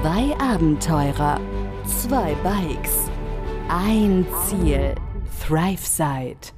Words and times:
Zwei 0.00 0.32
Abenteurer, 0.38 1.40
zwei 1.84 2.32
Bikes, 2.44 3.10
ein 3.68 4.24
Ziel. 4.46 4.94
ThriveSide. 5.44 6.52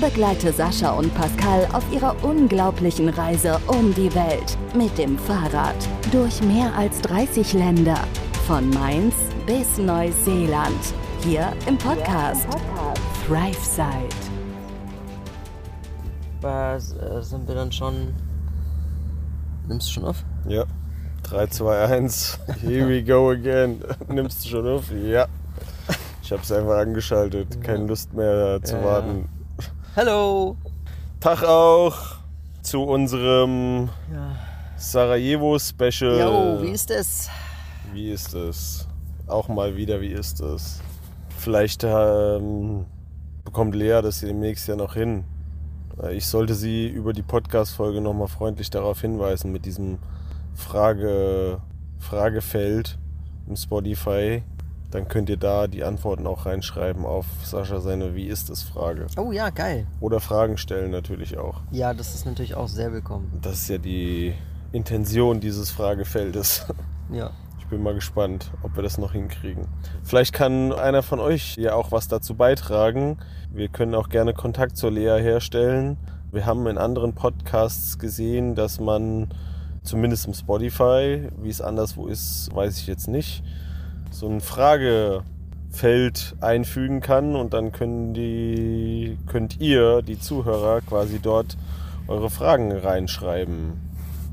Begleite 0.00 0.52
Sascha 0.52 0.90
und 0.90 1.14
Pascal 1.14 1.68
auf 1.72 1.84
ihrer 1.92 2.16
unglaublichen 2.24 3.08
Reise 3.10 3.60
um 3.68 3.94
die 3.94 4.12
Welt 4.16 4.58
mit 4.74 4.98
dem 4.98 5.16
Fahrrad 5.16 5.76
durch 6.10 6.42
mehr 6.42 6.74
als 6.74 7.00
30 7.02 7.52
Länder. 7.52 7.98
Von 8.48 8.68
Mainz 8.70 9.14
bis 9.46 9.78
Neuseeland. 9.78 10.92
Hier 11.20 11.52
im 11.68 11.78
Podcast 11.78 12.48
ThriveSide. 13.28 14.08
Was 16.40 16.94
äh, 16.94 17.22
sind 17.22 17.46
wir 17.46 17.54
dann 17.54 17.70
schon. 17.70 18.12
Nimmst 19.68 19.88
du 19.88 19.92
schon 19.92 20.04
auf? 20.04 20.24
Ja. 20.48 20.64
3, 21.30 21.46
2, 21.50 21.84
1. 21.84 22.38
Here 22.62 22.88
we 22.88 23.02
go 23.02 23.30
again. 23.30 23.82
Nimmst 24.08 24.44
du 24.44 24.48
schon 24.48 24.66
auf? 24.66 24.90
Ja. 24.90 25.26
Ich 26.22 26.32
habe 26.32 26.42
es 26.42 26.50
einfach 26.52 26.78
angeschaltet. 26.78 27.60
Keine 27.62 27.86
Lust 27.86 28.12
mehr 28.14 28.60
zu 28.62 28.76
Ja. 28.76 28.84
warten. 28.84 29.28
Hallo! 29.96 30.56
Tag 31.20 31.42
auch 31.44 31.96
zu 32.62 32.82
unserem 32.82 33.88
Ja. 34.12 34.36
Sarajevo-Special. 34.76 36.18
Jo, 36.20 36.62
wie 36.62 36.70
ist 36.70 36.90
es? 36.90 37.28
Wie 37.92 38.10
ist 38.10 38.34
es? 38.34 38.86
Auch 39.26 39.48
mal 39.48 39.76
wieder, 39.76 40.00
wie 40.00 40.12
ist 40.12 40.40
es? 40.40 40.80
Vielleicht 41.36 41.84
ähm, 41.84 42.86
bekommt 43.44 43.74
Lea 43.74 44.00
das 44.02 44.20
demnächst 44.20 44.66
ja 44.68 44.76
noch 44.76 44.94
hin. 44.94 45.24
Äh, 46.02 46.14
Ich 46.14 46.26
sollte 46.26 46.54
sie 46.54 46.86
über 46.88 47.12
die 47.12 47.22
Podcast-Folge 47.22 48.00
nochmal 48.00 48.28
freundlich 48.28 48.70
darauf 48.70 49.00
hinweisen 49.00 49.52
mit 49.52 49.64
diesem 49.66 49.98
Frage, 50.58 51.60
Fragefeld 51.98 52.98
im 53.46 53.56
Spotify. 53.56 54.42
Dann 54.90 55.06
könnt 55.06 55.28
ihr 55.30 55.36
da 55.36 55.66
die 55.66 55.84
Antworten 55.84 56.26
auch 56.26 56.46
reinschreiben 56.46 57.04
auf 57.06 57.26
Sascha 57.44 57.80
seine 57.80 58.14
Wie 58.14 58.26
ist 58.26 58.50
es 58.50 58.62
Frage. 58.62 59.06
Oh 59.16 59.32
ja, 59.32 59.50
geil. 59.50 59.86
Oder 60.00 60.18
Fragen 60.20 60.56
stellen 60.58 60.90
natürlich 60.90 61.38
auch. 61.38 61.60
Ja, 61.70 61.94
das 61.94 62.14
ist 62.14 62.26
natürlich 62.26 62.54
auch 62.54 62.68
sehr 62.68 62.92
willkommen. 62.92 63.38
Das 63.40 63.62
ist 63.62 63.68
ja 63.68 63.78
die 63.78 64.34
Intention 64.72 65.40
dieses 65.40 65.70
Fragefeldes. 65.70 66.66
Ja. 67.10 67.30
Ich 67.58 67.66
bin 67.68 67.82
mal 67.82 67.94
gespannt, 67.94 68.50
ob 68.62 68.76
wir 68.76 68.82
das 68.82 68.98
noch 68.98 69.12
hinkriegen. 69.12 69.66
Vielleicht 70.02 70.34
kann 70.34 70.72
einer 70.72 71.02
von 71.02 71.20
euch 71.20 71.56
ja 71.56 71.74
auch 71.74 71.92
was 71.92 72.08
dazu 72.08 72.34
beitragen. 72.34 73.18
Wir 73.50 73.68
können 73.68 73.94
auch 73.94 74.08
gerne 74.08 74.34
Kontakt 74.34 74.76
zur 74.76 74.90
Lea 74.90 75.18
herstellen. 75.22 75.96
Wir 76.32 76.44
haben 76.44 76.66
in 76.66 76.76
anderen 76.76 77.14
Podcasts 77.14 77.98
gesehen, 77.98 78.54
dass 78.54 78.80
man 78.80 79.28
zumindest 79.88 80.26
im 80.26 80.34
Spotify, 80.34 81.28
wie 81.42 81.48
es 81.48 81.60
anderswo 81.60 82.06
ist, 82.06 82.50
weiß 82.54 82.78
ich 82.78 82.86
jetzt 82.86 83.08
nicht, 83.08 83.42
so 84.10 84.28
ein 84.28 84.40
Fragefeld 84.40 86.36
einfügen 86.40 87.00
kann 87.00 87.34
und 87.36 87.54
dann 87.54 87.72
können 87.72 88.14
die, 88.14 89.18
könnt 89.26 89.60
ihr, 89.60 90.02
die 90.02 90.18
Zuhörer, 90.18 90.80
quasi 90.82 91.18
dort 91.20 91.56
eure 92.06 92.30
Fragen 92.30 92.72
reinschreiben 92.72 93.72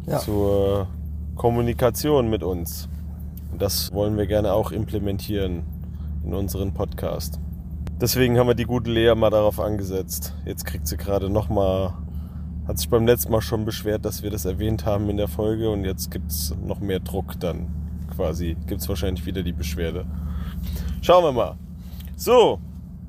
Ja. 0.08 0.20
zur 0.20 0.88
Kommunikation 1.36 2.30
mit 2.30 2.44
uns. 2.44 2.88
Und 3.52 3.62
das 3.62 3.94
wollen 3.94 4.18
wir 4.18 4.28
gerne 4.28 4.54
auch 4.54 4.72
implementieren 4.72 5.64
in 6.24 6.34
unseren 6.34 6.74
Podcast. 6.74 7.40
Deswegen 8.00 8.38
haben 8.38 8.48
wir 8.48 8.56
die 8.56 8.66
gute 8.66 8.92
Lea 8.92 9.16
mal 9.16 9.30
darauf 9.30 9.60
angesetzt. 9.60 10.34
Jetzt 10.46 10.66
kriegt 10.66 10.88
sie 10.88 10.98
gerade 10.98 11.30
nochmal, 11.30 11.94
hat 12.68 12.78
sich 12.78 12.90
beim 12.90 13.06
letzten 13.06 13.32
Mal 13.32 13.42
schon 13.42 13.66
beschwert, 13.66 14.06
dass 14.06 14.24
wir 14.24 14.32
das 14.32 14.46
erwähnt 14.46 14.86
haben 14.86 15.10
in 15.10 15.18
der 15.18 15.28
Folge 15.28 15.70
und 15.70 15.86
jetzt 15.86 16.10
gibt 16.12 16.32
es 16.32 16.54
noch 16.66 16.80
mehr 16.80 17.00
Druck 17.00 17.40
dann 17.40 17.68
quasi. 18.16 18.56
Gibt 18.68 18.82
es 18.82 18.90
wahrscheinlich 18.90 19.26
wieder 19.26 19.44
die 19.44 19.54
Beschwerde. 19.54 20.06
Schauen 21.02 21.24
wir 21.24 21.32
mal. 21.32 21.56
So, 22.16 22.60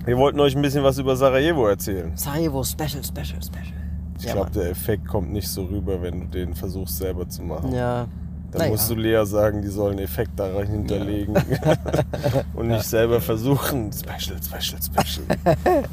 wir 0.05 0.17
wollten 0.19 0.41
euch 0.41 0.55
ein 0.57 0.63
bisschen 0.63 0.83
was 0.85 0.99
über 0.99 1.17
Sarajevo 1.17 1.67
erzählen. 1.67 2.13
Sarajevo 2.17 2.63
Special, 2.65 3.03
Special, 3.03 3.43
Special. 3.43 3.73
Ich 4.19 4.25
Ja, 4.25 4.33
glaube, 4.35 4.51
der 4.51 4.71
Effekt 4.71 5.07
kommt 5.07 5.33
nicht 5.33 5.49
so 5.49 5.65
rüber, 5.65 6.01
wenn 6.03 6.21
du 6.21 6.27
den 6.27 6.55
versuchst 6.55 6.97
selber 6.99 7.29
zu 7.29 7.43
machen. 7.43 7.73
Ja. 7.75 8.07
Dann 8.53 8.61
Naja. 8.61 8.71
musst 8.71 8.89
du 8.89 8.95
Lea 8.95 9.25
sagen, 9.27 9.61
die 9.61 9.69
sollen 9.69 9.97
einen 9.97 10.05
Effekt 10.05 10.39
daran 10.39 10.67
hinterlegen 10.67 11.35
und 12.55 12.69
nicht 12.69 12.85
selber 12.85 13.21
versuchen. 13.21 13.91
Special, 13.93 14.39
special, 14.43 14.81
special. 14.83 15.27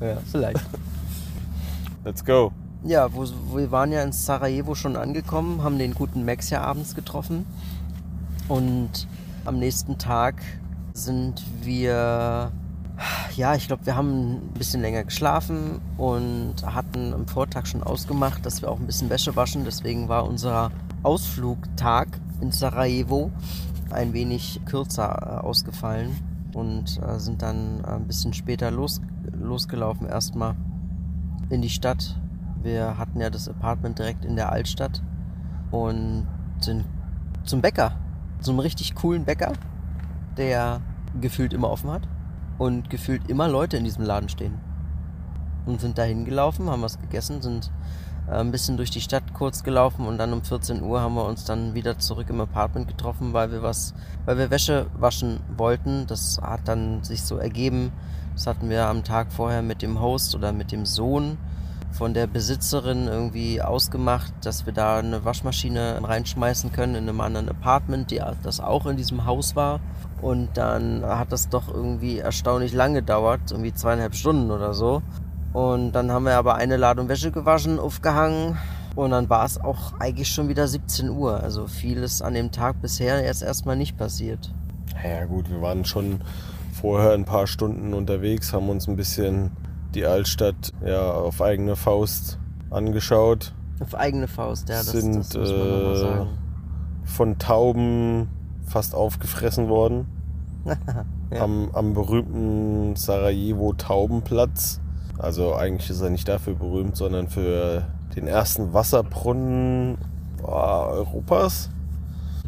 Ja, 0.00 0.16
vielleicht. 0.32 0.60
Let's 2.04 2.24
go. 2.24 2.50
Ja, 2.82 3.12
wo, 3.12 3.26
wir 3.54 3.70
waren 3.70 3.92
ja 3.92 4.02
in 4.02 4.12
Sarajevo 4.12 4.74
schon 4.74 4.96
angekommen, 4.96 5.62
haben 5.62 5.78
den 5.78 5.94
guten 5.94 6.24
Max 6.24 6.48
ja 6.48 6.62
abends 6.62 6.94
getroffen. 6.94 7.44
Und 8.48 9.06
am 9.44 9.58
nächsten 9.58 9.98
Tag 9.98 10.36
sind 10.94 11.44
wir, 11.62 12.50
ja, 13.36 13.54
ich 13.54 13.66
glaube, 13.66 13.84
wir 13.84 13.96
haben 13.96 14.32
ein 14.32 14.54
bisschen 14.54 14.80
länger 14.80 15.04
geschlafen 15.04 15.80
und 15.98 16.54
hatten 16.64 17.12
am 17.12 17.28
Vortag 17.28 17.66
schon 17.66 17.82
ausgemacht, 17.82 18.46
dass 18.46 18.62
wir 18.62 18.70
auch 18.70 18.80
ein 18.80 18.86
bisschen 18.86 19.10
Wäsche 19.10 19.36
waschen. 19.36 19.64
Deswegen 19.66 20.08
war 20.08 20.24
unser 20.24 20.70
Ausflugtag 21.02 22.08
in 22.40 22.50
Sarajevo 22.50 23.30
ein 23.90 24.14
wenig 24.14 24.60
kürzer 24.64 25.40
äh, 25.42 25.46
ausgefallen 25.46 26.16
und 26.54 26.98
äh, 27.02 27.18
sind 27.18 27.42
dann 27.42 27.84
äh, 27.84 27.88
ein 27.88 28.06
bisschen 28.06 28.32
später 28.32 28.70
los, 28.70 29.00
losgelaufen 29.32 30.06
erstmal 30.06 30.54
in 31.50 31.60
die 31.60 31.70
Stadt. 31.70 32.19
Wir 32.62 32.98
hatten 32.98 33.20
ja 33.20 33.30
das 33.30 33.48
Apartment 33.48 33.98
direkt 33.98 34.24
in 34.24 34.36
der 34.36 34.52
Altstadt 34.52 35.02
und 35.70 36.26
sind 36.60 36.84
zum 37.44 37.62
Bäcker, 37.62 37.92
zum 38.40 38.58
richtig 38.58 38.94
coolen 38.94 39.24
Bäcker, 39.24 39.52
der 40.36 40.80
gefühlt 41.20 41.52
immer 41.52 41.70
offen 41.70 41.90
hat 41.90 42.02
und 42.58 42.90
gefühlt 42.90 43.28
immer 43.30 43.48
Leute 43.48 43.78
in 43.78 43.84
diesem 43.84 44.04
Laden 44.04 44.28
stehen. 44.28 44.60
Und 45.64 45.80
sind 45.80 45.98
da 45.98 46.02
hingelaufen, 46.02 46.68
haben 46.68 46.82
was 46.82 46.98
gegessen, 46.98 47.40
sind 47.40 47.70
äh, 48.28 48.32
ein 48.32 48.50
bisschen 48.50 48.76
durch 48.76 48.90
die 48.90 49.00
Stadt 49.00 49.32
kurz 49.32 49.62
gelaufen 49.62 50.06
und 50.06 50.18
dann 50.18 50.32
um 50.32 50.42
14 50.42 50.82
Uhr 50.82 51.00
haben 51.00 51.14
wir 51.14 51.24
uns 51.24 51.44
dann 51.44 51.74
wieder 51.74 51.98
zurück 51.98 52.28
im 52.28 52.40
Apartment 52.40 52.88
getroffen, 52.88 53.32
weil 53.32 53.50
wir 53.50 53.62
was, 53.62 53.94
weil 54.26 54.36
wir 54.36 54.50
Wäsche 54.50 54.86
waschen 54.98 55.40
wollten. 55.56 56.06
Das 56.06 56.40
hat 56.42 56.68
dann 56.68 57.02
sich 57.04 57.22
so 57.22 57.36
ergeben. 57.36 57.92
Das 58.34 58.46
hatten 58.46 58.68
wir 58.68 58.86
am 58.86 59.04
Tag 59.04 59.32
vorher 59.32 59.62
mit 59.62 59.82
dem 59.82 60.00
Host 60.00 60.34
oder 60.34 60.52
mit 60.52 60.72
dem 60.72 60.86
Sohn 60.86 61.38
von 61.92 62.14
der 62.14 62.26
Besitzerin 62.26 63.08
irgendwie 63.08 63.60
ausgemacht, 63.60 64.32
dass 64.42 64.66
wir 64.66 64.72
da 64.72 64.98
eine 64.98 65.24
Waschmaschine 65.24 66.00
reinschmeißen 66.02 66.72
können 66.72 66.94
in 66.94 67.08
einem 67.08 67.20
anderen 67.20 67.48
Apartment, 67.48 68.10
die 68.10 68.22
das 68.42 68.60
auch 68.60 68.86
in 68.86 68.96
diesem 68.96 69.26
Haus 69.26 69.56
war. 69.56 69.80
Und 70.22 70.50
dann 70.54 71.04
hat 71.04 71.32
das 71.32 71.48
doch 71.48 71.68
irgendwie 71.68 72.18
erstaunlich 72.18 72.72
lang 72.72 72.94
gedauert, 72.94 73.40
irgendwie 73.50 73.74
zweieinhalb 73.74 74.14
Stunden 74.14 74.50
oder 74.50 74.74
so. 74.74 75.02
Und 75.52 75.92
dann 75.92 76.12
haben 76.12 76.24
wir 76.24 76.36
aber 76.36 76.54
eine 76.54 76.76
Ladung 76.76 77.08
Wäsche 77.08 77.32
gewaschen, 77.32 77.78
aufgehangen. 77.78 78.56
Und 78.94 79.10
dann 79.10 79.28
war 79.28 79.44
es 79.44 79.60
auch 79.60 79.98
eigentlich 79.98 80.28
schon 80.28 80.48
wieder 80.48 80.68
17 80.68 81.10
Uhr. 81.10 81.42
Also 81.42 81.66
vieles 81.66 82.22
an 82.22 82.34
dem 82.34 82.52
Tag 82.52 82.80
bisher 82.82 83.24
jetzt 83.24 83.42
erstmal 83.42 83.76
nicht 83.76 83.96
passiert. 83.96 84.52
Ja 85.02 85.24
gut, 85.24 85.50
wir 85.50 85.62
waren 85.62 85.84
schon 85.84 86.20
vorher 86.72 87.12
ein 87.12 87.24
paar 87.24 87.46
Stunden 87.46 87.94
unterwegs, 87.94 88.52
haben 88.52 88.68
uns 88.68 88.88
ein 88.88 88.96
bisschen 88.96 89.50
die 89.94 90.04
Altstadt 90.06 90.72
ja, 90.84 91.10
auf 91.12 91.40
eigene 91.42 91.76
Faust 91.76 92.38
angeschaut. 92.70 93.52
Auf 93.80 93.94
eigene 93.94 94.28
Faust, 94.28 94.68
ja, 94.68 94.76
das, 94.76 94.92
Sind 94.92 95.16
das 95.16 95.34
muss 95.34 95.50
man 95.50 95.58
äh, 95.58 95.96
sagen. 95.96 96.28
von 97.04 97.38
Tauben 97.38 98.28
fast 98.66 98.94
aufgefressen 98.94 99.68
worden. 99.68 100.06
Ja. 101.32 101.44
am, 101.44 101.70
am 101.74 101.94
berühmten 101.94 102.96
Sarajevo 102.96 103.72
Taubenplatz. 103.72 104.80
Also 105.16 105.54
eigentlich 105.54 105.88
ist 105.88 106.00
er 106.00 106.10
nicht 106.10 106.26
dafür 106.26 106.54
berühmt, 106.54 106.96
sondern 106.96 107.28
für 107.28 107.84
den 108.16 108.26
ersten 108.26 108.72
Wasserbrunnen 108.72 109.96
boah, 110.42 110.88
Europas. 110.90 111.70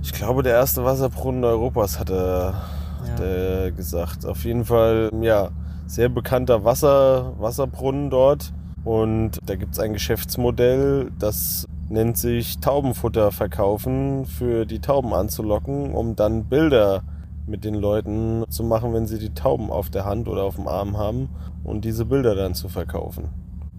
Ich 0.02 0.12
glaube, 0.12 0.42
der 0.42 0.54
erste 0.54 0.84
Wasserbrunnen 0.84 1.44
Europas 1.44 2.00
hat 2.00 2.10
er, 2.10 2.54
hat 3.02 3.20
Ja. 3.20 3.24
er 3.24 3.70
gesagt. 3.70 4.26
Auf 4.26 4.44
jeden 4.44 4.64
Fall, 4.64 5.10
ja, 5.20 5.50
sehr 5.92 6.08
bekannter 6.08 6.64
Wasser, 6.64 7.34
Wasserbrunnen 7.38 8.08
dort. 8.08 8.54
Und 8.82 9.32
da 9.44 9.56
gibt 9.56 9.74
es 9.74 9.78
ein 9.78 9.92
Geschäftsmodell, 9.92 11.12
das 11.18 11.68
nennt 11.90 12.16
sich 12.16 12.58
Taubenfutter 12.60 13.30
verkaufen, 13.30 14.24
für 14.24 14.64
die 14.64 14.80
Tauben 14.80 15.12
anzulocken, 15.12 15.92
um 15.92 16.16
dann 16.16 16.46
Bilder 16.46 17.02
mit 17.46 17.64
den 17.64 17.74
Leuten 17.74 18.44
zu 18.48 18.64
machen, 18.64 18.94
wenn 18.94 19.06
sie 19.06 19.18
die 19.18 19.34
Tauben 19.34 19.70
auf 19.70 19.90
der 19.90 20.06
Hand 20.06 20.28
oder 20.28 20.44
auf 20.44 20.56
dem 20.56 20.66
Arm 20.66 20.96
haben 20.96 21.28
und 21.62 21.84
diese 21.84 22.06
Bilder 22.06 22.34
dann 22.34 22.54
zu 22.54 22.70
verkaufen. 22.70 23.28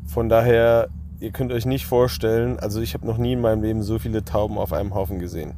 Von 0.06 0.30
daher, 0.30 0.90
ihr 1.20 1.32
könnt 1.32 1.52
euch 1.52 1.66
nicht 1.66 1.88
vorstellen, 1.88 2.60
also 2.60 2.80
ich 2.80 2.94
habe 2.94 3.08
noch 3.08 3.18
nie 3.18 3.34
in 3.34 3.42
meinem 3.42 3.64
Leben 3.64 3.82
so 3.82 3.98
viele 3.98 4.24
Tauben 4.24 4.60
auf 4.60 4.72
einem 4.72 4.94
Haufen 4.94 5.18
gesehen. 5.18 5.56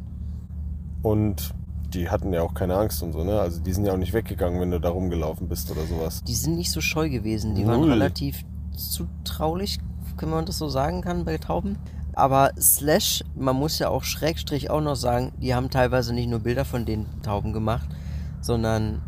Und 1.02 1.54
die 1.96 2.10
hatten 2.10 2.34
ja 2.34 2.42
auch 2.42 2.54
keine 2.54 2.76
Angst 2.76 3.02
und 3.02 3.14
so, 3.14 3.24
ne? 3.24 3.40
Also 3.40 3.62
die 3.62 3.74
sind 3.74 3.86
ja 3.86 3.94
auch 3.94 3.98
nicht 3.98 4.14
weggegangen, 4.14 4.60
wenn 4.60 4.72
du 4.72 4.80
da 4.80 4.90
rumgelaufen 4.90 5.48
bist 5.48 5.72
oder 5.72 5.86
sowas. 5.86 6.24
Die 6.24 6.36
sind 6.36 6.56
nicht 6.58 6.72
so 6.72 6.82
scheu 6.82 7.10
gewesen. 7.10 7.56
Die 7.56 7.66
waren 7.66 7.82
Null. 7.82 7.92
relativ 7.92 8.44
zutraulich, 8.76 9.80
kann 10.18 10.30
man 10.30 10.46
das 10.46 10.58
so 10.58 10.70
sagen 10.70 11.02
kann, 11.02 11.26
bei 11.26 11.38
Tauben. 11.38 11.78
Aber 12.14 12.52
Slash, 12.60 13.24
man 13.36 13.56
muss 13.56 13.80
ja 13.80 13.90
auch 13.90 14.04
Schrägstrich 14.04 14.70
auch 14.70 14.82
noch 14.82 14.96
sagen, 14.96 15.34
die 15.38 15.54
haben 15.54 15.70
teilweise 15.70 16.14
nicht 16.14 16.30
nur 16.30 16.40
Bilder 16.40 16.66
von 16.66 16.86
den 16.86 17.06
Tauben 17.24 17.52
gemacht, 17.52 17.88
sondern 18.42 19.02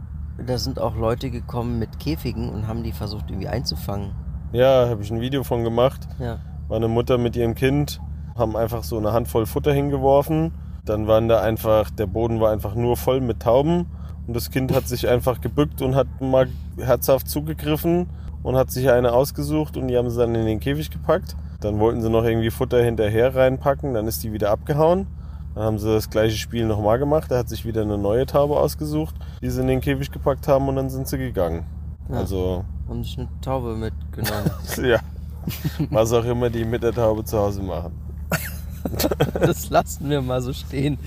da 0.45 0.57
sind 0.57 0.79
auch 0.79 0.95
Leute 0.95 1.29
gekommen 1.29 1.79
mit 1.79 1.99
Käfigen 1.99 2.49
und 2.49 2.67
haben 2.67 2.83
die 2.83 2.91
versucht 2.91 3.29
irgendwie 3.29 3.47
einzufangen. 3.47 4.11
Ja, 4.51 4.87
habe 4.89 5.03
ich 5.03 5.11
ein 5.11 5.21
Video 5.21 5.43
von 5.43 5.63
gemacht. 5.63 6.07
Ja. 6.19 6.39
Meine 6.69 6.87
Mutter 6.87 7.17
mit 7.17 7.35
ihrem 7.35 7.55
Kind 7.55 7.99
haben 8.35 8.55
einfach 8.55 8.83
so 8.83 8.97
eine 8.97 9.13
Handvoll 9.13 9.45
Futter 9.45 9.73
hingeworfen. 9.73 10.51
Dann 10.87 11.07
waren 11.07 11.27
da 11.27 11.41
einfach, 11.41 11.89
der 11.89 12.07
Boden 12.07 12.39
war 12.39 12.51
einfach 12.51 12.75
nur 12.75 12.97
voll 12.97 13.21
mit 13.21 13.41
Tauben. 13.41 13.87
Und 14.25 14.35
das 14.35 14.51
Kind 14.51 14.73
hat 14.73 14.87
sich 14.87 15.07
einfach 15.07 15.41
gebückt 15.41 15.81
und 15.81 15.95
hat 15.95 16.07
mal 16.19 16.47
herzhaft 16.77 17.29
zugegriffen 17.29 18.07
und 18.43 18.55
hat 18.55 18.71
sich 18.71 18.89
eine 18.89 19.13
ausgesucht 19.13 19.77
und 19.77 19.87
die 19.87 19.97
haben 19.97 20.09
sie 20.09 20.17
dann 20.17 20.35
in 20.35 20.45
den 20.45 20.59
Käfig 20.59 20.89
gepackt. 20.89 21.35
Dann 21.61 21.79
wollten 21.79 22.01
sie 22.01 22.09
noch 22.09 22.23
irgendwie 22.23 22.49
Futter 22.49 22.83
hinterher 22.83 23.35
reinpacken, 23.35 23.93
dann 23.93 24.07
ist 24.07 24.23
die 24.23 24.31
wieder 24.31 24.51
abgehauen. 24.51 25.07
Dann 25.55 25.63
haben 25.63 25.79
sie 25.79 25.91
das 25.91 26.09
gleiche 26.09 26.37
Spiel 26.37 26.65
nochmal 26.65 26.99
gemacht. 26.99 27.31
Er 27.31 27.39
hat 27.39 27.49
sich 27.49 27.65
wieder 27.65 27.81
eine 27.81 27.97
neue 27.97 28.25
Taube 28.25 28.57
ausgesucht, 28.57 29.15
die 29.41 29.49
sie 29.49 29.61
in 29.61 29.67
den 29.67 29.81
Käfig 29.81 30.11
gepackt 30.11 30.47
haben 30.47 30.69
und 30.69 30.75
dann 30.75 30.89
sind 30.89 31.07
sie 31.07 31.17
gegangen. 31.17 31.65
Ja. 32.09 32.17
Also, 32.17 32.63
Und 32.87 33.03
sich 33.03 33.17
eine 33.17 33.27
Taube 33.41 33.75
mitgenommen. 33.75 34.51
ja. 34.83 34.99
Was 35.89 36.13
auch 36.13 36.25
immer 36.25 36.49
die 36.49 36.63
mit 36.63 36.83
der 36.83 36.93
Taube 36.93 37.23
zu 37.23 37.39
Hause 37.39 37.63
machen. 37.63 38.06
das 39.33 39.69
lassen 39.69 40.09
wir 40.09 40.21
mal 40.21 40.41
so 40.41 40.53
stehen. 40.53 40.97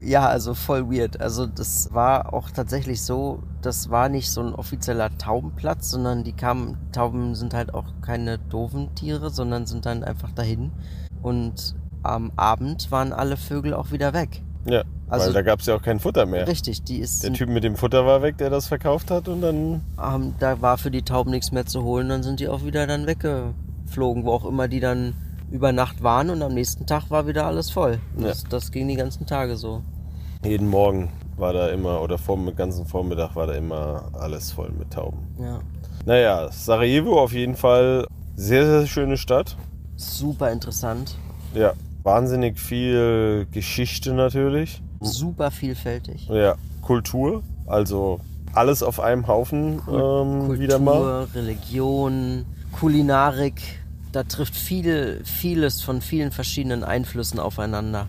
Ja, 0.00 0.28
also 0.28 0.52
voll 0.52 0.90
weird. 0.90 1.20
Also 1.20 1.46
das 1.46 1.88
war 1.94 2.34
auch 2.34 2.50
tatsächlich 2.50 3.02
so, 3.02 3.42
das 3.62 3.88
war 3.88 4.08
nicht 4.10 4.30
so 4.30 4.42
ein 4.42 4.54
offizieller 4.54 5.16
Taubenplatz, 5.16 5.90
sondern 5.90 6.24
die 6.24 6.32
kamen, 6.34 6.76
Tauben 6.92 7.34
sind 7.34 7.54
halt 7.54 7.72
auch 7.72 7.86
keine 8.02 8.38
doofen 8.38 8.94
Tiere, 8.94 9.30
sondern 9.30 9.64
sind 9.66 9.86
dann 9.86 10.04
einfach 10.04 10.30
dahin. 10.32 10.72
Und 11.22 11.74
am 12.02 12.32
Abend 12.36 12.90
waren 12.90 13.14
alle 13.14 13.38
Vögel 13.38 13.72
auch 13.72 13.92
wieder 13.92 14.12
weg. 14.12 14.42
Ja, 14.66 14.82
Also- 15.08 15.26
weil 15.26 15.32
da 15.32 15.42
gab 15.42 15.60
es 15.60 15.66
ja 15.66 15.74
auch 15.74 15.82
kein 15.82 15.98
Futter 16.00 16.26
mehr. 16.26 16.46
Richtig, 16.46 16.82
die 16.84 16.98
ist, 16.98 17.22
Der 17.24 17.32
Typ 17.32 17.48
mit 17.48 17.64
dem 17.64 17.76
Futter 17.76 18.04
war 18.04 18.20
weg, 18.20 18.36
der 18.36 18.50
das 18.50 18.66
verkauft 18.66 19.10
hat 19.10 19.28
und 19.28 19.40
dann 19.40 19.80
ähm, 20.02 20.34
da 20.38 20.60
war 20.60 20.76
für 20.76 20.90
die 20.90 21.02
Tauben 21.02 21.30
nichts 21.30 21.50
mehr 21.50 21.64
zu 21.64 21.82
holen, 21.82 22.10
dann 22.10 22.22
sind 22.22 22.40
die 22.40 22.48
auch 22.48 22.64
wieder 22.64 22.86
dann 22.86 23.06
weggeflogen, 23.06 24.24
wo 24.24 24.32
auch 24.32 24.44
immer 24.44 24.68
die 24.68 24.80
dann 24.80 25.14
über 25.54 25.70
Nacht 25.70 26.02
waren 26.02 26.30
und 26.30 26.42
am 26.42 26.52
nächsten 26.52 26.84
Tag 26.84 27.10
war 27.10 27.28
wieder 27.28 27.46
alles 27.46 27.70
voll. 27.70 28.00
Ja. 28.18 28.26
Das, 28.26 28.42
das 28.42 28.72
ging 28.72 28.88
die 28.88 28.96
ganzen 28.96 29.24
Tage 29.24 29.56
so. 29.56 29.82
jeden 30.44 30.68
Morgen 30.68 31.10
war 31.36 31.52
da 31.52 31.68
immer, 31.68 32.02
oder 32.02 32.18
vor 32.18 32.36
dem 32.36 32.54
ganzen 32.56 32.86
Vormittag 32.86 33.36
war 33.36 33.46
da 33.46 33.54
immer 33.54 34.10
alles 34.14 34.50
voll 34.50 34.70
mit 34.76 34.90
Tauben. 34.92 35.18
Ja. 35.38 35.60
Naja, 36.04 36.50
Sarajevo 36.50 37.20
auf 37.20 37.32
jeden 37.32 37.54
Fall 37.54 38.04
sehr, 38.34 38.66
sehr 38.66 38.86
schöne 38.88 39.16
Stadt. 39.16 39.56
Super 39.96 40.50
interessant, 40.50 41.16
Ja, 41.54 41.72
wahnsinnig 42.02 42.58
viel 42.58 43.46
Geschichte 43.52 44.12
natürlich. 44.12 44.82
super 45.00 45.52
vielfältig. 45.52 46.26
Ja, 46.28 46.56
Kultur, 46.82 47.44
also 47.66 48.18
alles 48.54 48.82
auf 48.82 48.98
einem 48.98 49.28
Haufen 49.28 49.74
ähm, 49.74 49.78
Kultur, 49.84 50.58
wieder 50.58 50.78
mal. 50.80 51.28
Religion, 51.32 52.44
Kulinarik, 52.72 53.83
da 54.14 54.22
trifft 54.22 54.54
viel, 54.54 55.22
vieles 55.24 55.82
von 55.82 56.00
vielen 56.00 56.30
verschiedenen 56.30 56.84
Einflüssen 56.84 57.40
aufeinander. 57.40 58.06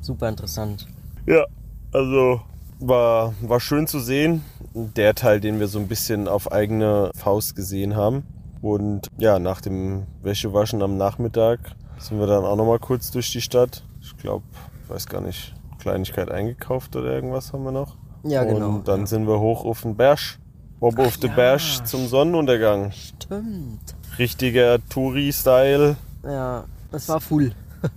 Super 0.00 0.28
interessant. 0.28 0.86
Ja, 1.26 1.44
also 1.92 2.40
war, 2.80 3.34
war 3.42 3.60
schön 3.60 3.86
zu 3.86 4.00
sehen. 4.00 4.42
Der 4.72 5.14
Teil, 5.14 5.40
den 5.40 5.60
wir 5.60 5.68
so 5.68 5.78
ein 5.78 5.88
bisschen 5.88 6.26
auf 6.26 6.50
eigene 6.50 7.10
Faust 7.14 7.54
gesehen 7.54 7.94
haben. 7.96 8.24
Und 8.62 9.08
ja, 9.18 9.38
nach 9.38 9.60
dem 9.60 10.06
Wäschewaschen 10.22 10.82
am 10.82 10.96
Nachmittag 10.96 11.60
sind 11.98 12.18
wir 12.18 12.26
dann 12.26 12.44
auch 12.44 12.56
nochmal 12.56 12.78
kurz 12.78 13.10
durch 13.10 13.30
die 13.30 13.42
Stadt. 13.42 13.84
Ich 14.00 14.16
glaube, 14.16 14.44
weiß 14.88 15.06
gar 15.06 15.20
nicht, 15.20 15.54
Kleinigkeit 15.78 16.30
eingekauft 16.30 16.96
oder 16.96 17.12
irgendwas 17.12 17.52
haben 17.52 17.64
wir 17.64 17.72
noch. 17.72 17.96
Ja, 18.24 18.44
genau. 18.44 18.68
Und 18.68 18.88
dann 18.88 19.06
sind 19.06 19.26
wir 19.26 19.38
hoch 19.38 19.64
auf 19.64 19.82
den 19.82 19.96
Berg. 19.96 20.38
Bob 20.80 20.98
auf 20.98 21.18
den 21.18 21.30
ja. 21.30 21.36
Berg 21.36 21.60
zum 21.86 22.06
Sonnenuntergang. 22.08 22.90
Stimmt. 22.92 23.94
Richtiger 24.18 24.78
Touri-Style 24.88 25.96
Ja, 26.24 26.64
es 26.92 27.08
war 27.08 27.20
full. 27.20 27.52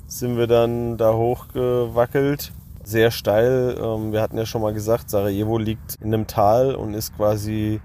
sind 0.07 0.37
wir 0.37 0.47
dann 0.47 0.97
da 0.97 1.13
hochgewackelt. 1.13 2.51
Sehr 2.83 3.11
steil. 3.11 3.77
Ähm, 3.81 4.11
Wir 4.11 4.21
hatten 4.21 4.37
ja 4.37 4.45
schon 4.45 4.61
mal 4.61 4.73
gesagt, 4.73 5.09
Sarajevo 5.09 5.57
liegt 5.57 5.95
in 6.01 6.13
einem 6.13 6.27
Tal 6.27 6.75
und 6.75 6.93
ist 6.93 7.15
quasi 7.15 7.81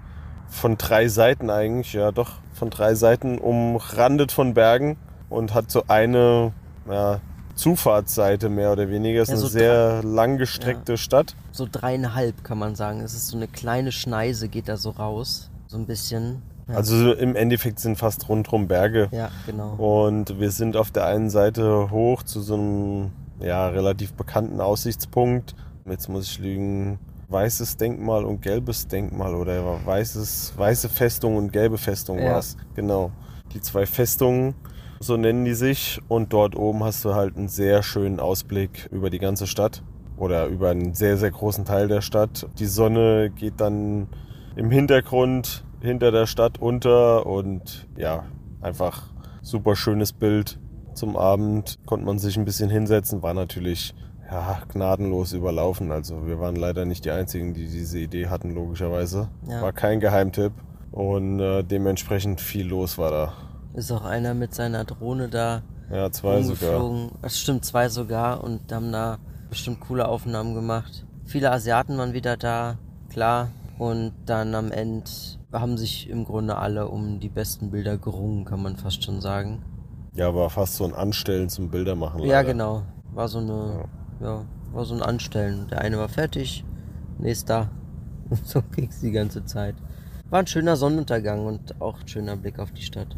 von 0.47 0.77
drei 0.77 1.07
Seiten 1.07 1.49
eigentlich, 1.49 1.93
ja 1.93 2.11
doch, 2.11 2.33
von 2.53 2.69
drei 2.69 2.93
Seiten 2.95 3.37
umrandet 3.37 4.31
von 4.31 4.53
Bergen 4.53 4.97
und 5.29 5.53
hat 5.53 5.71
so 5.71 5.83
eine 5.87 6.51
ja, 6.89 7.19
Zufahrtsseite 7.55 8.49
mehr 8.49 8.71
oder 8.71 8.89
weniger. 8.89 9.21
Es 9.21 9.29
ist 9.29 9.33
Ja, 9.33 9.37
eine 9.39 9.41
so 9.41 9.47
sehr 9.47 10.03
langgestreckte 10.03 10.97
Stadt. 10.97 11.35
So 11.51 11.67
dreieinhalb 11.71 12.43
kann 12.43 12.57
man 12.59 12.75
sagen. 12.75 13.01
Es 13.01 13.13
ist 13.13 13.27
so 13.27 13.37
eine 13.37 13.47
kleine 13.47 13.91
Schneise, 13.91 14.47
geht 14.49 14.67
da 14.67 14.77
so 14.77 14.91
raus. 14.91 15.49
So 15.67 15.77
ein 15.77 15.85
bisschen. 15.85 16.41
Ja, 16.67 16.75
Also 16.75 17.13
im 17.13 17.35
Endeffekt 17.35 17.79
sind 17.79 17.97
fast 17.97 18.27
rundherum 18.29 18.67
Berge. 18.67 19.09
ja 19.11 19.29
genau. 19.45 19.73
Und 19.75 20.39
wir 20.39 20.51
sind 20.51 20.77
auf 20.77 20.91
der 20.91 21.05
einen 21.05 21.29
Seite 21.29 21.91
hoch 21.91 22.23
zu 22.23 22.41
so 22.41 22.53
einem 22.55 23.11
ja, 23.39 23.67
relativ 23.69 24.13
bekannten 24.13 24.61
Aussichtspunkt. 24.61 25.55
Jetzt 25.89 26.09
muss 26.09 26.27
ich 26.29 26.39
lügen, 26.39 26.99
weißes 27.29 27.77
Denkmal 27.77 28.23
und 28.25 28.41
gelbes 28.41 28.87
Denkmal 28.87 29.33
oder 29.35 29.83
weißes, 29.85 30.53
weiße 30.55 30.89
Festung 30.89 31.37
und 31.37 31.51
gelbe 31.51 31.77
Festung 31.77 32.19
Ja. 32.19 32.31
war 32.31 32.39
es. 32.39 32.57
Genau. 32.75 33.11
Die 33.53 33.61
zwei 33.61 33.85
Festungen, 33.85 34.53
so 34.99 35.17
nennen 35.17 35.43
die 35.45 35.55
sich. 35.55 35.99
Und 36.07 36.31
dort 36.33 36.55
oben 36.55 36.83
hast 36.83 37.03
du 37.03 37.15
halt 37.15 37.35
einen 37.35 37.47
sehr 37.47 37.81
schönen 37.83 38.19
Ausblick 38.19 38.87
über 38.91 39.09
die 39.09 39.19
ganze 39.19 39.47
Stadt 39.47 39.81
oder 40.17 40.45
über 40.45 40.69
einen 40.69 40.93
sehr, 40.93 41.17
sehr 41.17 41.31
großen 41.31 41.65
Teil 41.65 41.87
der 41.87 42.01
Stadt. 42.01 42.47
Die 42.59 42.67
Sonne 42.67 43.31
geht 43.35 43.59
dann 43.59 44.07
im 44.55 44.69
Hintergrund 44.69 45.63
hinter 45.81 46.11
der 46.11 46.25
Stadt 46.25 46.59
unter 46.59 47.25
und 47.25 47.87
ja, 47.97 48.25
einfach 48.61 49.09
super 49.41 49.75
schönes 49.75 50.13
Bild. 50.13 50.59
Zum 50.93 51.15
Abend 51.15 51.79
konnte 51.85 52.05
man 52.05 52.19
sich 52.19 52.37
ein 52.37 52.45
bisschen 52.45 52.69
hinsetzen, 52.69 53.23
war 53.23 53.33
natürlich 53.33 53.95
ja, 54.29 54.61
gnadenlos 54.71 55.33
überlaufen. 55.33 55.91
Also 55.91 56.27
wir 56.27 56.39
waren 56.39 56.55
leider 56.55 56.85
nicht 56.85 57.05
die 57.05 57.11
Einzigen, 57.11 57.53
die 57.53 57.67
diese 57.67 57.99
Idee 57.99 58.27
hatten, 58.27 58.53
logischerweise. 58.53 59.29
Ja. 59.47 59.61
War 59.61 59.73
kein 59.73 59.99
Geheimtipp 59.99 60.53
und 60.91 61.39
äh, 61.39 61.63
dementsprechend 61.63 62.41
viel 62.41 62.67
los 62.67 62.97
war 62.97 63.11
da. 63.11 63.33
Ist 63.73 63.91
auch 63.91 64.03
einer 64.03 64.33
mit 64.33 64.53
seiner 64.53 64.83
Drohne 64.83 65.29
da 65.29 65.63
Ja, 65.89 66.11
zwei 66.11 66.41
sogar. 66.41 67.09
Das 67.21 67.39
stimmt, 67.39 67.65
zwei 67.65 67.89
sogar 67.89 68.43
und 68.43 68.71
haben 68.71 68.91
da 68.91 69.17
bestimmt 69.49 69.79
coole 69.81 70.07
Aufnahmen 70.07 70.55
gemacht. 70.55 71.05
Viele 71.25 71.51
Asiaten 71.51 71.97
waren 71.97 72.13
wieder 72.13 72.37
da, 72.37 72.77
klar. 73.09 73.49
Und 73.77 74.13
dann 74.25 74.53
am 74.53 74.71
Ende 74.71 75.09
haben 75.59 75.77
sich 75.77 76.09
im 76.09 76.23
Grunde 76.23 76.57
alle 76.57 76.87
um 76.87 77.19
die 77.19 77.29
besten 77.29 77.71
Bilder 77.71 77.97
gerungen, 77.97 78.45
kann 78.45 78.61
man 78.61 78.77
fast 78.77 79.03
schon 79.03 79.19
sagen. 79.21 79.63
Ja, 80.13 80.33
war 80.33 80.49
fast 80.49 80.75
so 80.75 80.85
ein 80.85 80.93
Anstellen 80.93 81.49
zum 81.49 81.69
Bildermachen. 81.69 82.21
Ja, 82.21 82.37
leider. 82.37 82.51
genau. 82.51 82.83
War 83.13 83.27
so 83.27 83.39
eine, 83.39 83.85
ja, 84.21 84.45
war 84.71 84.85
so 84.85 84.93
ein 84.93 85.01
Anstellen. 85.01 85.67
Der 85.69 85.81
eine 85.81 85.97
war 85.97 86.09
fertig, 86.09 86.63
nächster. 87.17 87.69
Und 88.29 88.45
so 88.47 88.61
ging's 88.75 89.01
die 89.01 89.11
ganze 89.11 89.45
Zeit. 89.45 89.75
War 90.29 90.39
ein 90.39 90.47
schöner 90.47 90.77
Sonnenuntergang 90.77 91.45
und 91.45 91.81
auch 91.81 91.99
ein 92.01 92.07
schöner 92.07 92.37
Blick 92.37 92.59
auf 92.59 92.71
die 92.71 92.81
Stadt. 92.81 93.17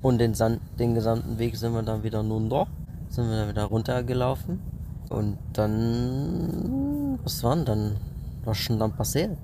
Und 0.00 0.18
den, 0.18 0.34
Sand, 0.34 0.60
den 0.78 0.94
gesamten 0.94 1.38
Weg 1.38 1.56
sind 1.56 1.72
wir 1.72 1.82
dann 1.82 2.02
wieder 2.02 2.20
runter. 2.20 2.66
Sind 3.08 3.28
wir 3.28 3.36
dann 3.36 3.48
wieder 3.48 3.64
runtergelaufen. 3.64 4.60
Und 5.10 5.38
dann, 5.54 7.18
was 7.22 7.42
war 7.42 7.56
denn 7.56 7.64
dann? 7.64 7.96
Was 8.44 8.60
ist 8.60 8.68
denn 8.68 8.78
dann 8.78 8.92
passiert? 8.92 9.38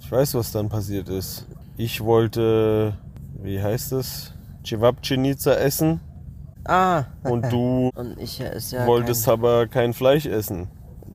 Ich 0.00 0.10
weiß, 0.10 0.34
was 0.34 0.52
dann 0.52 0.68
passiert 0.68 1.08
ist. 1.08 1.46
Ich 1.76 2.02
wollte, 2.02 2.96
wie 3.42 3.60
heißt 3.60 3.92
es, 3.92 4.32
Cevapcinica 4.64 5.52
essen 5.54 6.00
Ah, 6.66 7.04
und 7.24 7.50
du 7.52 7.90
und 7.94 8.18
ja 8.70 8.86
wolltest 8.86 9.28
aber 9.28 9.66
kein 9.66 9.92
Fleisch 9.92 10.24
essen. 10.26 10.68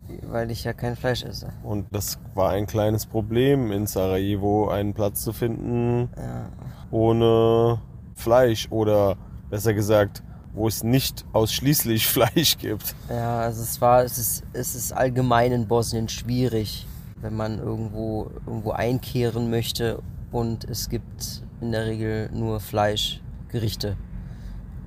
kein, 0.08 0.20
weil 0.32 0.52
ich 0.52 0.64
ja 0.64 0.74
kein 0.74 0.96
Fleisch 0.96 1.24
esse. 1.24 1.50
Und 1.64 1.88
das 1.92 2.20
war 2.36 2.52
ein 2.52 2.68
kleines 2.68 3.06
Problem 3.06 3.72
in 3.72 3.88
Sarajevo, 3.88 4.70
einen 4.70 4.94
Platz 4.94 5.24
zu 5.24 5.34
finden 5.34 6.10
Ja. 6.18 6.50
ohne 6.92 7.80
Fleisch 8.16 8.68
oder 8.70 9.16
besser 9.50 9.74
gesagt, 9.74 10.22
wo 10.54 10.68
es 10.68 10.84
nicht 10.84 11.26
ausschließlich 11.34 12.06
Fleisch 12.16 12.58
gibt. 12.58 12.94
Ja, 13.10 13.40
also 13.40 13.64
es 13.64 13.80
war, 13.82 14.04
es 14.04 14.18
ist, 14.18 14.44
es 14.54 14.76
ist 14.76 14.92
allgemein 14.92 15.52
in 15.52 15.68
Bosnien 15.68 16.10
schwierig, 16.10 16.86
wenn 17.22 17.36
man 17.36 17.58
irgendwo, 17.60 18.30
irgendwo 18.46 18.72
einkehren 18.72 19.50
möchte 19.50 20.00
und 20.32 20.64
es 20.66 20.90
gibt 20.90 21.44
in 21.62 21.72
der 21.72 21.86
Regel 21.86 22.30
nur 22.34 22.60
Fleischgerichte 22.60 23.98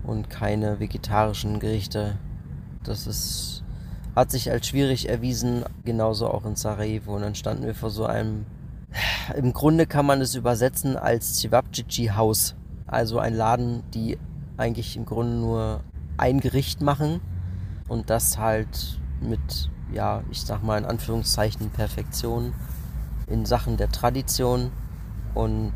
und 0.05 0.31
keine 0.31 0.81
vegetarischen 0.81 1.61
Gerichte. 1.61 2.19
Das 2.85 3.07
ist, 3.07 3.65
hat 4.15 4.31
sich 4.31 4.51
als 4.51 4.67
schwierig 4.67 5.09
erwiesen, 5.09 5.65
genauso 5.85 6.29
auch 6.29 6.45
in 6.45 6.57
Sarajevo. 6.57 7.15
Und 7.17 7.23
dann 7.23 7.35
standen 7.35 7.65
wir 7.65 7.75
vor 7.75 7.91
so 7.91 8.05
einem, 8.05 8.47
im 9.37 9.53
Grunde 9.53 9.87
kann 9.87 10.07
man 10.07 10.21
es 10.21 10.35
übersetzen 10.35 10.97
als 10.97 11.41
Cevapcici 11.41 12.07
Haus. 12.15 12.55
Also 12.87 13.19
ein 13.19 13.35
Laden, 13.35 13.83
die 13.95 14.19
eigentlich 14.57 14.97
im 14.97 15.07
Grunde 15.07 15.37
nur 15.37 15.81
ein 16.19 16.41
Gericht 16.41 16.83
machen 16.83 17.21
und 17.89 18.11
das 18.11 18.39
halt 18.39 19.01
mit, 19.21 19.71
ja, 19.93 20.23
ich 20.31 20.43
sag 20.43 20.63
mal 20.63 20.79
in 20.79 20.85
Anführungszeichen 20.85 21.71
Perfektion 21.71 22.53
in 23.27 23.47
Sachen 23.47 23.77
der 23.77 23.91
Tradition. 23.91 24.73
Und 25.35 25.73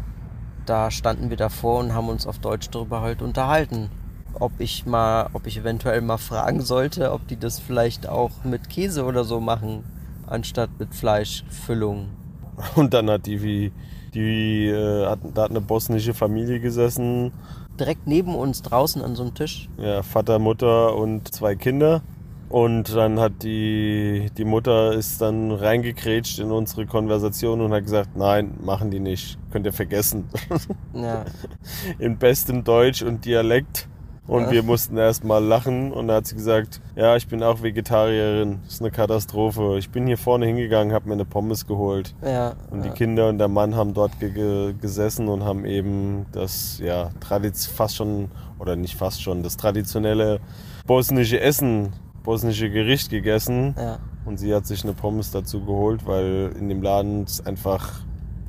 da 0.67 0.91
standen 0.91 1.31
wir 1.31 1.37
davor 1.37 1.81
und 1.81 1.95
haben 1.95 2.09
uns 2.09 2.27
auf 2.27 2.39
Deutsch 2.39 2.69
darüber 2.71 3.01
halt 3.01 3.23
unterhalten. 3.23 3.91
Ob 4.35 4.53
ich 4.59 4.85
mal, 4.85 5.31
ob 5.33 5.47
ich 5.47 5.59
eventuell 5.59 6.01
mal 6.03 6.19
fragen 6.19 6.61
sollte, 6.61 7.13
ob 7.13 7.27
die 7.29 7.39
das 7.39 7.59
vielleicht 7.59 8.09
auch 8.09 8.45
mit 8.45 8.69
Käse 8.69 9.05
oder 9.05 9.25
so 9.25 9.41
machen, 9.41 9.85
anstatt 10.27 10.71
mit 10.79 10.95
Fleischfüllung. 10.95 12.09
Und 12.75 12.93
dann 12.93 13.09
hat 13.09 13.27
die 13.27 13.43
wie 13.43 13.73
die 14.15 14.69
äh, 14.69 15.07
hat, 15.07 15.21
da 15.35 15.43
hat 15.43 15.51
eine 15.51 15.61
bosnische 15.61 16.15
Familie 16.15 16.61
gesessen. 16.61 17.33
Direkt 17.79 18.07
neben 18.07 18.35
uns 18.35 18.63
draußen 18.63 19.03
an 19.03 19.15
so 19.15 19.23
einem 19.23 19.35
Tisch. 19.35 19.69
Ja, 19.79 20.03
Vater, 20.03 20.39
Mutter 20.39 20.97
und 20.97 21.33
zwei 21.35 21.55
Kinder. 21.55 22.03
Und 22.49 22.95
dann 22.95 23.19
hat 23.19 23.43
die, 23.43 24.31
die 24.39 24.45
Mutter 24.45 24.93
ist 24.93 25.21
dann 25.21 25.51
reingekrätscht 25.51 26.39
in 26.39 26.53
unsere 26.53 26.87
Konversation 26.87 27.61
und 27.61 27.73
hat 27.73 27.83
gesagt, 27.85 28.11
nein, 28.17 28.55
machen 28.63 28.91
die 28.91 29.01
nicht. 29.01 29.37
Könnt 29.51 29.67
ihr 29.67 29.73
vergessen. 29.73 30.25
Ja. 30.95 31.25
In 31.99 32.17
bestem 32.19 32.65
Deutsch 32.65 33.03
und 33.03 33.25
Dialekt. 33.25 33.89
Und 34.27 34.45
Ja. 34.45 34.51
wir 34.53 34.63
mussten 34.63 34.97
erst 34.97 35.25
mal 35.25 35.45
lachen 35.45 35.93
und 35.93 36.09
dann 36.09 36.17
hat 36.17 36.27
sie 36.27 36.35
gesagt, 36.35 36.81
ja, 36.97 37.15
ich 37.17 37.29
bin 37.29 37.43
auch 37.43 37.63
Vegetarierin. 37.63 38.61
Das 38.65 38.75
ist 38.75 38.81
eine 38.81 38.91
Katastrophe. 38.91 39.77
Ich 39.79 39.91
bin 39.91 40.07
hier 40.07 40.17
vorne 40.19 40.47
hingegangen, 40.47 40.93
habe 40.95 41.09
mir 41.09 41.15
eine 41.15 41.25
Pommes 41.25 41.67
geholt. 41.67 42.15
Ja. 42.25 42.55
Und 42.71 42.85
die. 42.85 42.91
Kinder 42.91 43.29
und 43.29 43.39
der 43.39 43.49
Mann 43.49 43.77
haben 43.77 43.93
dort 43.95 44.19
ge 44.19 44.73
gesessen 44.81 45.29
und 45.29 45.45
haben 45.45 45.65
eben 45.65 46.27
das, 46.33 46.81
ja, 46.83 47.11
Tradiz 47.21 47.67
fast 47.67 47.97
schon, 47.97 48.31
oder 48.59 48.75
nicht 48.75 48.97
fast 48.97 49.23
schon, 49.23 49.43
das 49.43 49.57
traditionelle 49.59 50.41
bosnische 50.87 51.39
Essen, 51.41 51.93
bosnische 52.27 52.69
Gericht 52.69 53.09
gegessen. 53.09 53.75
ja. 53.79 53.99
Und 54.27 54.39
sie 54.39 54.53
hat 54.53 54.67
sich 54.67 54.83
eine 54.83 54.93
Pommes 54.93 55.31
dazu 55.31 55.65
geholt, 55.65 56.05
weil 56.05 56.53
in 56.59 56.69
dem 56.69 56.83
Laden 56.83 57.23
es 57.23 57.47
einfach 57.47 58.01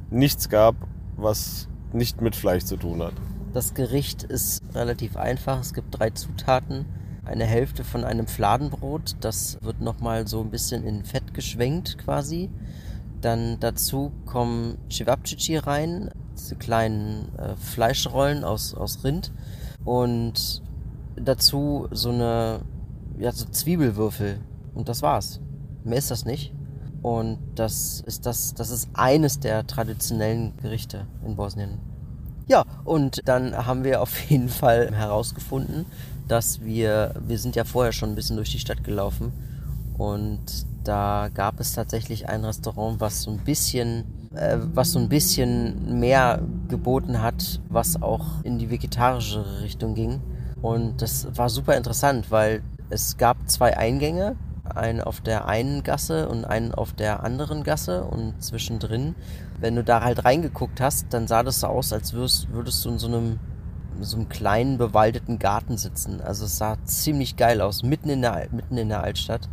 nichts 0.09 0.49
gab, 0.49 0.75
was 1.15 1.69
nicht 1.93 2.19
mit 2.19 2.35
Fleisch 2.35 2.63
zu 2.63 2.77
tun 2.77 3.03
hat. 3.03 3.13
Das 3.53 3.75
Gericht 3.75 4.23
ist 4.23 4.63
relativ 4.73 5.15
einfach. 5.15 5.59
Es 5.59 5.73
gibt 5.73 5.97
drei 5.97 6.09
Zutaten. 6.09 6.85
Eine 7.25 7.45
Hälfte 7.45 7.83
von 7.83 8.03
einem 8.03 8.25
Fladenbrot, 8.25 9.17
das 9.19 9.57
wird 9.61 9.81
nochmal 9.81 10.27
so 10.27 10.41
ein 10.41 10.49
bisschen 10.49 10.83
in 10.83 11.03
Fett 11.03 11.33
geschwenkt 11.33 11.97
quasi. 11.97 12.49
Dann 13.21 13.59
dazu 13.59 14.11
kommen 14.25 14.77
Cevapcici 14.89 15.57
rein, 15.57 16.09
diese 16.35 16.55
kleinen 16.55 17.35
äh, 17.37 17.55
Fleischrollen 17.57 18.43
aus, 18.43 18.73
aus 18.73 19.03
Rind. 19.03 19.31
Und 19.83 20.61
dazu 21.15 21.87
so 21.91 22.09
eine, 22.09 22.61
ja, 23.17 23.31
so 23.31 23.45
Zwiebelwürfel. 23.45 24.39
Und 24.73 24.89
das 24.89 25.01
war's. 25.01 25.39
Mehr 25.83 25.97
ist 25.97 26.11
das 26.11 26.25
nicht. 26.25 26.53
Und 27.01 27.37
das 27.55 28.01
ist 28.05 28.25
das, 28.25 28.53
das 28.53 28.69
ist 28.69 28.89
eines 28.93 29.39
der 29.39 29.65
traditionellen 29.65 30.53
Gerichte 30.57 31.07
in 31.25 31.35
Bosnien. 31.35 31.79
Ja, 32.47 32.63
und 32.85 33.21
dann 33.25 33.65
haben 33.65 33.83
wir 33.83 34.01
auf 34.01 34.19
jeden 34.29 34.49
Fall 34.49 34.91
herausgefunden, 34.93 35.85
dass 36.27 36.61
wir, 36.61 37.15
wir 37.25 37.39
sind 37.39 37.55
ja 37.55 37.63
vorher 37.63 37.91
schon 37.91 38.09
ein 38.09 38.15
bisschen 38.15 38.35
durch 38.35 38.51
die 38.51 38.59
Stadt 38.59 38.83
gelaufen 38.83 39.31
und 39.97 40.39
da 40.83 41.29
gab 41.33 41.59
es 41.59 41.73
tatsächlich 41.73 42.29
ein 42.29 42.45
Restaurant, 42.45 42.99
was 42.99 43.23
so 43.23 43.31
ein 43.31 43.39
bisschen, 43.39 44.05
äh, 44.35 44.57
was 44.73 44.91
so 44.91 44.99
ein 44.99 45.09
bisschen 45.09 45.99
mehr 45.99 46.41
geboten 46.69 47.21
hat, 47.21 47.59
was 47.69 48.01
auch 48.01 48.43
in 48.43 48.57
die 48.57 48.69
vegetarische 48.69 49.61
Richtung 49.61 49.95
ging. 49.95 50.21
Und 50.61 51.01
das 51.01 51.27
war 51.35 51.49
super 51.49 51.75
interessant, 51.75 52.31
weil 52.31 52.61
es 52.89 53.17
gab 53.17 53.49
zwei 53.49 53.77
Eingänge, 53.77 54.35
einen 54.75 55.01
auf 55.01 55.21
der 55.21 55.47
einen 55.47 55.83
Gasse 55.83 56.29
und 56.29 56.45
einen 56.45 56.73
auf 56.73 56.93
der 56.93 57.23
anderen 57.23 57.63
Gasse 57.63 58.03
und 58.03 58.41
zwischendrin, 58.43 59.15
wenn 59.59 59.75
du 59.75 59.83
da 59.83 60.01
halt 60.01 60.25
reingeguckt 60.25 60.81
hast, 60.81 61.07
dann 61.11 61.27
sah 61.27 61.43
das 61.43 61.61
so 61.61 61.67
aus, 61.67 61.93
als 61.93 62.13
würdest, 62.13 62.51
würdest 62.51 62.83
du 62.85 62.89
in 62.89 62.99
so 62.99 63.07
einem, 63.07 63.39
so 64.01 64.17
einem 64.17 64.29
kleinen 64.29 64.77
bewaldeten 64.77 65.39
Garten 65.39 65.77
sitzen. 65.77 66.21
Also 66.21 66.45
es 66.45 66.57
sah 66.57 66.77
ziemlich 66.83 67.35
geil 67.35 67.61
aus, 67.61 67.83
mitten 67.83 68.09
in 68.09 68.21
der, 68.21 68.47
mitten 68.51 68.77
in 68.77 68.89
der 68.89 69.03
Altstadt. 69.03 69.49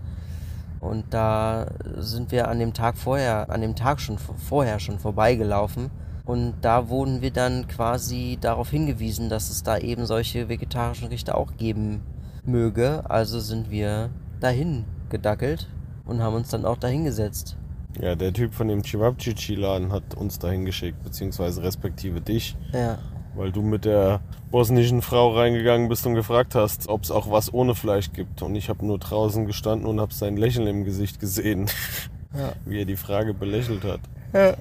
Und 0.81 1.15
da 1.15 1.67
sind 1.97 2.31
wir 2.31 2.49
an 2.49 2.59
dem 2.59 2.75
Tag 2.75 2.99
vorher, 2.99 3.49
an 3.49 3.63
dem 3.63 3.75
Tag 3.75 4.01
schon 4.01 4.19
vorher 4.19 4.81
schon 4.81 4.99
vorbeigelaufen. 4.99 5.91
Und 6.27 6.55
da 6.61 6.89
wurden 6.89 7.23
wir 7.23 7.31
dann 7.31 7.69
quasi 7.69 8.39
darauf 8.41 8.71
hingewiesen, 8.71 9.29
dass 9.29 9.51
es 9.51 9.63
da 9.63 9.79
eben 9.79 10.07
solche 10.07 10.49
vegetarischen 10.49 11.09
Gerichte 11.09 11.35
auch 11.35 11.57
geben 11.57 12.03
möge. 12.47 13.09
Also 13.09 13.41
sind 13.41 13.71
wir 13.71 14.11
dahin 14.41 14.85
gedackelt 15.09 15.69
und 16.05 16.23
haben 16.23 16.37
uns 16.37 16.49
dann 16.49 16.65
auch 16.65 16.77
dahin 16.77 17.05
gesetzt. 17.05 17.57
Ja, 18.01 18.15
der 18.15 18.33
Typ 18.33 18.55
von 18.55 18.69
dem 18.69 18.83
Cevapcici-Laden 18.83 19.93
hat 19.93 20.15
uns 20.15 20.39
dahin 20.39 20.65
geschickt, 20.65 21.03
beziehungsweise 21.05 21.63
respektive 21.63 22.21
dich, 22.21 22.57
Ja, 22.73 22.99
weil 23.37 23.53
du 23.53 23.63
mit 23.63 23.85
der 23.85 24.21
bosnischen 24.51 25.01
Frau 25.03 25.35
reingegangen 25.37 25.89
bist 25.89 26.07
und 26.07 26.15
gefragt 26.15 26.55
hast, 26.55 26.89
ob 26.89 27.05
es 27.05 27.11
auch 27.11 27.31
was 27.31 27.53
ohne 27.53 27.75
Fleisch 27.75 28.13
gibt. 28.13 28.43
Und 28.43 28.55
ich 28.57 28.69
habe 28.69 28.85
nur 28.85 28.99
draußen 28.99 29.47
gestanden 29.47 29.87
und 29.87 30.01
habe 30.01 30.13
sein 30.13 30.37
Lächeln 30.37 30.67
im 30.67 30.85
Gesicht 30.85 31.21
gesehen, 31.21 31.67
ja. 32.37 32.53
wie 32.65 32.81
er 32.81 32.85
die 32.85 32.97
Frage 32.97 33.33
belächelt 33.35 33.85
hat. 33.85 34.01
Ja, 34.33 34.55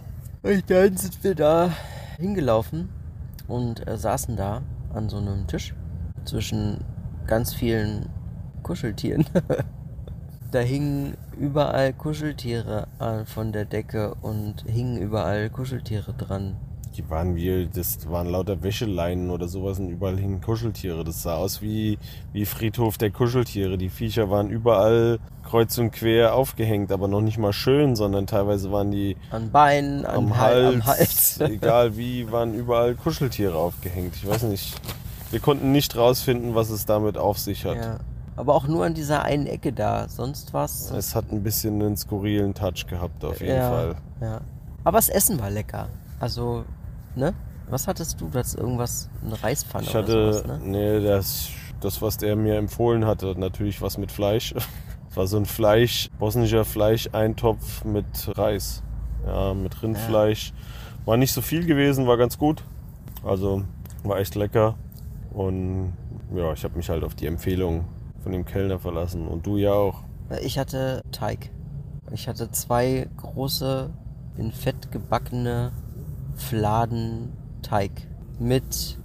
und 0.43 0.69
dann 0.69 0.97
sind 0.97 1.23
wir 1.23 1.35
da 1.35 1.71
hingelaufen 2.19 2.89
und 3.47 3.87
äh, 3.87 3.97
saßen 3.97 4.35
da 4.35 4.61
an 4.93 5.09
so 5.09 5.17
einem 5.17 5.47
Tisch 5.47 5.73
zwischen 6.25 6.83
ganz 7.27 7.53
vielen 7.53 8.09
Kuscheltieren. 8.63 9.25
da 10.51 10.59
hingen 10.59 11.15
überall 11.39 11.93
Kuscheltiere 11.93 12.87
an 12.99 13.25
von 13.25 13.51
der 13.51 13.65
Decke 13.65 14.15
und 14.21 14.63
hingen 14.67 14.97
überall 14.97 15.49
Kuscheltiere 15.49 16.13
dran. 16.13 16.55
Die 16.95 17.09
waren 17.09 17.35
wie, 17.35 17.67
das 17.73 18.07
waren 18.07 18.27
lauter 18.29 18.61
Wäscheleinen 18.61 19.31
oder 19.31 19.47
sowas 19.47 19.79
und 19.79 19.89
überall 19.89 20.15
hingen 20.19 20.41
Kuscheltiere. 20.41 21.03
Das 21.03 21.23
sah 21.23 21.37
aus 21.37 21.59
wie, 21.63 21.97
wie 22.33 22.45
Friedhof 22.45 22.99
der 22.99 23.09
Kuscheltiere. 23.09 23.79
Die 23.79 23.89
Viecher 23.89 24.29
waren 24.29 24.51
überall 24.51 25.17
kreuz 25.43 25.75
und 25.79 25.89
quer 25.89 26.35
aufgehängt, 26.35 26.91
aber 26.91 27.07
noch 27.07 27.21
nicht 27.21 27.39
mal 27.39 27.51
schön, 27.51 27.95
sondern 27.95 28.27
teilweise 28.27 28.71
waren 28.71 28.91
die 28.91 29.17
An 29.31 29.49
Beinen, 29.51 30.05
an 30.05 30.15
am 30.17 30.37
Hal- 30.37 30.65
Hals, 30.65 30.75
am 30.75 30.85
Hals. 30.85 31.41
egal 31.41 31.97
wie, 31.97 32.31
waren 32.31 32.53
überall 32.53 32.93
Kuscheltiere 32.93 33.55
aufgehängt. 33.55 34.15
Ich 34.15 34.27
weiß 34.27 34.43
nicht. 34.43 34.75
Wir 35.33 35.39
konnten 35.39 35.71
nicht 35.71 35.95
rausfinden, 35.95 36.53
was 36.53 36.69
es 36.69 36.85
damit 36.85 37.17
auf 37.17 37.39
sich 37.39 37.65
hat. 37.65 37.77
ja. 37.77 37.97
Aber 38.35 38.53
auch 38.53 38.67
nur 38.67 38.85
an 38.85 38.93
dieser 38.93 39.23
einen 39.23 39.47
Ecke 39.47 39.73
da. 39.73 40.07
Sonst 40.07 40.53
was. 40.53 40.91
Es 40.91 41.15
hat 41.15 41.31
ein 41.31 41.41
bisschen 41.43 41.81
einen 41.81 41.97
skurrilen 41.97 42.53
Touch 42.53 42.85
gehabt, 42.87 43.23
auf 43.25 43.41
jeden 43.41 43.55
ja, 43.55 43.69
Fall. 43.69 43.95
Ja. 44.21 44.41
Aber 44.83 44.97
das 44.97 45.09
Essen 45.09 45.39
war 45.39 45.49
lecker. 45.49 45.89
Also, 46.19 46.65
ne? 47.15 47.33
Was 47.69 47.87
hattest 47.87 48.21
du? 48.21 48.29
Du 48.29 48.37
hattest 48.37 48.57
irgendwas, 48.57 49.09
eine 49.23 49.41
Reispfanne 49.41 49.85
Ich 49.85 49.89
oder 49.91 50.01
hatte, 50.01 50.33
sowas, 50.33 50.45
ne? 50.47 50.59
nee, 50.63 50.99
das, 51.03 51.49
das, 51.79 52.01
was 52.01 52.17
der 52.17 52.35
mir 52.35 52.57
empfohlen 52.57 53.05
hatte, 53.05 53.33
natürlich 53.37 53.81
was 53.81 53.97
mit 53.97 54.11
Fleisch. 54.11 54.53
Es 55.09 55.15
war 55.17 55.25
so 55.25 55.37
ein 55.37 55.45
Fleisch, 55.45 56.09
bosnischer 56.19 56.65
Fleischeintopf 56.65 57.85
mit 57.85 58.05
Reis. 58.37 58.83
Ja, 59.25 59.53
mit 59.53 59.81
Rindfleisch. 59.81 60.53
War 61.05 61.17
nicht 61.17 61.31
so 61.33 61.41
viel 61.41 61.65
gewesen, 61.65 62.07
war 62.07 62.17
ganz 62.17 62.37
gut. 62.37 62.63
Also 63.23 63.63
war 64.03 64.19
echt 64.19 64.35
lecker. 64.35 64.75
Und 65.33 65.93
ja, 66.35 66.53
ich 66.53 66.63
habe 66.63 66.77
mich 66.77 66.89
halt 66.89 67.03
auf 67.03 67.15
die 67.15 67.27
Empfehlung 67.27 67.85
von 68.21 68.31
dem 68.31 68.45
Kellner 68.45 68.79
verlassen. 68.79 69.27
Und 69.27 69.45
du 69.45 69.57
ja 69.57 69.73
auch. 69.73 70.03
Ich 70.41 70.57
hatte 70.57 71.03
Teig. 71.11 71.49
Ich 72.11 72.27
hatte 72.27 72.51
zwei 72.51 73.07
große, 73.17 73.89
in 74.37 74.51
Fett 74.51 74.91
gebackene 74.91 75.71
Fladen 76.35 77.33
Teig 77.61 77.91
mit 78.39 78.97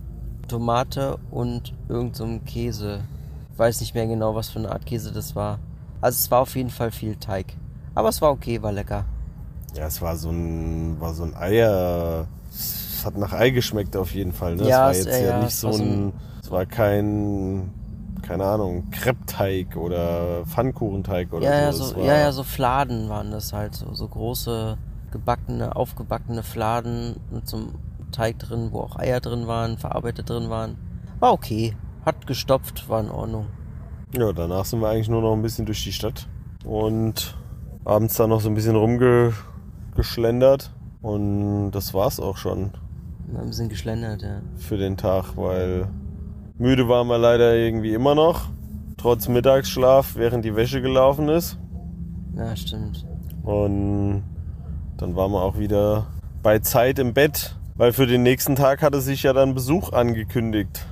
Tomate 0.48 1.18
und 1.30 1.74
irgendeinem 1.88 2.40
so 2.40 2.44
Käse. 2.44 3.00
Ich 3.52 3.58
weiß 3.58 3.80
nicht 3.80 3.94
mehr 3.94 4.06
genau, 4.06 4.34
was 4.34 4.48
für 4.48 4.58
eine 4.58 4.70
Art 4.70 4.86
Käse 4.86 5.12
das 5.12 5.36
war. 5.36 5.58
Also 6.00 6.16
es 6.16 6.30
war 6.30 6.40
auf 6.40 6.54
jeden 6.56 6.70
Fall 6.70 6.90
viel 6.90 7.16
Teig. 7.16 7.46
Aber 7.94 8.08
es 8.08 8.20
war 8.20 8.30
okay, 8.30 8.62
war 8.62 8.72
lecker. 8.72 9.04
Ja, 9.74 9.86
es 9.86 10.00
war 10.00 10.16
so 10.16 10.30
ein, 10.30 11.00
war 11.00 11.12
so 11.12 11.24
ein 11.24 11.34
Eier. 11.34 12.26
Es 12.98 13.06
hat 13.06 13.16
nach 13.16 13.32
Ei 13.32 13.50
geschmeckt 13.50 13.96
auf 13.96 14.12
jeden 14.12 14.32
Fall. 14.32 14.56
Ne? 14.56 14.66
Ja, 14.66 14.90
es 14.90 15.06
war 15.06 15.12
jetzt 15.12 15.20
äh, 15.20 15.24
ja, 15.24 15.38
ja, 15.38 15.44
nicht 15.44 15.54
so 15.54 15.68
ein, 15.68 16.12
es 16.42 16.50
war 16.50 16.66
kein, 16.66 17.70
keine 18.22 18.44
Ahnung, 18.44 18.90
Kreppteig 18.90 19.76
oder 19.76 20.44
Pfannkuchenteig 20.46 21.32
oder 21.32 21.44
Ja, 21.44 21.60
ja, 21.60 21.72
so. 21.72 21.84
Es 21.84 21.90
so, 21.90 22.00
ja, 22.00 22.18
ja, 22.18 22.32
so 22.32 22.42
Fladen 22.42 23.08
waren 23.08 23.30
das 23.30 23.52
halt. 23.52 23.76
So, 23.76 23.94
so 23.94 24.08
große, 24.08 24.76
gebackene, 25.12 25.76
aufgebackene 25.76 26.42
Fladen 26.42 27.20
mit 27.30 27.46
so 27.46 27.58
einem 27.58 27.68
Teig 28.10 28.40
drin, 28.40 28.70
wo 28.72 28.80
auch 28.80 28.96
Eier 28.96 29.20
drin 29.20 29.46
waren, 29.46 29.78
verarbeitet 29.78 30.28
drin 30.28 30.50
waren. 30.50 30.76
War 31.20 31.32
okay. 31.32 31.76
Hat 32.04 32.26
gestopft, 32.26 32.88
war 32.88 33.00
in 33.00 33.12
Ordnung. 33.12 33.46
Ja, 34.12 34.32
danach 34.32 34.64
sind 34.64 34.80
wir 34.80 34.88
eigentlich 34.88 35.08
nur 35.08 35.22
noch 35.22 35.34
ein 35.34 35.42
bisschen 35.42 35.66
durch 35.66 35.84
die 35.84 35.92
Stadt 35.92 36.26
und 36.64 37.36
abends 37.84 38.16
dann 38.16 38.30
noch 38.30 38.40
so 38.40 38.48
ein 38.48 38.56
bisschen 38.56 38.74
rumgeschlendert 38.74 40.74
und 41.00 41.70
das 41.70 41.94
war's 41.94 42.18
auch 42.18 42.36
schon 42.36 42.72
Wir 43.30 43.38
haben 43.38 43.46
ein 43.46 43.50
bisschen 43.50 43.68
geschlendert, 43.68 44.22
ja. 44.22 44.40
für 44.56 44.78
den 44.78 44.96
Tag, 44.96 45.36
weil 45.36 45.86
müde 46.56 46.88
waren 46.88 47.08
wir 47.08 47.18
leider 47.18 47.54
irgendwie 47.54 47.92
immer 47.92 48.14
noch. 48.14 48.48
trotz 48.96 49.28
Mittagsschlaf, 49.28 50.16
während 50.16 50.44
die 50.44 50.56
Wäsche 50.56 50.80
gelaufen 50.80 51.28
ist. 51.28 51.58
Ja, 52.34 52.56
stimmt. 52.56 53.06
Und 53.42 54.22
dann 54.96 55.14
waren 55.14 55.30
wir 55.30 55.42
auch 55.42 55.58
wieder 55.58 56.06
bei 56.42 56.58
Zeit 56.58 56.98
im 56.98 57.12
Bett, 57.14 57.54
weil 57.76 57.92
für 57.92 58.06
den 58.06 58.22
nächsten 58.22 58.56
Tag 58.56 58.82
hatte 58.82 59.00
sich 59.00 59.22
ja 59.22 59.32
dann 59.32 59.54
Besuch 59.54 59.92
angekündigt. 59.92 60.86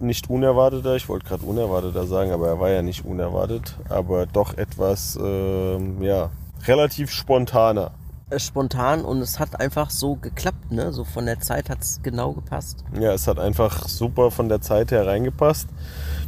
Nicht 0.00 0.30
unerwarteter, 0.30 0.96
ich 0.96 1.08
wollte 1.08 1.26
gerade 1.26 1.44
unerwarteter 1.44 2.06
sagen, 2.06 2.32
aber 2.32 2.48
er 2.48 2.58
war 2.58 2.70
ja 2.70 2.82
nicht 2.82 3.04
unerwartet, 3.04 3.76
aber 3.88 4.26
doch 4.26 4.56
etwas, 4.56 5.16
äh, 5.22 6.04
ja, 6.04 6.30
relativ 6.66 7.10
spontaner. 7.10 7.92
Äh, 8.32 8.38
spontan 8.38 9.04
und 9.04 9.20
es 9.20 9.38
hat 9.38 9.60
einfach 9.60 9.90
so 9.90 10.16
geklappt, 10.16 10.72
ne? 10.72 10.92
So 10.92 11.04
von 11.04 11.26
der 11.26 11.40
Zeit 11.40 11.68
hat 11.68 11.82
es 11.82 12.00
genau 12.02 12.32
gepasst. 12.32 12.84
Ja, 12.98 13.12
es 13.12 13.26
hat 13.26 13.38
einfach 13.38 13.88
super 13.88 14.30
von 14.30 14.48
der 14.48 14.60
Zeit 14.60 14.90
her 14.90 15.06
reingepasst. 15.06 15.68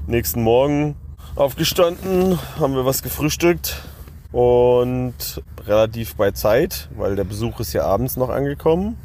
Nächsten 0.07 0.43
Morgen 0.43 0.97
aufgestanden, 1.35 2.39
haben 2.59 2.75
wir 2.75 2.85
was 2.85 3.03
gefrühstückt 3.03 3.83
und 4.33 5.43
relativ 5.67 6.17
bei 6.17 6.33
Zeit, 6.33 6.89
weil 6.97 7.17
der 7.17 7.25
Besuch 7.25 7.61
ist 7.61 7.73
ja 7.73 7.85
abends 7.85 8.17
noch 8.17 8.29
angekommen. 8.29 8.97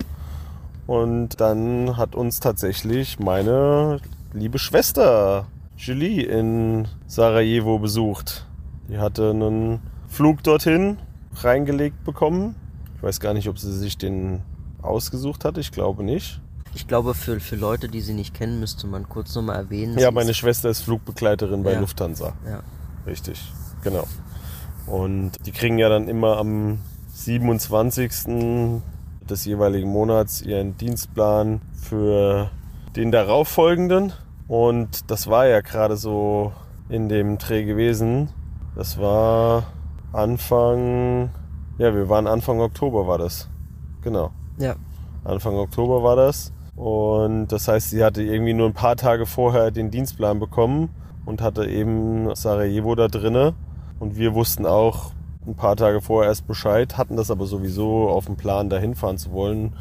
Und 0.86 1.40
dann 1.40 1.98
hat 1.98 2.16
uns 2.16 2.40
tatsächlich 2.40 3.20
meine 3.20 4.00
liebe 4.34 4.60
Schwester 4.60 5.48
Julie 5.78 6.24
in 6.24 6.88
Sarajevo 7.08 7.80
besucht. 7.80 8.46
Die 8.90 8.98
hatte 8.98 9.30
einen 9.30 9.80
Flug 10.08 10.44
dorthin 10.44 10.98
reingelegt 11.36 12.04
bekommen. 12.04 12.56
Ich 13.00 13.04
weiß 13.04 13.22
gar 13.22 13.34
nicht, 13.34 13.48
ob 13.48 13.58
sie 13.58 13.72
sich 13.72 13.98
den 13.98 14.42
ausgesucht 14.82 15.46
hatte. 15.46 15.62
Ich 15.62 15.72
glaube 15.72 16.04
nicht. 16.04 16.42
Ich 16.76 16.86
glaube, 16.86 17.14
für, 17.14 17.40
für 17.40 17.56
Leute, 17.56 17.88
die 17.88 18.02
sie 18.02 18.14
nicht 18.14 18.34
kennen, 18.34 18.60
müsste 18.60 18.88
man 18.88 19.08
kurz 19.08 19.34
nochmal 19.36 19.56
erwähnen. 19.56 19.98
Ja, 19.98 20.12
meine 20.12 20.34
Schwester 20.34 20.70
ist 20.70 20.82
Flugbegleiterin 20.82 21.64
bei 21.64 21.74
Ja. 21.74 21.80
Lufthansa. 21.80 22.34
Ja. 22.46 22.62
Richtig, 23.08 23.42
genau. 23.84 24.06
Und 24.86 25.32
die 25.46 25.54
kriegen 25.54 25.78
ja 25.78 25.88
dann 25.88 26.10
immer 26.10 26.38
am 26.38 26.80
27. 27.14 28.82
des 29.30 29.46
jeweiligen 29.46 29.90
Monats 29.90 30.42
ihren 30.42 30.76
Dienstplan 30.76 31.62
für 31.74 32.52
den 32.98 33.12
darauffolgenden. 33.14 34.12
Und 34.50 35.10
das 35.10 35.28
war 35.28 35.48
ja 35.48 35.62
gerade 35.62 35.96
so 35.96 36.52
in 36.90 37.08
dem 37.08 37.38
Dreh 37.38 37.64
gewesen. 37.64 38.28
Das 38.76 39.00
war 39.00 39.68
Anfang, 40.12 41.30
ja, 41.80 41.96
wir 41.96 42.10
waren 42.10 42.28
Anfang 42.28 42.60
Oktober 42.60 43.08
war 43.08 43.18
das. 43.18 43.50
Genau. 44.02 44.32
ja. 44.58 44.76
Anfang 45.24 45.56
Oktober 45.56 46.04
war 46.04 46.16
das. 46.16 46.52
Und 46.76 47.48
das 47.48 47.68
heißt, 47.68 47.90
sie 47.90 48.04
hatte 48.04 48.22
irgendwie 48.22 48.54
nur 48.54 48.68
ein 48.68 48.74
paar 48.74 48.96
Tage 48.96 49.26
vorher 49.26 49.72
den 49.72 49.92
Dienstplan 49.92 50.40
bekommen 50.40 50.90
und 51.26 51.42
hatte 51.42 51.66
eben 51.66 52.34
Sarajevo 52.36 52.96
da 52.96 53.08
drinne. 53.08 53.54
Und 54.00 54.18
wir 54.18 54.34
wussten 54.34 54.66
auch 54.66 55.12
ein 55.46 55.56
paar 55.56 55.76
Tage 55.76 56.02
vorher 56.02 56.30
erst 56.30 56.48
Bescheid, 56.48 56.98
hatten 56.98 57.18
das 57.18 57.32
aber 57.32 57.46
sowieso 57.46 58.10
auf 58.10 58.26
dem 58.26 58.36
Plan, 58.36 58.70
dahin 58.70 58.96
fahren 58.96 59.18
zu 59.18 59.32
wollen. 59.32 59.74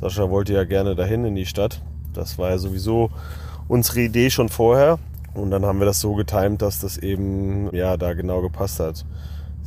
Sascha 0.00 0.30
wollte 0.30 0.52
ja 0.52 0.64
gerne 0.64 0.94
dahin 0.94 1.24
in 1.24 1.34
die 1.34 1.46
Stadt. 1.46 1.82
Das 2.12 2.38
war 2.38 2.50
ja 2.50 2.58
sowieso 2.58 3.10
unsere 3.68 4.00
Idee 4.00 4.30
schon 4.30 4.48
vorher. 4.48 4.98
Und 5.34 5.50
dann 5.50 5.64
haben 5.64 5.80
wir 5.80 5.86
das 5.86 6.00
so 6.00 6.14
getimt, 6.14 6.62
dass 6.62 6.78
das 6.78 6.98
eben 6.98 7.74
ja 7.74 7.96
da 7.96 8.12
genau 8.14 8.40
gepasst 8.40 8.78
hat. 8.80 9.04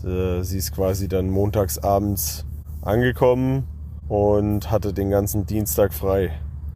Äh, 0.04 0.44
Sie 0.44 0.58
ist 0.58 0.74
quasi 0.74 1.08
dann 1.08 1.30
montags 1.30 1.78
abends 1.80 2.46
angekommen 2.82 3.68
und 4.08 4.70
hatte 4.72 4.94
den 4.94 5.10
ganzen 5.10 5.46
Dienstag 5.46 5.94
frei. 5.94 6.32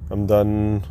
Haben 0.09 0.27
dann, 0.27 0.83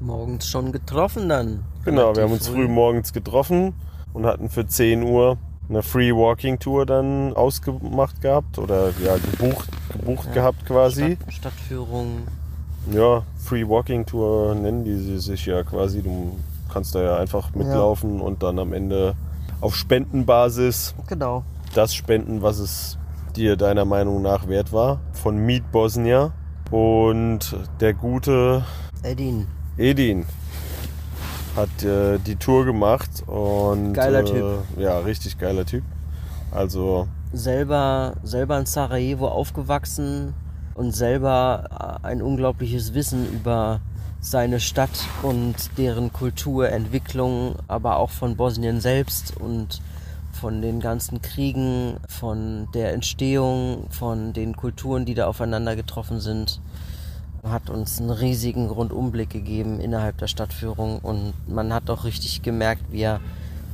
Morgens 0.00 0.46
schon 0.48 0.72
getroffen 0.72 1.28
dann. 1.28 1.64
genau, 1.84 2.14
wir 2.16 2.22
haben 2.22 2.32
uns 2.32 2.48
früh 2.48 2.68
morgens 2.68 3.12
getroffen 3.12 3.74
und 4.14 4.24
hatten 4.26 4.48
für 4.48 4.66
10 4.66 5.02
Uhr 5.02 5.36
eine 5.68 5.82
Free 5.82 6.12
Walking 6.12 6.58
Tour 6.58 6.86
dann 6.86 7.34
ausgemacht 7.34 8.20
gehabt 8.22 8.58
oder 8.58 8.90
ja 9.04 9.16
gebucht, 9.16 9.68
gebucht 9.92 10.26
Ja. 10.28 10.32
gehabt 10.32 10.64
quasi. 10.66 11.16
Stadt, 11.18 11.32
Stadtführung. 11.34 12.22
Ja, 12.92 13.22
Free 13.36 13.68
Walking 13.68 14.06
Tour 14.06 14.54
nennen 14.54 14.84
die 14.84 14.96
sie 14.96 15.18
sich 15.18 15.44
ja 15.46 15.62
quasi. 15.62 16.02
Du 16.02 16.36
kannst 16.72 16.94
da 16.94 17.02
ja 17.02 17.16
einfach 17.18 17.54
mitlaufen 17.54 18.20
und 18.20 18.42
dann 18.42 18.58
am 18.58 18.72
Ende 18.72 19.14
auf 19.60 19.76
Spendenbasis 19.76 20.94
Genau. 21.08 21.44
Das 21.74 21.94
spenden, 21.94 22.42
was 22.42 22.58
es 22.58 22.98
dir 23.36 23.56
deiner 23.56 23.84
Meinung 23.84 24.22
nach 24.22 24.48
wert 24.48 24.72
war. 24.72 25.00
Von 25.12 25.38
Meet 25.38 25.70
Bosnia 25.70 26.32
und 26.70 27.56
der 27.80 27.94
gute 27.94 28.64
Edin. 29.02 29.46
Edin 29.76 30.26
hat 31.56 31.82
äh, 31.82 32.18
die 32.18 32.36
Tour 32.36 32.64
gemacht 32.64 33.24
und 33.26 33.92
Geiler 33.92 34.20
äh, 34.20 34.24
Typ. 34.24 34.44
Ja, 34.78 34.98
richtig 34.98 35.38
geiler 35.38 35.64
Typ. 35.64 35.82
Also 36.52 37.08
Selber, 37.32 38.14
selber 38.24 38.58
in 38.58 38.66
Sarajevo 38.66 39.28
aufgewachsen 39.28 40.34
und 40.74 40.92
selber 40.92 42.00
äh, 42.02 42.06
ein 42.06 42.22
unglaubliches 42.22 42.94
Wissen 42.94 43.30
über 43.32 43.80
seine 44.20 44.60
Stadt 44.60 45.06
und 45.22 45.54
deren 45.78 46.12
Kultur, 46.12 46.68
Entwicklung, 46.68 47.54
aber 47.68 47.96
auch 47.96 48.10
von 48.10 48.36
Bosnien 48.36 48.80
selbst 48.80 49.36
und 49.36 49.80
von 50.32 50.62
den 50.62 50.80
ganzen 50.80 51.22
Kriegen, 51.22 51.96
von 52.08 52.68
der 52.74 52.92
Entstehung, 52.92 53.86
von 53.90 54.32
den 54.32 54.56
Kulturen, 54.56 55.04
die 55.04 55.14
da 55.14 55.26
aufeinander 55.26 55.76
getroffen 55.76 56.20
sind, 56.20 56.60
hat 57.42 57.70
uns 57.70 58.00
einen 58.00 58.10
riesigen 58.10 58.68
Rundumblick 58.68 59.30
gegeben 59.30 59.80
innerhalb 59.80 60.18
der 60.18 60.26
Stadtführung 60.26 60.98
und 60.98 61.32
man 61.48 61.72
hat 61.72 61.88
auch 61.90 62.04
richtig 62.04 62.42
gemerkt, 62.42 62.84
wie 62.90 63.02
er 63.02 63.20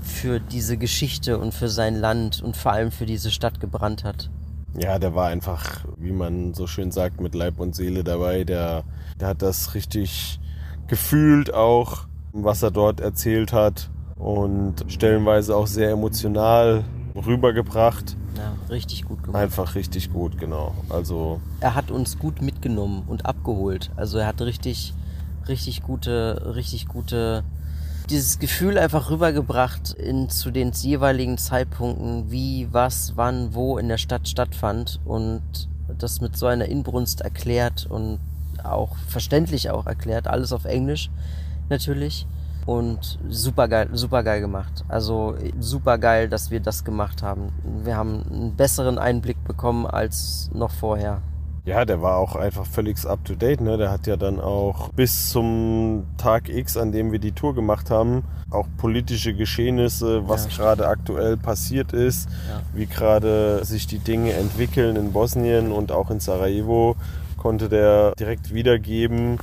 für 0.02 0.38
diese 0.38 0.76
Geschichte 0.76 1.38
und 1.38 1.52
für 1.52 1.68
sein 1.68 1.96
Land 1.96 2.42
und 2.42 2.56
vor 2.56 2.72
allem 2.72 2.92
für 2.92 3.06
diese 3.06 3.30
Stadt 3.30 3.58
gebrannt 3.58 4.04
hat. 4.04 4.30
Ja, 4.78 4.98
der 4.98 5.14
war 5.14 5.28
einfach, 5.28 5.84
wie 5.96 6.12
man 6.12 6.54
so 6.54 6.66
schön 6.66 6.92
sagt, 6.92 7.20
mit 7.20 7.34
Leib 7.34 7.58
und 7.58 7.74
Seele 7.74 8.04
dabei. 8.04 8.44
Der, 8.44 8.84
der 9.18 9.28
hat 9.28 9.42
das 9.42 9.74
richtig 9.74 10.38
gefühlt 10.86 11.52
auch, 11.52 12.06
was 12.32 12.62
er 12.62 12.70
dort 12.70 13.00
erzählt 13.00 13.52
hat 13.52 13.90
und 14.18 14.84
stellenweise 14.88 15.54
auch 15.54 15.66
sehr 15.66 15.90
emotional 15.90 16.84
rübergebracht. 17.14 18.16
Ja, 18.36 18.54
richtig 18.70 19.04
gut 19.04 19.22
gemacht. 19.22 19.42
Einfach 19.42 19.74
richtig 19.74 20.12
gut, 20.12 20.38
genau. 20.38 20.74
Also 20.88 21.40
Er 21.60 21.74
hat 21.74 21.90
uns 21.90 22.18
gut 22.18 22.42
mitgenommen 22.42 23.04
und 23.06 23.26
abgeholt. 23.26 23.90
Also 23.96 24.18
er 24.18 24.26
hat 24.26 24.40
richtig, 24.42 24.94
richtig 25.48 25.82
gute, 25.82 26.52
richtig 26.54 26.86
gute, 26.86 27.44
dieses 28.10 28.38
Gefühl 28.38 28.78
einfach 28.78 29.10
rübergebracht 29.10 29.94
in, 29.94 30.28
zu 30.28 30.50
den 30.50 30.72
jeweiligen 30.72 31.38
Zeitpunkten, 31.38 32.30
wie, 32.30 32.68
was, 32.72 33.12
wann, 33.16 33.54
wo 33.54 33.78
in 33.78 33.88
der 33.88 33.98
Stadt 33.98 34.28
stattfand 34.28 35.00
und 35.04 35.42
das 35.98 36.20
mit 36.20 36.36
so 36.36 36.46
einer 36.46 36.66
Inbrunst 36.66 37.22
erklärt 37.22 37.86
und 37.88 38.18
auch 38.62 38.96
verständlich 39.08 39.70
auch 39.70 39.86
erklärt, 39.86 40.26
alles 40.26 40.52
auf 40.52 40.64
Englisch 40.64 41.10
natürlich 41.68 42.26
und 42.66 43.18
super 43.28 43.68
geil, 43.68 43.88
super 43.92 44.22
geil 44.22 44.40
gemacht. 44.40 44.84
Also 44.88 45.34
super 45.60 45.98
geil, 45.98 46.28
dass 46.28 46.50
wir 46.50 46.60
das 46.60 46.84
gemacht 46.84 47.22
haben. 47.22 47.50
Wir 47.84 47.96
haben 47.96 48.24
einen 48.30 48.56
besseren 48.56 48.98
Einblick 48.98 49.42
bekommen 49.44 49.86
als 49.86 50.50
noch 50.52 50.70
vorher. 50.72 51.22
Ja, 51.64 51.84
der 51.84 52.00
war 52.00 52.16
auch 52.18 52.36
einfach 52.36 52.64
völlig 52.64 53.04
up 53.06 53.24
to 53.24 53.34
date. 53.34 53.60
Ne? 53.60 53.76
Der 53.76 53.90
hat 53.90 54.06
ja 54.06 54.16
dann 54.16 54.38
auch 54.40 54.90
bis 54.90 55.30
zum 55.30 56.04
Tag 56.16 56.48
X, 56.48 56.76
an 56.76 56.92
dem 56.92 57.10
wir 57.10 57.18
die 57.18 57.32
Tour 57.32 57.56
gemacht 57.56 57.90
haben, 57.90 58.22
auch 58.50 58.68
politische 58.76 59.34
Geschehnisse, 59.34 60.28
was 60.28 60.44
Ja, 60.44 60.50
gerade 60.56 60.86
aktuell 60.86 61.36
passiert 61.36 61.92
ist, 61.92 62.28
Ja. 62.48 62.60
wie 62.72 62.86
gerade 62.86 63.64
sich 63.64 63.88
die 63.88 63.98
Dinge 63.98 64.32
entwickeln 64.34 64.94
in 64.94 65.12
Bosnien 65.12 65.72
und 65.72 65.90
auch 65.90 66.10
in 66.12 66.20
Sarajevo, 66.20 66.94
konnte 67.36 67.68
der 67.68 68.12
direkt 68.14 68.54
wiedergeben 68.54 69.38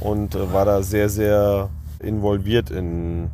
und 0.00 0.34
äh, 0.34 0.52
war 0.52 0.64
da 0.64 0.82
sehr, 0.82 1.08
sehr 1.08 1.70
involviert 2.00 2.70
in, 2.70 3.30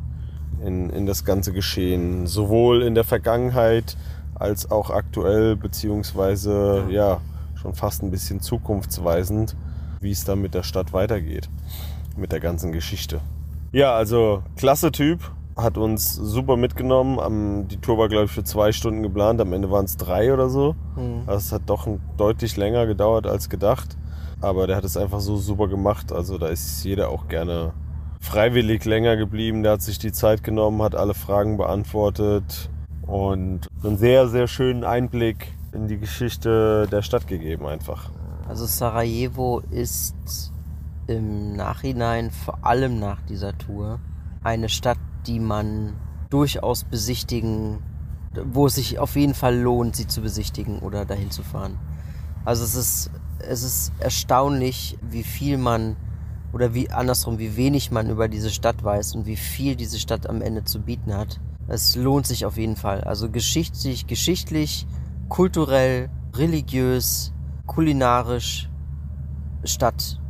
in, 0.65 0.89
in 0.89 1.05
das 1.05 1.25
ganze 1.25 1.53
Geschehen. 1.53 2.27
Sowohl 2.27 2.83
in 2.83 2.95
der 2.95 3.03
Vergangenheit 3.03 3.97
als 4.35 4.69
auch 4.69 4.89
aktuell, 4.89 5.55
beziehungsweise 5.55 6.85
ja, 6.89 7.21
schon 7.55 7.73
fast 7.73 8.03
ein 8.03 8.11
bisschen 8.11 8.41
zukunftsweisend, 8.41 9.55
wie 10.01 10.11
es 10.11 10.25
dann 10.25 10.41
mit 10.41 10.53
der 10.53 10.63
Stadt 10.63 10.93
weitergeht, 10.93 11.49
mit 12.17 12.31
der 12.31 12.39
ganzen 12.39 12.71
Geschichte. 12.71 13.21
Ja, 13.71 13.93
also 13.95 14.43
klasse 14.55 14.91
Typ, 14.91 15.31
hat 15.55 15.77
uns 15.77 16.13
super 16.13 16.57
mitgenommen. 16.57 17.19
Am, 17.19 17.67
die 17.67 17.77
Tour 17.77 17.97
war, 17.97 18.09
glaube 18.09 18.25
ich, 18.25 18.31
für 18.31 18.43
zwei 18.43 18.71
Stunden 18.71 19.03
geplant, 19.03 19.39
am 19.39 19.53
Ende 19.53 19.71
waren 19.71 19.85
es 19.85 19.97
drei 19.97 20.33
oder 20.33 20.49
so. 20.49 20.75
Hm. 20.95 21.21
Also 21.25 21.37
es 21.37 21.51
hat 21.51 21.63
doch 21.67 21.87
ein, 21.87 22.01
deutlich 22.17 22.57
länger 22.57 22.85
gedauert 22.87 23.25
als 23.25 23.49
gedacht. 23.49 23.97
Aber 24.41 24.67
der 24.67 24.75
hat 24.75 24.83
es 24.83 24.97
einfach 24.97 25.21
so 25.21 25.37
super 25.37 25.67
gemacht. 25.67 26.11
Also 26.11 26.37
da 26.37 26.47
ist 26.47 26.83
jeder 26.83 27.09
auch 27.09 27.27
gerne 27.27 27.73
freiwillig 28.25 28.83
länger 28.85 29.15
geblieben. 29.15 29.63
Der 29.63 29.73
hat 29.73 29.81
sich 29.81 29.99
die 29.99 30.11
Zeit 30.11 30.43
genommen, 30.43 30.81
hat 30.81 30.95
alle 30.95 31.13
Fragen 31.13 31.57
beantwortet 31.57 32.69
und 33.03 33.67
einen 33.83 33.97
sehr, 33.97 34.27
sehr 34.27 34.47
schönen 34.47 34.83
Einblick 34.83 35.53
in 35.71 35.87
die 35.87 35.97
Geschichte 35.97 36.87
der 36.91 37.01
Stadt 37.01 37.27
gegeben 37.27 37.65
einfach. 37.67 38.09
Also 38.47 38.65
Sarajevo 38.65 39.61
ist 39.71 40.51
im 41.07 41.55
Nachhinein, 41.55 42.31
vor 42.31 42.59
allem 42.65 42.99
nach 42.99 43.21
dieser 43.21 43.57
Tour, 43.57 43.99
eine 44.43 44.69
Stadt, 44.69 44.97
die 45.27 45.39
man 45.39 45.93
durchaus 46.29 46.83
besichtigen, 46.83 47.79
wo 48.43 48.67
es 48.67 48.75
sich 48.75 48.99
auf 48.99 49.15
jeden 49.15 49.33
Fall 49.33 49.57
lohnt, 49.57 49.95
sie 49.95 50.07
zu 50.07 50.21
besichtigen 50.21 50.79
oder 50.79 51.05
dahin 51.05 51.31
zu 51.31 51.43
fahren. 51.43 51.77
Also 52.43 52.63
es 52.63 52.75
ist, 52.75 53.11
es 53.39 53.63
ist 53.63 53.91
erstaunlich, 53.99 54.97
wie 55.01 55.23
viel 55.23 55.57
man 55.57 55.95
oder 56.55 56.73
wie 56.73 56.89
andersrum, 56.89 57.37
wie 57.37 57.57
wenig 57.57 57.91
man 57.91 58.09
über 58.09 58.29
diese 58.29 58.49
Stadt 58.49 58.81
weiß 58.81 59.13
und 59.15 59.25
wie 59.25 59.35
viel 59.35 59.75
diese 59.75 59.99
Stadt 59.99 60.29
am 60.29 60.41
Ende 60.41 60.63
zu 60.63 60.79
bieten 60.79 61.13
hat. 61.13 61.41
Es 61.67 61.97
lohnt 61.97 62.25
sich 62.25 62.45
auf 62.45 62.55
jeden 62.55 62.77
Fall. 62.77 63.01
Also 63.01 63.29
geschichtlich, 63.29 64.07
geschichtlich, 64.07 64.87
kulturell, 65.27 66.09
religiös, 66.33 67.33
kulinarisch, 67.65 68.69
Stadt 69.65 70.21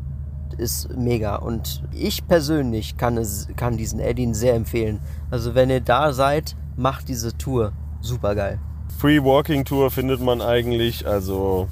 ist 0.57 0.97
mega. 0.97 1.35
Und 1.35 1.83
ich 1.93 2.27
persönlich 2.27 2.97
kann, 2.97 3.17
es, 3.17 3.47
kann 3.55 3.77
diesen 3.77 3.99
Eddin 3.99 4.33
sehr 4.33 4.55
empfehlen. 4.55 5.01
Also 5.29 5.53
wenn 5.53 5.69
ihr 5.69 5.81
da 5.81 6.11
seid, 6.11 6.55
macht 6.75 7.07
diese 7.07 7.37
Tour. 7.37 7.71
Super 8.01 8.33
geil. 8.33 8.59
Free 8.97 9.21
Walking 9.23 9.63
Tour 9.63 9.91
findet 9.91 10.21
man 10.21 10.41
eigentlich, 10.41 11.05
also 11.05 11.67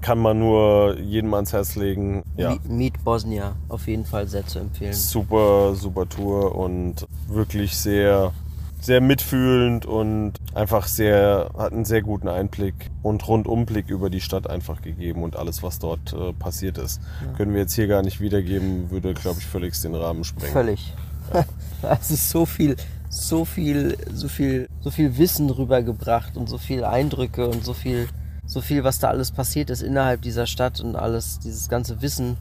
kann 0.00 0.18
man 0.18 0.38
nur 0.38 0.98
jedem 0.98 1.34
ans 1.34 1.52
Herz 1.52 1.76
legen. 1.76 2.22
Ja. 2.36 2.56
Meet 2.68 3.04
Bosnia, 3.04 3.56
auf 3.68 3.86
jeden 3.86 4.04
Fall 4.04 4.26
sehr 4.28 4.46
zu 4.46 4.58
empfehlen. 4.58 4.92
Super, 4.92 5.74
super 5.74 6.08
Tour 6.08 6.54
und 6.54 7.06
wirklich 7.28 7.76
sehr, 7.76 8.32
sehr 8.80 9.00
mitfühlend 9.00 9.86
und 9.86 10.34
einfach 10.54 10.86
sehr, 10.86 11.50
hat 11.56 11.72
einen 11.72 11.84
sehr 11.84 12.02
guten 12.02 12.28
Einblick 12.28 12.90
und 13.02 13.26
Rundumblick 13.26 13.88
über 13.88 14.10
die 14.10 14.20
Stadt 14.20 14.48
einfach 14.48 14.82
gegeben 14.82 15.22
und 15.22 15.36
alles, 15.36 15.62
was 15.62 15.78
dort 15.78 16.12
äh, 16.12 16.32
passiert 16.32 16.78
ist. 16.78 17.00
Ja. 17.24 17.32
Können 17.36 17.52
wir 17.52 17.60
jetzt 17.60 17.74
hier 17.74 17.86
gar 17.86 18.02
nicht 18.02 18.20
wiedergeben, 18.20 18.90
würde, 18.90 19.14
glaube 19.14 19.38
ich, 19.40 19.46
völlig 19.46 19.80
den 19.80 19.94
Rahmen 19.94 20.24
sprengen. 20.24 20.52
Völlig. 20.52 20.94
Ja. 21.32 21.44
es 22.00 22.10
ist 22.10 22.30
so 22.30 22.46
viel, 22.46 22.76
so 23.08 23.44
viel, 23.44 23.96
so 24.12 24.28
viel, 24.28 24.68
so 24.80 24.90
viel 24.90 25.16
Wissen 25.18 25.50
rübergebracht 25.50 26.36
und 26.36 26.48
so 26.48 26.58
viel 26.58 26.84
Eindrücke 26.84 27.48
und 27.48 27.64
so 27.64 27.72
viel 27.72 28.08
so 28.46 28.60
viel, 28.60 28.84
was 28.84 28.98
da 28.98 29.08
alles 29.08 29.32
passiert 29.32 29.70
ist 29.70 29.82
innerhalb 29.82 30.22
dieser 30.22 30.46
Stadt 30.46 30.80
und 30.80 30.96
alles, 30.96 31.38
dieses 31.40 31.68
ganze 31.68 32.00
Wissen, 32.00 32.36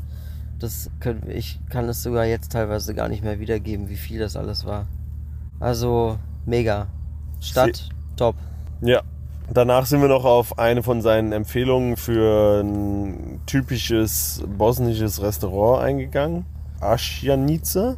das 0.59 0.89
können, 0.99 1.29
ich 1.29 1.59
kann 1.69 1.89
es 1.89 2.03
sogar 2.03 2.25
jetzt 2.25 2.51
teilweise 2.51 2.93
gar 2.93 3.09
nicht 3.09 3.23
mehr 3.23 3.39
wiedergeben, 3.39 3.89
wie 3.89 3.97
viel 3.97 4.19
das 4.19 4.35
alles 4.35 4.65
war. 4.65 4.87
Also 5.59 6.17
mega. 6.45 6.87
Stadt, 7.41 7.75
Sie 7.75 8.15
top. 8.15 8.35
Ja. 8.81 9.01
Danach 9.53 9.85
sind 9.85 10.01
wir 10.01 10.07
noch 10.07 10.25
auf 10.25 10.57
eine 10.57 10.81
von 10.81 11.03
seinen 11.03 11.31
Empfehlungen 11.31 11.97
für 11.97 12.61
ein 12.63 13.41
typisches 13.45 14.43
bosnisches 14.57 15.21
Restaurant 15.21 15.83
eingegangen. 15.83 16.45
Asjanica, 16.79 17.95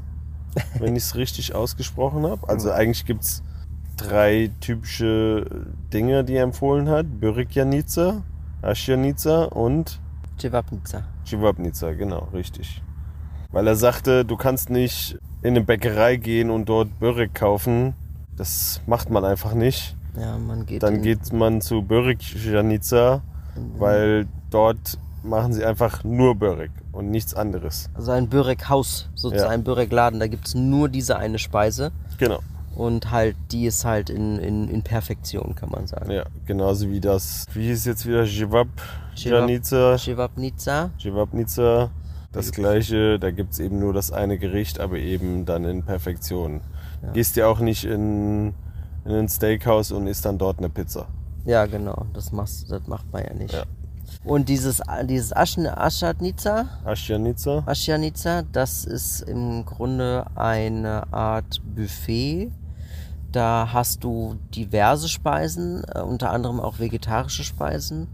wenn 0.79 0.95
ich 0.97 1.03
es 1.03 1.15
richtig 1.15 1.55
ausgesprochen 1.55 2.25
habe. 2.27 2.49
Also 2.49 2.71
eigentlich 2.71 3.05
gibt 3.05 3.23
es 3.23 3.43
drei 3.97 4.51
typische 4.61 5.45
Dinge, 5.91 6.23
die 6.23 6.35
er 6.35 6.43
empfohlen 6.43 6.87
hat. 6.89 7.19
Börikjanica, 7.19 8.23
Asjanica 8.61 9.45
und 9.45 9.99
Cevapnica. 10.39 11.03
Cevapnica, 11.25 11.93
genau, 11.93 12.27
richtig. 12.33 12.81
Weil 13.51 13.67
er 13.67 13.75
sagte, 13.75 14.23
du 14.23 14.37
kannst 14.37 14.69
nicht 14.69 15.17
in 15.41 15.49
eine 15.49 15.61
Bäckerei 15.61 16.15
gehen 16.17 16.49
und 16.49 16.69
dort 16.69 16.99
Börek 16.99 17.33
kaufen. 17.33 17.93
Das 18.35 18.81
macht 18.85 19.09
man 19.09 19.25
einfach 19.25 19.53
nicht. 19.53 19.95
Ja, 20.19 20.37
man 20.37 20.65
geht 20.65 20.83
Dann 20.83 21.01
geht 21.01 21.33
man 21.33 21.61
zu 21.61 21.81
Börikjanica, 21.81 23.21
mhm. 23.55 23.79
weil 23.79 24.27
dort 24.49 24.97
machen 25.23 25.53
sie 25.53 25.65
einfach 25.65 26.03
nur 26.03 26.35
Börek 26.35 26.71
und 26.91 27.09
nichts 27.09 27.33
anderes. 27.33 27.89
Also 27.93 28.11
ein 28.11 28.29
Börek-Haus, 28.29 29.09
sozusagen 29.15 29.49
ja. 29.49 29.53
ein 29.53 29.63
Börek-Laden. 29.63 30.19
Da 30.19 30.27
gibt 30.27 30.47
es 30.47 30.55
nur 30.55 30.89
diese 30.89 31.17
eine 31.17 31.39
Speise. 31.39 31.91
Genau 32.17 32.39
und 32.77 33.09
halt 33.09 33.35
die 33.51 33.65
ist 33.65 33.85
halt 33.85 34.11
in, 34.11 34.37
in, 34.37 34.69
in 34.69 34.83
Perfektion, 34.83 35.55
kann 35.55 35.69
man 35.71 35.87
sagen. 35.87 36.11
Ja, 36.11 36.25
genauso 36.45 36.89
wie 36.89 37.01
das, 37.01 37.47
wie 37.53 37.67
hieß 37.67 37.85
jetzt 37.85 38.05
wieder 38.05 38.23
Jivab, 38.23 38.67
Janica? 39.15 39.95
Jivabnica. 39.95 40.91
Jivabnica, 40.99 41.89
das 42.31 42.51
gleiche, 42.51 43.17
da 43.17 43.31
gibt 43.31 43.53
es 43.53 43.59
eben 43.59 43.79
nur 43.79 43.93
das 43.93 44.11
eine 44.11 44.37
Gericht, 44.37 44.79
aber 44.79 44.97
eben 44.97 45.45
dann 45.45 45.65
in 45.65 45.83
Perfektion. 45.83 46.61
Ja. 47.01 47.11
Gehst 47.13 47.35
ja 47.35 47.47
auch 47.47 47.59
nicht 47.59 47.83
in, 47.83 48.53
in 49.05 49.11
ein 49.11 49.27
Steakhouse 49.27 49.91
und 49.91 50.05
isst 50.05 50.25
dann 50.25 50.37
dort 50.37 50.59
eine 50.59 50.69
Pizza. 50.69 51.07
Ja, 51.45 51.65
genau, 51.65 52.05
das, 52.13 52.31
machst, 52.31 52.69
das 52.69 52.85
macht 52.85 53.11
man 53.11 53.23
ja 53.23 53.33
nicht. 53.33 53.55
Ja. 53.55 53.63
Und 54.23 54.49
dieses, 54.49 54.83
dieses 55.05 55.35
Aschatnica, 55.35 56.67
Aschjanica. 56.85 57.63
Aschjanica, 57.65 58.43
das 58.51 58.85
ist 58.85 59.21
im 59.21 59.65
Grunde 59.65 60.25
eine 60.35 61.11
Art 61.11 61.59
Buffet 61.75 62.51
da 63.37 63.69
hast 63.71 64.03
du 64.03 64.39
diverse 64.55 65.07
Speisen, 65.07 65.83
äh, 65.93 66.01
unter 66.01 66.31
anderem 66.31 66.59
auch 66.59 66.79
vegetarische 66.79 67.43
Speisen, 67.43 68.07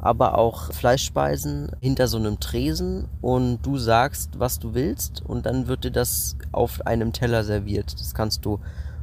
aber 0.00 0.36
auch 0.36 0.72
Fleischspeisen 0.72 1.70
hinter 1.80 2.08
so 2.08 2.18
einem 2.18 2.40
Tresen 2.40 3.06
und 3.20 3.62
du 3.62 3.78
sagst, 3.78 4.40
was 4.40 4.58
du 4.58 4.74
willst 4.74 5.22
und 5.24 5.46
dann 5.46 5.68
wird 5.68 5.84
dir 5.84 5.92
das 5.92 6.36
auf 6.50 6.84
einem 6.88 7.12
Teller 7.12 7.44
serviert. 7.44 8.00
Das 8.00 8.14
kannst 8.14 8.44
du 8.44 8.58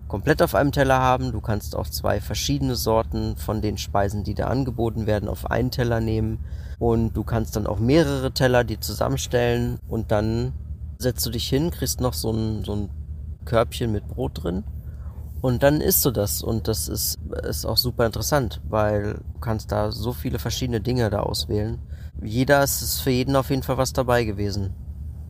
komplett 0.09 0.41
auf 0.41 0.55
einem 0.55 0.73
Teller 0.73 0.99
haben. 0.99 1.31
Du 1.31 1.39
kannst 1.39 1.73
auch 1.73 1.87
zwei 1.87 2.19
verschiedene 2.19 2.75
Sorten 2.75 3.37
von 3.37 3.61
den 3.61 3.77
Speisen, 3.77 4.25
die 4.25 4.35
da 4.35 4.47
angeboten 4.47 5.07
werden, 5.07 5.29
auf 5.29 5.49
einen 5.49 5.71
Teller 5.71 6.01
nehmen. 6.01 6.39
Und 6.79 7.13
du 7.13 7.23
kannst 7.23 7.55
dann 7.55 7.65
auch 7.65 7.79
mehrere 7.79 8.33
Teller 8.33 8.65
dir 8.65 8.81
zusammenstellen 8.81 9.79
und 9.87 10.11
dann 10.11 10.51
setzt 10.97 11.25
du 11.25 11.29
dich 11.29 11.47
hin, 11.47 11.71
kriegst 11.71 12.01
noch 12.01 12.13
so 12.13 12.31
ein, 12.31 12.65
so 12.65 12.73
ein 12.73 12.89
Körbchen 13.45 13.93
mit 13.93 14.05
Brot 14.09 14.43
drin 14.43 14.65
und 15.41 15.63
dann 15.63 15.81
isst 15.81 16.05
du 16.05 16.11
das 16.11 16.43
und 16.43 16.67
das 16.67 16.87
ist, 16.87 17.19
ist 17.47 17.65
auch 17.65 17.77
super 17.77 18.05
interessant, 18.05 18.61
weil 18.69 19.13
du 19.33 19.39
kannst 19.39 19.71
da 19.71 19.91
so 19.91 20.13
viele 20.13 20.39
verschiedene 20.39 20.81
Dinge 20.81 21.09
da 21.09 21.21
auswählen. 21.21 21.79
Jeder 22.23 22.63
ist, 22.63 22.81
ist 22.81 23.01
für 23.01 23.09
jeden 23.09 23.35
auf 23.35 23.49
jeden 23.49 23.63
Fall 23.63 23.77
was 23.77 23.93
dabei 23.93 24.23
gewesen. 24.23 24.75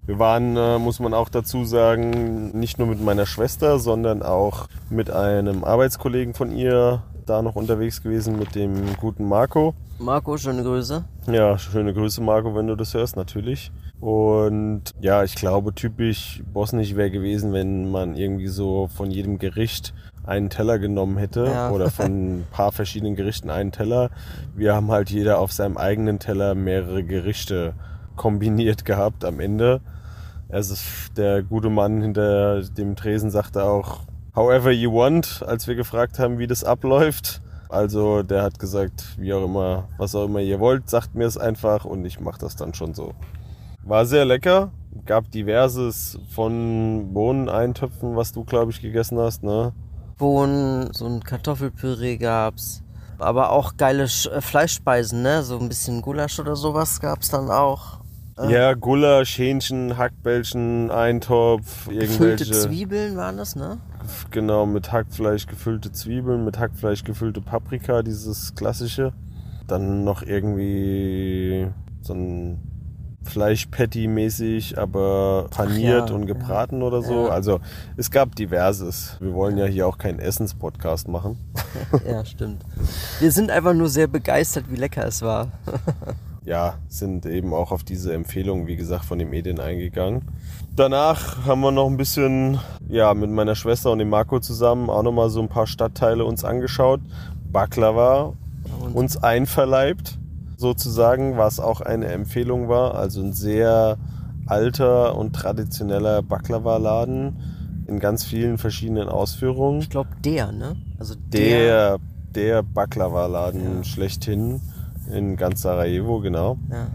Wir 0.06 0.20
waren, 0.20 0.58
äh, 0.58 0.80
muss 0.80 1.00
man 1.00 1.14
auch 1.14 1.30
dazu 1.30 1.64
sagen, 1.64 2.52
nicht 2.60 2.80
nur 2.80 2.88
mit 2.88 3.02
meiner 3.02 3.26
Schwester, 3.26 3.80
sondern 3.80 4.24
auch 4.24 4.68
mit 4.90 5.12
einem 5.12 5.64
Arbeitskollegen 5.64 6.34
von 6.34 6.52
ihr 6.52 7.04
da 7.26 7.42
noch 7.42 7.56
unterwegs 7.56 8.02
gewesen, 8.02 8.38
mit 8.38 8.56
dem 8.56 8.98
guten 8.98 9.26
Marco. 9.28 9.74
Marco, 10.00 10.36
schöne 10.38 10.64
Grüße. 10.64 11.04
Ja, 11.28 11.58
schöne 11.58 11.94
Grüße, 11.94 12.20
Marco, 12.22 12.56
wenn 12.56 12.68
du 12.68 12.76
das 12.76 12.94
hörst, 12.94 13.16
natürlich. 13.16 13.72
Und 14.02 14.96
ja, 15.00 15.24
ich 15.24 15.36
glaube, 15.36 15.76
typisch 15.76 16.42
bosnisch 16.52 16.96
wäre 16.96 17.12
gewesen, 17.12 17.54
wenn 17.54 17.92
man 17.92 18.16
irgendwie 18.16 18.48
so 18.48 18.88
von 18.88 19.12
jedem 19.12 19.38
Gericht 19.38 19.94
einen 20.26 20.50
Teller 20.50 20.80
genommen 20.80 21.18
hätte 21.18 21.46
ja. 21.46 21.70
oder 21.70 21.92
von 21.92 22.40
ein 22.40 22.48
paar 22.52 22.72
verschiedenen 22.72 23.16
Gerichten 23.16 23.52
einen 23.52 23.72
Teller. 23.72 24.10
Wir 24.56 24.74
haben 24.74 24.90
halt 24.90 25.12
jeder 25.12 25.38
auf 25.38 25.52
seinem 25.52 25.78
eigenen 25.78 26.18
Teller 26.18 26.56
mehrere 26.56 27.04
Gerichte 27.04 27.74
kombiniert 28.16 28.86
gehabt 28.86 29.24
am 29.24 29.40
Ende. 29.40 29.82
Also 30.50 30.76
der 31.16 31.44
gute 31.44 31.70
Mann 31.70 32.02
hinter 32.02 32.64
dem 32.64 32.96
Tresen 32.96 33.30
sagte 33.30 33.64
auch, 33.64 34.00
however 34.36 34.72
you 34.72 34.92
want, 34.92 35.44
als 35.48 35.68
wir 35.68 35.76
gefragt 35.76 36.18
haben, 36.18 36.40
wie 36.40 36.48
das 36.48 36.64
abläuft. 36.64 37.42
Also 37.70 38.24
der 38.24 38.42
hat 38.42 38.58
gesagt, 38.58 39.16
wie 39.18 39.32
auch 39.32 39.46
immer, 39.46 39.88
was 40.00 40.16
auch 40.16 40.26
immer 40.26 40.40
ihr 40.40 40.60
wollt, 40.60 40.90
sagt 40.90 41.14
mir 41.14 41.26
es 41.26 41.38
einfach 41.38 41.86
und 41.86 42.04
ich 42.04 42.20
mache 42.20 42.40
das 42.40 42.56
dann 42.56 42.74
schon 42.74 42.96
so. 42.96 43.14
War 43.92 44.06
sehr 44.06 44.24
lecker. 44.24 44.72
Gab 45.06 45.30
diverses 45.32 46.18
von 46.34 47.12
Bohneneintöpfen, 47.12 48.16
was 48.16 48.32
du, 48.32 48.46
glaube 48.46 48.72
ich, 48.72 48.82
gegessen 48.82 49.20
hast, 49.20 49.44
ne? 49.44 49.74
Bohnen, 50.18 50.94
so 50.94 51.06
ein 51.08 51.22
Kartoffelpüree 51.22 52.16
gab's. 52.16 52.84
Aber 53.20 53.50
auch 53.52 53.76
geile 53.76 54.04
äh, 54.04 54.40
Fleischspeisen, 54.40 55.22
ne? 55.22 55.44
So 55.44 55.60
ein 55.60 55.68
bisschen 55.68 56.02
Gulasch 56.02 56.40
oder 56.40 56.56
sowas 56.56 57.02
gab's 57.02 57.32
dann 57.32 57.50
auch. 57.50 58.00
Äh, 58.38 58.54
ja, 58.54 58.74
Gulasch, 58.76 59.38
Hähnchen, 59.38 59.98
Hackbällchen, 59.98 60.90
Eintopf, 60.90 61.88
irgendwelche. 61.88 62.08
Gefüllte 62.08 62.46
Zwiebeln 62.46 63.18
waren 63.18 63.36
das, 63.36 63.58
ne? 63.58 63.78
Genau, 64.30 64.66
mit 64.66 64.94
Hackfleisch 64.94 65.48
gefüllte 65.48 65.92
Zwiebeln, 65.92 66.46
mit 66.46 66.58
Hackfleisch 66.58 67.04
gefüllte 67.04 67.42
Paprika, 67.42 68.04
dieses 68.04 68.56
klassische. 68.56 69.12
Dann 69.68 70.06
noch 70.06 70.22
irgendwie 70.24 71.68
so 72.00 72.14
ein 72.14 72.71
Fleischpatty-mäßig, 73.26 74.78
aber 74.78 75.48
paniert 75.52 76.10
ja, 76.10 76.16
und 76.16 76.26
gebraten 76.26 76.82
ja. 76.82 76.88
oder 76.88 77.02
so. 77.02 77.28
Ja. 77.28 77.30
Also 77.30 77.60
es 77.98 78.12
gab 78.12 78.36
diverses. 78.36 79.18
Wir 79.20 79.34
wollen 79.34 79.58
ja 79.58 79.66
hier 79.66 79.88
auch 79.88 79.98
keinen 79.98 80.20
Essenspodcast 80.20 81.08
machen. 81.08 81.38
ja, 82.08 82.26
stimmt. 82.26 82.64
Wir 83.20 83.32
sind 83.32 83.52
einfach 83.52 83.74
nur 83.74 83.90
sehr 83.90 84.08
begeistert, 84.08 84.66
wie 84.70 84.76
lecker 84.76 85.06
es 85.06 85.22
war. 85.22 85.52
ja, 86.46 86.76
sind 86.88 87.26
eben 87.26 87.54
auch 87.54 87.72
auf 87.72 87.84
diese 87.84 88.14
Empfehlung, 88.14 88.68
wie 88.68 88.76
gesagt, 88.76 89.06
von 89.06 89.20
dem 89.20 89.34
Edin 89.34 89.60
eingegangen. 89.60 90.24
Danach 90.76 91.46
haben 91.46 91.62
wir 91.62 91.72
noch 91.72 91.88
ein 91.88 91.98
bisschen, 91.98 92.60
ja, 92.90 93.14
mit 93.14 93.30
meiner 93.30 93.56
Schwester 93.56 93.92
und 93.92 94.00
dem 94.00 94.10
Marco 94.10 94.40
zusammen 94.40 94.90
auch 94.90 95.04
nochmal 95.04 95.30
so 95.30 95.42
ein 95.42 95.50
paar 95.50 95.68
Stadtteile 95.68 96.26
uns 96.26 96.44
angeschaut. 96.44 97.02
Baklava 97.52 98.34
uns 98.94 99.22
einverleibt 99.22 100.18
sozusagen, 100.62 101.38
was 101.38 101.60
auch 101.60 101.82
eine 101.82 102.06
Empfehlung 102.08 102.70
war. 102.70 102.96
Also 102.96 103.22
ein 103.22 103.34
sehr 103.34 103.98
alter 104.46 105.18
und 105.18 105.34
traditioneller 105.34 106.22
Baklava-Laden 106.22 107.84
in 107.88 108.00
ganz 108.00 108.24
vielen 108.24 108.58
verschiedenen 108.58 109.10
Ausführungen. 109.10 109.82
Ich 109.82 109.90
glaube 109.90 110.10
der, 110.24 110.52
ne? 110.52 110.76
Also 111.00 111.16
Der, 111.34 111.98
der 112.34 112.64
Baklava-Laden 112.64 113.78
Ja. 113.78 113.84
schlechthin 113.84 114.62
in 115.12 115.36
ganz 115.36 115.64
Sarajevo, 115.64 116.20
genau. 116.22 116.58
Ja. 116.70 116.88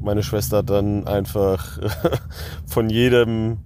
Meine 0.00 0.22
Schwester 0.22 0.58
hat 0.58 0.70
dann 0.70 1.06
einfach 1.06 1.78
von 2.66 2.88
jedem, 2.90 3.58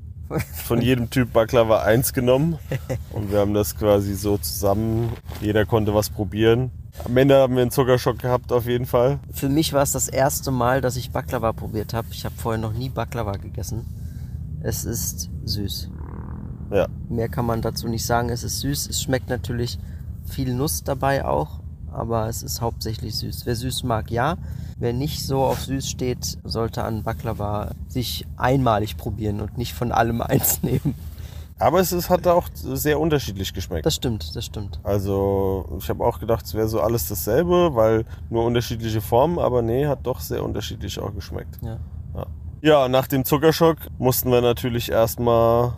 von 0.64 0.81
jedem 0.81 1.11
Typ 1.11 1.33
Baklava 1.33 1.83
eins 1.83 2.12
genommen 2.12 2.59
und 3.12 3.31
wir 3.31 3.38
haben 3.40 3.53
das 3.55 3.77
quasi 3.77 4.14
so 4.14 4.38
zusammen. 4.38 5.11
Jeder 5.40 5.66
konnte 5.66 5.92
was 5.94 6.09
probieren. 6.11 6.70
Am 7.02 7.16
Ende 7.16 7.37
haben 7.37 7.57
wir 7.57 7.62
einen 7.62 7.70
Zuckerschock 7.70 8.18
gehabt 8.20 8.52
auf 8.52 8.66
jeden 8.66 8.87
Fall. 8.87 9.18
Für 9.33 9.48
mich 9.48 9.72
war 9.72 9.83
es 9.83 9.92
das 9.92 10.09
erste 10.09 10.50
Mal, 10.50 10.80
dass 10.80 10.96
ich 10.96 11.11
Baklava 11.11 11.52
probiert 11.52 11.92
habe. 11.92 12.09
Ich 12.12 12.24
habe 12.24 12.35
vorher 12.37 12.61
noch 12.61 12.72
nie 12.72 12.88
Baklava 12.88 13.33
gegessen. 13.33 13.85
Es 14.62 14.85
ist 14.85 15.28
süß. 15.44 15.90
Ja, 16.70 16.88
Mehr 17.09 17.28
kann 17.28 17.46
man 17.46 17.62
dazu 17.62 17.88
nicht 17.88 18.07
sagen. 18.07 18.30
Es 18.30 18.44
ist 18.44 18.61
süß. 18.61 18.88
Es 18.88 19.02
schmeckt 19.02 19.28
natürlich 19.28 19.78
viel 20.24 20.54
Nuss 20.54 20.85
dabei 20.85 21.24
auch, 21.24 21.61
aber 21.92 22.28
es 22.28 22.42
ist 22.42 22.61
hauptsächlich 22.61 23.16
süß. 23.16 23.44
Wer 23.44 23.57
süß 23.57 23.83
mag, 23.83 24.11
ja. 24.11 24.37
Wer 24.78 24.92
nicht 24.92 25.24
so 25.24 25.42
auf 25.44 25.61
süß 25.61 25.88
steht, 25.88 26.38
sollte 26.44 26.85
an 26.85 27.02
Baklava 27.02 27.72
sich 27.88 28.26
einmalig 28.37 28.96
probieren 28.96 29.40
und 29.40 29.59
nicht 29.59 29.74
von 29.74 29.92
allem 29.92 30.22
eins 30.22 30.62
nehmen. 30.62 30.94
Aber 31.59 31.81
es 31.81 31.93
ist, 31.93 32.11
hat 32.11 32.27
auch 32.27 32.49
sehr 32.55 32.99
unterschiedlich 33.01 33.53
geschmeckt. 33.55 33.87
Das 33.87 33.95
stimmt, 33.95 34.35
das 34.35 34.45
stimmt. 34.45 34.81
Also 34.83 35.67
ich 35.79 35.88
habe 35.88 36.05
auch 36.05 36.19
gedacht, 36.19 36.45
es 36.47 36.55
wäre 36.55 36.69
so 36.69 36.81
alles 36.81 37.09
dasselbe, 37.09 37.75
weil 37.75 38.05
nur 38.31 38.45
unterschiedliche 38.45 39.01
Formen, 39.01 39.38
aber 39.38 39.62
nee, 39.62 39.87
hat 39.87 40.01
doch 40.05 40.21
sehr 40.21 40.43
unterschiedlich 40.45 40.99
auch 41.01 41.14
geschmeckt. 41.14 41.59
Ja. 41.62 41.79
Ja, 42.62 42.88
nach 42.88 43.07
dem 43.07 43.27
Zuckerschock 43.27 43.77
mussten 43.99 44.31
wir 44.31 44.40
natürlich 44.40 44.90
erstmal, 44.90 45.75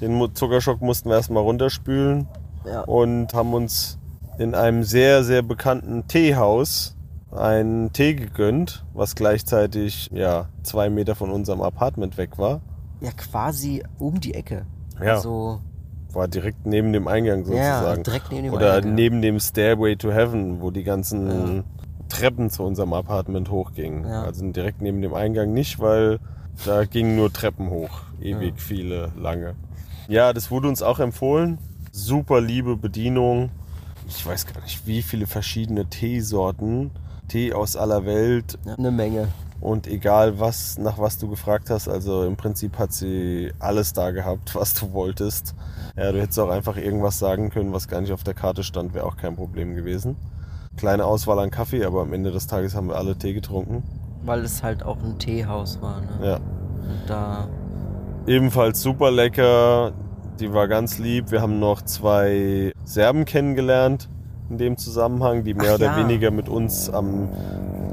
den 0.00 0.34
Zuckerschock 0.34 0.80
mussten 0.80 1.10
wir 1.10 1.16
erstmal 1.16 1.42
runterspülen 1.42 2.28
Ja. 2.64 2.80
und 2.84 3.34
haben 3.34 3.52
uns 3.52 3.98
in 4.38 4.54
einem 4.54 4.82
sehr, 4.82 5.22
sehr 5.22 5.42
bekannten 5.42 6.08
Teehaus 6.08 6.96
einen 7.30 7.92
Tee 7.92 8.14
gegönnt, 8.14 8.86
was 8.94 9.14
gleichzeitig 9.14 10.08
ja 10.14 10.48
zwei 10.62 10.88
Meter 10.88 11.14
von 11.14 11.30
unserem 11.30 11.60
Apartment 11.60 12.16
weg 12.16 12.38
war. 12.38 12.62
ja, 13.02 13.10
quasi 13.12 13.84
um 13.98 14.18
die 14.18 14.32
Ecke. 14.32 14.64
Ja. 15.02 15.14
Also, 15.14 15.60
War 16.12 16.28
direkt 16.28 16.66
neben 16.66 16.92
dem 16.92 17.06
Eingang 17.08 17.40
ja, 17.52 17.78
sozusagen. 17.78 18.02
direkt 18.02 18.30
neben 18.32 18.44
dem 18.44 18.52
Oder 18.54 18.74
Eingang. 18.74 18.94
neben 18.94 19.22
dem 19.22 19.38
Stairway 19.40 19.96
to 19.96 20.10
Heaven, 20.12 20.60
wo 20.60 20.70
die 20.70 20.82
ganzen 20.84 21.56
Ja. 21.56 21.64
Treppen 22.08 22.50
zu 22.50 22.64
unserem 22.64 22.92
Apartment 22.92 23.50
hochgingen. 23.50 24.04
Ja. 24.08 24.22
Also 24.24 24.44
direkt 24.50 24.82
neben 24.82 25.00
dem 25.02 25.14
Eingang 25.14 25.52
nicht, 25.52 25.78
weil 25.78 26.18
da 26.66 26.84
gingen 26.84 27.14
nur 27.16 27.32
Treppen 27.32 27.70
hoch. 27.70 28.02
Ewig 28.20 28.60
viele, 28.60 29.12
lange. 29.16 29.54
Ja, 30.08 30.32
das 30.32 30.50
wurde 30.50 30.66
uns 30.68 30.82
auch 30.82 30.98
empfohlen. 30.98 31.58
Super 31.92 32.40
liebe 32.40 32.76
Bedienung. 32.76 33.50
Ich 34.08 34.26
weiß 34.26 34.46
gar 34.46 34.60
nicht, 34.62 34.86
wie 34.88 35.02
viele 35.02 35.28
verschiedene 35.28 35.86
Teesorten. 35.86 36.90
Tee 37.28 37.52
aus 37.52 37.76
aller 37.76 38.04
Welt. 38.04 38.58
Ja, 38.66 38.74
eine 38.74 38.90
Menge. 38.90 39.28
Und 39.60 39.86
egal 39.86 40.40
was, 40.40 40.78
nach 40.78 40.98
was 40.98 41.18
du 41.18 41.28
gefragt 41.28 41.68
hast, 41.68 41.88
also 41.88 42.24
im 42.24 42.36
Prinzip 42.36 42.78
hat 42.78 42.92
sie 42.92 43.52
alles 43.58 43.92
da 43.92 44.10
gehabt, 44.10 44.54
was 44.54 44.74
du 44.74 44.92
wolltest. 44.92 45.54
Ja, 45.96 46.12
du 46.12 46.20
hättest 46.20 46.38
auch 46.38 46.50
einfach 46.50 46.76
irgendwas 46.76 47.18
sagen 47.18 47.50
können, 47.50 47.72
was 47.72 47.88
gar 47.88 48.00
nicht 48.00 48.12
auf 48.12 48.24
der 48.24 48.34
Karte 48.34 48.62
stand, 48.62 48.94
wäre 48.94 49.04
auch 49.04 49.16
kein 49.16 49.36
Problem 49.36 49.74
gewesen. 49.74 50.16
Kleine 50.76 51.04
Auswahl 51.04 51.38
an 51.40 51.50
Kaffee, 51.50 51.84
aber 51.84 52.02
am 52.02 52.12
Ende 52.12 52.30
des 52.30 52.46
Tages 52.46 52.74
haben 52.74 52.88
wir 52.88 52.96
alle 52.96 53.16
Tee 53.16 53.34
getrunken. 53.34 53.82
Weil 54.22 54.44
es 54.44 54.62
halt 54.62 54.82
auch 54.82 54.98
ein 55.02 55.18
Teehaus 55.18 55.82
war. 55.82 56.00
Ne? 56.00 56.26
Ja. 56.26 56.36
Und 56.36 57.02
da, 57.08 57.48
Ebenfalls 58.26 58.80
super 58.80 59.10
lecker, 59.10 59.92
die 60.38 60.52
war 60.52 60.68
ganz 60.68 60.98
lieb. 60.98 61.30
Wir 61.30 61.42
haben 61.42 61.58
noch 61.58 61.82
zwei 61.82 62.72
Serben 62.84 63.24
kennengelernt 63.24 64.08
in 64.50 64.58
dem 64.58 64.76
Zusammenhang, 64.76 65.44
die 65.44 65.54
mehr 65.54 65.70
Ach 65.70 65.74
oder 65.76 65.86
ja. 65.86 65.96
weniger 65.96 66.30
mit 66.30 66.48
uns 66.48 66.90
am 66.90 67.28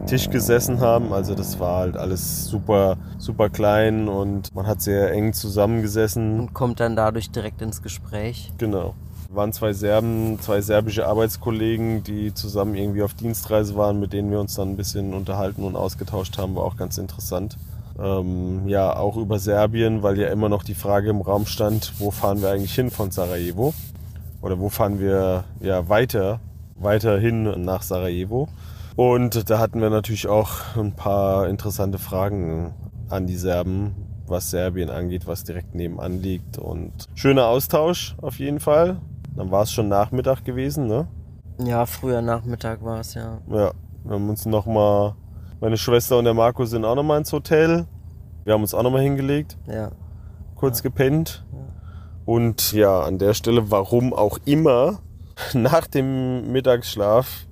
Tisch 0.08 0.30
gesessen 0.30 0.80
haben. 0.80 1.14
Also 1.14 1.36
das 1.36 1.60
war 1.60 1.80
halt 1.80 1.98
alles 1.98 2.46
super, 2.46 2.98
super 3.18 3.50
klein 3.50 4.08
und 4.08 4.56
man 4.56 4.66
hat 4.66 4.82
sehr 4.82 5.12
eng 5.12 5.34
zusammengesessen. 5.34 6.40
und 6.40 6.54
kommt 6.54 6.80
dann 6.80 6.96
dadurch 6.96 7.30
direkt 7.30 7.62
ins 7.62 7.82
Gespräch. 7.82 8.52
Genau. 8.58 8.96
Waren 9.30 9.52
zwei 9.52 9.74
Serben, 9.74 10.40
zwei 10.40 10.62
serbische 10.62 11.06
Arbeitskollegen, 11.06 12.04
die 12.04 12.34
zusammen 12.34 12.76
irgendwie 12.76 13.04
auf 13.04 13.14
Dienstreise 13.14 13.76
waren, 13.76 14.00
mit 14.00 14.14
denen 14.14 14.32
wir 14.32 14.40
uns 14.40 14.56
dann 14.56 14.70
ein 14.70 14.78
bisschen 14.78 15.14
unterhalten 15.14 15.64
und 15.64 15.76
ausgetauscht 15.76 16.38
haben, 16.38 16.56
war 16.56 16.64
auch 16.64 16.78
ganz 16.78 16.98
interessant. 16.98 17.58
Ähm, 18.00 18.68
ja, 18.68 18.96
auch 18.96 19.18
über 19.18 19.40
Serbien, 19.40 20.04
weil 20.04 20.18
ja 20.18 20.30
immer 20.30 20.48
noch 20.48 20.64
die 20.64 20.76
Frage 20.76 21.10
im 21.10 21.20
Raum 21.20 21.46
stand, 21.46 21.94
wo 21.98 22.12
fahren 22.12 22.42
wir 22.42 22.50
eigentlich 22.52 22.74
hin 22.74 22.90
von 22.90 23.12
Sarajevo? 23.12 23.74
Oder 24.48 24.60
wo 24.62 24.70
fahren 24.70 25.02
wir 25.02 25.44
ja 25.60 25.90
weiter, 25.90 26.40
weiter 26.78 27.20
hin 27.20 27.66
nach 27.66 27.82
Sarajevo? 27.82 28.48
Und 28.96 29.50
da 29.50 29.60
hatten 29.60 29.82
wir 29.82 29.90
natürlich 29.90 30.30
auch 30.30 30.78
ein 30.78 30.94
paar 30.94 31.50
interessante 31.50 31.98
Fragen 31.98 32.74
an 33.10 33.28
die 33.28 33.36
Serben, 33.36 33.94
was 34.26 34.50
Serbien 34.50 34.90
angeht, 34.90 35.28
was 35.28 35.44
direkt 35.44 35.76
nebenan 35.76 36.22
liegt. 36.22 36.58
Und 36.58 36.94
schöner 37.14 37.48
Austausch 37.48 38.16
auf 38.22 38.40
jeden 38.40 38.62
Fall. 38.62 39.02
Dann 39.36 39.52
war 39.52 39.64
es 39.64 39.72
schon 39.74 39.90
Nachmittag 39.90 40.46
gewesen, 40.46 40.88
ne? 40.88 41.08
Ja, 41.62 41.86
früher 41.86 42.22
Nachmittag 42.22 42.82
war 42.86 43.02
es 43.02 43.16
ja. 43.16 43.40
Ja, 43.50 43.72
wir 44.06 44.14
haben 44.14 44.30
uns 44.30 44.46
nochmal, 44.46 45.16
meine 45.60 45.76
Schwester 45.76 46.18
und 46.20 46.24
der 46.24 46.34
Marco 46.34 46.64
sind 46.64 46.86
auch 46.86 46.96
nochmal 46.96 47.18
ins 47.18 47.34
Hotel. 47.34 47.86
Wir 48.46 48.54
haben 48.54 48.62
uns 48.62 48.74
auch 48.74 48.84
nochmal 48.84 49.02
hingelegt, 49.02 49.58
Ja. 49.68 49.92
kurz 50.56 50.82
gepennt. 50.82 51.44
Und 52.28 52.74
ja, 52.74 53.04
an 53.04 53.20
der 53.20 53.34
Stelle, 53.34 53.72
warum 53.72 54.14
auch 54.14 54.38
immer, 54.44 55.00
nach 55.54 55.88
dem 55.88 56.52
Mittagsschlaf, 56.52 57.48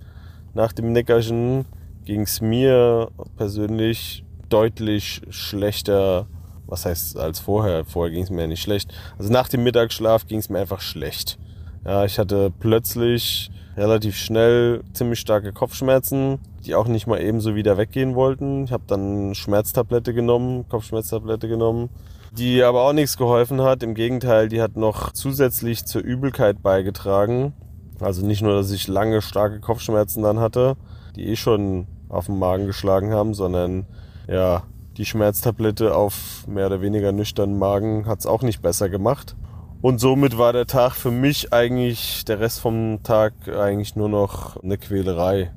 nach 0.53 0.73
dem 0.73 0.91
Neckerchen, 0.91 1.63
ging 2.03 2.23
es 2.23 2.41
mir 2.41 3.09
persönlich 3.37 4.25
deutlich 4.49 5.21
schlechter. 5.29 6.27
Was 6.67 6.85
heißt 6.85 7.17
als 7.17 7.39
vorher? 7.39 7.85
Vorher 7.85 8.11
ging 8.11 8.23
es 8.23 8.29
mir 8.29 8.41
ja 8.41 8.47
nicht 8.47 8.61
schlecht. 8.61 8.93
Also 9.17 9.31
nach 9.31 9.47
dem 9.47 9.63
Mittagsschlaf 9.63 10.27
ging 10.27 10.39
es 10.39 10.49
mir 10.49 10.59
einfach 10.59 10.81
schlecht. 10.81 11.39
Ja, 11.85 12.03
ich 12.03 12.19
hatte 12.19 12.51
plötzlich 12.59 13.51
relativ 13.77 14.17
schnell 14.17 14.83
ziemlich 14.91 15.21
starke 15.21 15.53
Kopfschmerzen, 15.53 16.39
die 16.65 16.75
auch 16.75 16.87
nicht 16.87 17.07
mal 17.07 17.21
ebenso 17.21 17.55
wieder 17.55 17.77
weggehen 17.77 18.13
wollten. 18.13 18.65
Ich 18.65 18.73
habe 18.73 18.83
dann 18.87 19.35
Schmerztablette 19.35 20.13
genommen, 20.13 20.67
Kopfschmerztablette 20.67 21.47
genommen, 21.47 21.89
die 22.37 22.63
aber 22.63 22.81
auch 22.81 22.93
nichts 22.93 23.17
geholfen 23.17 23.61
hat. 23.61 23.83
Im 23.83 23.95
Gegenteil, 23.95 24.49
die 24.49 24.61
hat 24.61 24.75
noch 24.75 25.11
zusätzlich 25.11 25.85
zur 25.85 26.01
Übelkeit 26.01 26.61
beigetragen. 26.61 27.53
Also 27.99 28.25
nicht 28.25 28.41
nur, 28.41 28.55
dass 28.55 28.71
ich 28.71 28.87
lange 28.87 29.21
starke 29.21 29.59
Kopfschmerzen 29.59 30.23
dann 30.23 30.39
hatte, 30.39 30.75
die 31.15 31.27
eh 31.27 31.35
schon 31.35 31.87
auf 32.09 32.25
den 32.25 32.37
Magen 32.37 32.65
geschlagen 32.65 33.13
haben, 33.13 33.33
sondern 33.33 33.85
ja, 34.27 34.63
die 34.97 35.05
Schmerztablette 35.05 35.95
auf 35.95 36.45
mehr 36.47 36.67
oder 36.67 36.81
weniger 36.81 37.11
nüchternen 37.11 37.57
Magen 37.57 38.05
hat's 38.05 38.25
auch 38.25 38.41
nicht 38.41 38.61
besser 38.61 38.89
gemacht. 38.89 39.35
Und 39.81 39.99
somit 39.99 40.37
war 40.37 40.51
der 40.51 40.65
Tag 40.65 40.93
für 40.93 41.11
mich 41.11 41.53
eigentlich, 41.53 42.25
der 42.25 42.39
Rest 42.39 42.59
vom 42.59 43.03
Tag 43.03 43.33
eigentlich 43.47 43.95
nur 43.95 44.09
noch 44.09 44.61
eine 44.63 44.77
Quälerei. 44.77 45.51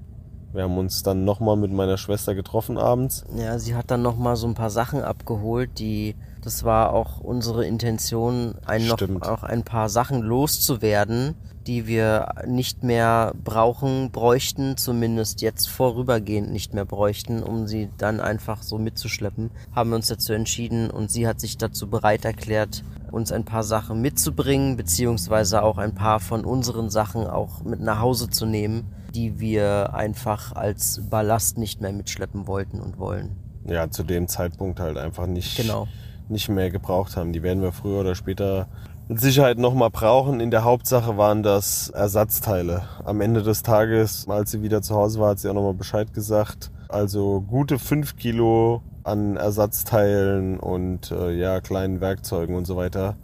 Wir 0.53 0.65
haben 0.65 0.79
uns 0.79 1.03
dann 1.03 1.25
nochmal 1.25 1.57
mit 1.57 1.73
meiner 1.73 1.99
Schwester 1.99 2.35
getroffen 2.35 2.79
abends. 2.79 3.25
Ja, 3.37 3.59
sie 3.59 3.75
hat 3.75 3.91
dann 3.91 4.03
noch 4.03 4.17
mal 4.17 4.37
so 4.37 4.47
ein 4.47 4.55
paar 4.55 4.71
Sachen 4.71 5.03
abgeholt, 5.03 5.79
die 5.79 6.15
das 6.43 6.65
war 6.65 6.93
auch 6.93 7.21
unsere 7.21 7.67
Intention, 7.67 8.55
ein 8.65 8.87
noch 8.87 9.01
auch 9.23 9.43
ein 9.43 9.65
paar 9.65 9.89
Sachen 9.89 10.23
loszuwerden, 10.23 11.35
die 11.67 11.87
wir 11.87 12.29
nicht 12.47 12.83
mehr 12.83 13.35
brauchen, 13.45 14.11
bräuchten, 14.11 14.79
zumindest 14.79 15.43
jetzt 15.43 15.69
vorübergehend 15.69 16.51
nicht 16.51 16.73
mehr 16.73 16.87
bräuchten, 16.87 17.43
um 17.43 17.67
sie 17.67 17.91
dann 17.99 18.21
einfach 18.21 18.63
so 18.63 18.79
mitzuschleppen. 18.79 19.51
Haben 19.75 19.91
wir 19.91 19.97
uns 19.97 20.09
dazu 20.09 20.33
entschieden 20.33 20.91
und 20.91 21.11
sie 21.11 21.29
hat 21.29 21.41
sich 21.41 21.59
dazu 21.59 21.91
bereit 21.91 22.25
erklärt, 22.25 22.85
uns 23.13 23.33
ein 23.33 23.45
paar 23.45 23.65
Sachen 23.65 24.01
mitzubringen, 24.01 24.77
beziehungsweise 24.77 25.63
auch 25.63 25.77
ein 25.77 25.95
paar 25.95 26.21
von 26.21 26.45
unseren 26.45 26.89
Sachen 26.89 27.27
auch 27.27 27.63
mit 27.63 27.81
nach 27.81 28.01
Hause 28.01 28.31
zu 28.31 28.47
nehmen, 28.47 28.91
die 29.15 29.39
wir 29.39 29.95
einfach 29.95 30.53
als 30.55 31.03
Ballast 31.11 31.59
nicht 31.59 31.81
mehr 31.81 31.93
mitschleppen 31.93 32.47
wollten 32.47 32.81
und 32.81 32.99
wollen. 32.99 33.37
Ja, 33.67 33.91
zu 33.91 34.03
dem 34.03 34.29
Zeitpunkt 34.29 34.81
halt 34.81 34.97
einfach 34.97 35.27
nicht, 35.27 35.57
Genau. 35.57 35.87
Nicht 36.31 36.49
mehr 36.49 36.71
gebraucht 36.71 37.17
haben. 37.17 37.33
Die 37.33 37.43
werden 37.43 37.63
wir 37.63 37.73
früher 37.73 38.01
oder 38.01 38.15
später 38.15 38.69
mit 39.09 39.21
Sicherheit 39.21 39.59
nochmal 39.59 39.91
brauchen. 39.91 40.41
In 40.41 40.51
der 40.51 40.65
Hauptsache 40.65 41.17
waren 41.17 41.43
das 41.43 41.89
Ersatzteile. 41.91 42.83
Am 43.05 43.21
Ende 43.21 43.43
des 43.43 43.63
Tages, 43.63 44.27
als 44.29 44.51
sie 44.51 44.63
wieder 44.63 44.83
zu 44.83 44.95
Hause 44.95 45.21
war, 45.21 45.31
hat 45.31 45.39
sie 45.39 45.49
auch 45.49 45.55
nochmal 45.55 45.75
Bescheid 45.75 46.13
gesagt. 46.13 46.71
Also 46.89 47.41
gute 47.41 47.79
fünf 47.79 48.17
Kilo 48.17 48.83
an 49.05 49.37
Ersatzteilen 49.37 50.61
und 50.61 51.11
äh, 51.11 51.33
ja, 51.33 51.61
kleinen 51.61 52.01
Werkzeugen 52.01 52.55
und 52.55 52.67
so 52.67 52.77
weiter 52.77 53.17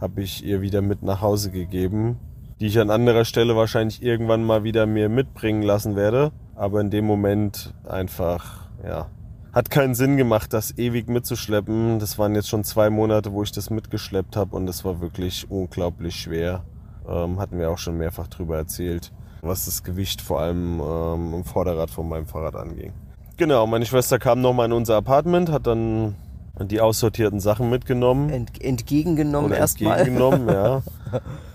habe 0.00 0.22
ich 0.22 0.44
ihr 0.44 0.60
wieder 0.60 0.82
mit 0.82 1.02
nach 1.02 1.20
Hause 1.20 1.50
gegeben, 1.50 2.18
die 2.60 2.66
ich 2.66 2.78
an 2.78 2.90
anderer 2.90 3.24
Stelle 3.24 3.56
wahrscheinlich 3.56 4.02
irgendwann 4.02 4.44
mal 4.44 4.64
wieder 4.64 4.86
mir 4.86 5.08
mitbringen 5.08 5.62
lassen 5.62 5.96
werde. 5.96 6.32
Aber 6.54 6.80
in 6.80 6.90
dem 6.90 7.04
Moment 7.04 7.72
einfach, 7.88 8.68
ja, 8.84 9.06
hat 9.52 9.70
keinen 9.70 9.94
Sinn 9.94 10.16
gemacht, 10.16 10.52
das 10.52 10.76
ewig 10.78 11.08
mitzuschleppen. 11.08 11.98
Das 11.98 12.18
waren 12.18 12.34
jetzt 12.34 12.48
schon 12.48 12.64
zwei 12.64 12.90
Monate, 12.90 13.32
wo 13.32 13.42
ich 13.42 13.52
das 13.52 13.70
mitgeschleppt 13.70 14.36
habe 14.36 14.56
und 14.56 14.66
das 14.66 14.84
war 14.84 15.00
wirklich 15.00 15.50
unglaublich 15.50 16.16
schwer. 16.16 16.64
Ähm, 17.08 17.40
hatten 17.40 17.58
wir 17.58 17.70
auch 17.70 17.78
schon 17.78 17.96
mehrfach 17.96 18.28
drüber 18.28 18.56
erzählt, 18.56 19.12
was 19.40 19.64
das 19.64 19.82
Gewicht 19.82 20.20
vor 20.20 20.40
allem 20.40 20.80
ähm, 20.80 21.34
im 21.34 21.44
Vorderrad 21.44 21.90
von 21.90 22.08
meinem 22.08 22.26
Fahrrad 22.26 22.56
anging. 22.56 22.92
Genau, 23.36 23.66
meine 23.66 23.86
Schwester 23.86 24.18
kam 24.18 24.40
nochmal 24.40 24.66
in 24.66 24.72
unser 24.72 24.96
Apartment, 24.96 25.50
hat 25.50 25.66
dann 25.66 26.16
die 26.64 26.80
aussortierten 26.80 27.40
Sachen 27.40 27.70
mitgenommen. 27.70 28.30
Ent, 28.30 28.62
entgegengenommen 28.62 29.52
erstmal. 29.52 29.98
Entgegengenommen, 29.98 30.48
ja. 30.48 30.82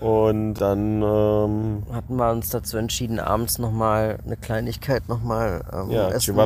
Und 0.00 0.54
dann 0.54 1.02
ähm, 1.02 1.82
hatten 1.92 2.16
wir 2.16 2.30
uns 2.30 2.50
dazu 2.50 2.76
entschieden, 2.76 3.20
abends 3.20 3.58
nochmal 3.58 4.18
eine 4.24 4.36
Kleinigkeit 4.36 5.08
nochmal 5.08 5.64
ähm, 5.72 5.90
ja, 5.90 6.08
essen. 6.08 6.36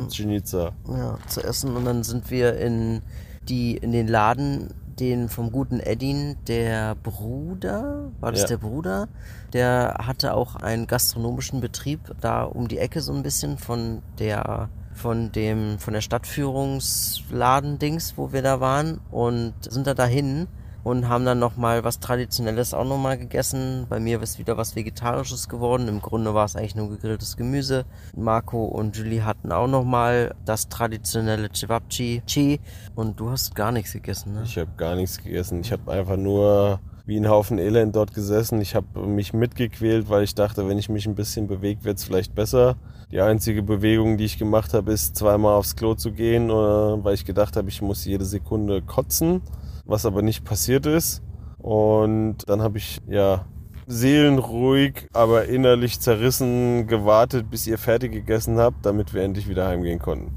Ja, 0.88 1.18
zu 1.26 1.42
essen. 1.42 1.76
Und 1.76 1.84
dann 1.84 2.02
sind 2.02 2.30
wir 2.30 2.58
in, 2.58 3.02
die, 3.48 3.76
in 3.76 3.92
den 3.92 4.08
Laden, 4.08 4.74
den 4.98 5.28
vom 5.28 5.52
guten 5.52 5.80
Edin, 5.80 6.36
der 6.48 6.96
Bruder, 6.96 8.10
war 8.20 8.32
das 8.32 8.42
Ja. 8.42 8.46
der 8.48 8.56
Bruder? 8.58 9.08
Der 9.52 9.96
hatte 10.04 10.34
auch 10.34 10.56
einen 10.56 10.86
gastronomischen 10.86 11.60
Betrieb 11.60 12.00
da 12.20 12.42
um 12.42 12.68
die 12.68 12.78
Ecke 12.78 13.00
so 13.00 13.12
ein 13.12 13.22
bisschen 13.22 13.58
von 13.58 14.02
der 14.18 14.68
von 14.98 15.32
dem 15.32 15.78
von 15.78 15.94
der 15.94 16.00
Stadtführungsladen-Dings, 16.00 18.14
wo 18.16 18.32
wir 18.32 18.42
da 18.42 18.60
waren 18.60 19.00
und 19.10 19.54
sind 19.60 19.86
da 19.86 19.94
dahin 19.94 20.48
und 20.84 21.08
haben 21.08 21.24
dann 21.24 21.38
noch 21.38 21.56
mal 21.56 21.82
was 21.84 22.00
traditionelles 22.00 22.74
auch 22.74 22.84
noch 22.84 22.98
mal 22.98 23.16
gegessen. 23.18 23.86
Bei 23.88 24.00
mir 24.00 24.20
ist 24.22 24.38
wieder 24.38 24.56
was 24.56 24.76
vegetarisches 24.76 25.48
geworden. 25.48 25.88
Im 25.88 26.00
Grunde 26.00 26.34
war 26.34 26.44
es 26.44 26.54
eigentlich 26.56 26.76
nur 26.76 26.88
gegrilltes 26.88 27.36
Gemüse. 27.36 27.84
Marco 28.16 28.64
und 28.64 28.96
Julie 28.96 29.24
hatten 29.24 29.52
auch 29.52 29.68
noch 29.68 29.84
mal 29.84 30.34
das 30.44 30.68
traditionelle 30.68 31.50
Cevapci 31.52 32.22
Chi 32.26 32.60
und 32.94 33.20
du 33.20 33.30
hast 33.30 33.54
gar 33.54 33.72
nichts 33.72 33.92
gegessen, 33.92 34.34
ne? 34.34 34.42
Ich 34.44 34.58
habe 34.58 34.70
gar 34.76 34.96
nichts 34.96 35.22
gegessen. 35.22 35.60
Ich 35.60 35.72
habe 35.72 35.92
einfach 35.92 36.16
nur 36.16 36.80
wie 37.06 37.18
ein 37.18 37.28
Haufen 37.28 37.58
Elend 37.58 37.94
dort 37.96 38.14
gesessen. 38.14 38.60
Ich 38.60 38.74
habe 38.74 39.06
mich 39.06 39.32
mitgequält, 39.32 40.10
weil 40.10 40.24
ich 40.24 40.34
dachte, 40.34 40.68
wenn 40.68 40.78
ich 40.78 40.88
mich 40.88 41.06
ein 41.06 41.14
bisschen 41.14 41.46
bewege, 41.46 41.84
wird 41.84 41.98
es 41.98 42.04
vielleicht 42.04 42.34
besser. 42.34 42.76
Die 43.10 43.20
einzige 43.20 43.62
Bewegung, 43.62 44.18
die 44.18 44.24
ich 44.24 44.38
gemacht 44.38 44.74
habe, 44.74 44.92
ist 44.92 45.16
zweimal 45.16 45.54
aufs 45.54 45.76
Klo 45.76 45.94
zu 45.94 46.12
gehen, 46.12 46.50
äh, 46.50 46.52
weil 46.52 47.14
ich 47.14 47.24
gedacht 47.24 47.56
habe, 47.56 47.68
ich 47.68 47.80
muss 47.80 48.04
jede 48.04 48.26
Sekunde 48.26 48.82
kotzen, 48.82 49.40
was 49.86 50.04
aber 50.04 50.20
nicht 50.20 50.44
passiert 50.44 50.84
ist. 50.84 51.22
Und 51.56 52.48
dann 52.48 52.60
habe 52.60 52.76
ich 52.76 53.00
ja 53.08 53.46
seelenruhig, 53.86 55.08
aber 55.14 55.46
innerlich 55.46 56.00
zerrissen 56.00 56.86
gewartet, 56.86 57.50
bis 57.50 57.66
ihr 57.66 57.78
fertig 57.78 58.12
gegessen 58.12 58.58
habt, 58.58 58.84
damit 58.84 59.14
wir 59.14 59.22
endlich 59.22 59.48
wieder 59.48 59.66
heimgehen 59.66 59.98
konnten. 59.98 60.36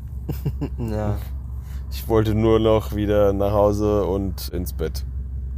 Ja. 0.78 1.18
Ich 1.94 2.08
wollte 2.08 2.36
nur 2.36 2.60
noch 2.60 2.96
wieder 2.96 3.34
nach 3.34 3.52
Hause 3.52 4.06
und 4.06 4.48
ins 4.50 4.72
Bett. 4.72 5.06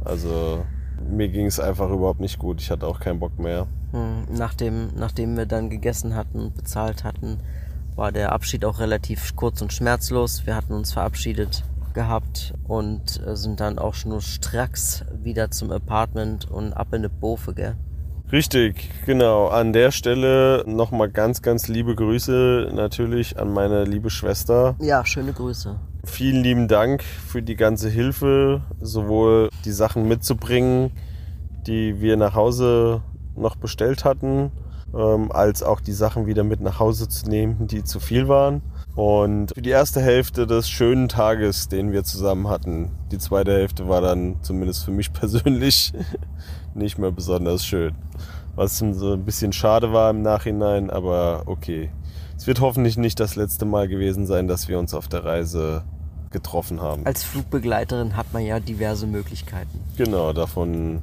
Also 0.04 0.64
mir 1.08 1.28
ging 1.28 1.46
es 1.46 1.60
einfach 1.60 1.90
überhaupt 1.90 2.18
nicht 2.18 2.40
gut. 2.40 2.60
Ich 2.60 2.72
hatte 2.72 2.88
auch 2.88 2.98
keinen 2.98 3.20
Bock 3.20 3.38
mehr. 3.38 3.68
Hm, 3.94 4.24
Nachdem, 4.36 4.88
nachdem 4.96 5.36
wir 5.36 5.46
dann 5.46 5.70
gegessen 5.70 6.16
hatten 6.16 6.40
und 6.40 6.56
bezahlt 6.56 7.04
hatten, 7.04 7.38
war 7.94 8.10
der 8.10 8.32
Abschied 8.32 8.64
auch 8.64 8.80
relativ 8.80 9.36
kurz 9.36 9.62
und 9.62 9.72
schmerzlos. 9.72 10.46
Wir 10.46 10.56
hatten 10.56 10.72
uns 10.72 10.92
verabschiedet 10.92 11.62
gehabt 11.94 12.54
und 12.66 13.24
äh, 13.24 13.36
sind 13.36 13.60
dann 13.60 13.78
auch 13.78 13.94
schon 13.94 14.20
stracks 14.20 15.04
wieder 15.22 15.52
zum 15.52 15.70
Apartment 15.70 16.50
und 16.50 16.72
ab 16.72 16.88
in 16.90 16.96
eine 16.96 17.08
Bofe, 17.08 17.54
gell? 17.54 17.76
Richtig, 18.32 18.90
genau. 19.06 19.46
An 19.46 19.72
der 19.72 19.92
Stelle 19.92 20.64
nochmal 20.66 21.08
ganz, 21.08 21.40
ganz 21.40 21.68
liebe 21.68 21.94
Grüße 21.94 22.72
natürlich 22.74 23.38
an 23.38 23.52
meine 23.52 23.84
liebe 23.84 24.10
Schwester. 24.10 24.74
Ja, 24.80 25.06
schöne 25.06 25.32
Grüße. 25.32 25.78
Vielen 26.02 26.42
lieben 26.42 26.66
Dank 26.66 27.04
für 27.04 27.42
die 27.42 27.54
ganze 27.54 27.88
Hilfe, 27.88 28.62
sowohl 28.80 29.50
die 29.64 29.70
Sachen 29.70 30.08
mitzubringen, 30.08 30.90
die 31.68 32.00
wir 32.00 32.16
nach 32.16 32.34
Hause 32.34 33.02
noch 33.36 33.56
bestellt 33.56 34.04
hatten, 34.04 34.50
ähm, 34.94 35.32
als 35.32 35.62
auch 35.62 35.80
die 35.80 35.92
Sachen 35.92 36.26
wieder 36.26 36.44
mit 36.44 36.60
nach 36.60 36.78
Hause 36.78 37.08
zu 37.08 37.28
nehmen, 37.28 37.66
die 37.66 37.84
zu 37.84 38.00
viel 38.00 38.28
waren. 38.28 38.62
Und 38.94 39.52
für 39.52 39.62
die 39.62 39.70
erste 39.70 40.00
Hälfte 40.00 40.46
des 40.46 40.68
schönen 40.68 41.08
Tages, 41.08 41.68
den 41.68 41.92
wir 41.92 42.04
zusammen 42.04 42.48
hatten, 42.48 42.92
die 43.10 43.18
zweite 43.18 43.52
Hälfte 43.52 43.88
war 43.88 44.00
dann 44.00 44.36
zumindest 44.42 44.84
für 44.84 44.92
mich 44.92 45.12
persönlich 45.12 45.92
nicht 46.74 46.98
mehr 46.98 47.10
besonders 47.10 47.64
schön. 47.64 47.94
Was 48.54 48.78
so 48.78 49.12
ein 49.14 49.24
bisschen 49.24 49.52
schade 49.52 49.92
war 49.92 50.10
im 50.10 50.22
Nachhinein, 50.22 50.90
aber 50.90 51.42
okay. 51.46 51.90
Es 52.36 52.46
wird 52.46 52.60
hoffentlich 52.60 52.96
nicht 52.96 53.18
das 53.18 53.36
letzte 53.36 53.64
Mal 53.64 53.88
gewesen 53.88 54.26
sein, 54.26 54.46
dass 54.48 54.68
wir 54.68 54.78
uns 54.78 54.94
auf 54.94 55.08
der 55.08 55.24
Reise 55.24 55.82
getroffen 56.30 56.80
haben. 56.80 57.06
Als 57.06 57.24
Flugbegleiterin 57.24 58.16
hat 58.16 58.32
man 58.32 58.44
ja 58.44 58.60
diverse 58.60 59.06
Möglichkeiten. 59.06 59.80
Genau, 59.96 60.32
davon 60.32 61.02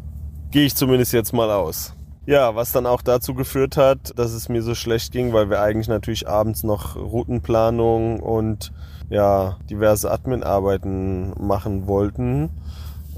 gehe 0.51 0.65
ich 0.65 0.75
zumindest 0.75 1.13
jetzt 1.13 1.33
mal 1.33 1.49
aus. 1.49 1.93
Ja, 2.25 2.55
was 2.55 2.71
dann 2.71 2.85
auch 2.85 3.01
dazu 3.01 3.33
geführt 3.33 3.77
hat, 3.77 4.17
dass 4.17 4.31
es 4.33 4.47
mir 4.47 4.61
so 4.61 4.75
schlecht 4.75 5.11
ging, 5.11 5.33
weil 5.33 5.49
wir 5.49 5.61
eigentlich 5.61 5.87
natürlich 5.87 6.29
abends 6.29 6.63
noch 6.63 6.95
Routenplanung 6.95 8.19
und 8.19 8.71
ja, 9.09 9.57
diverse 9.69 10.11
Admin-Arbeiten 10.11 11.33
machen 11.39 11.87
wollten, 11.87 12.49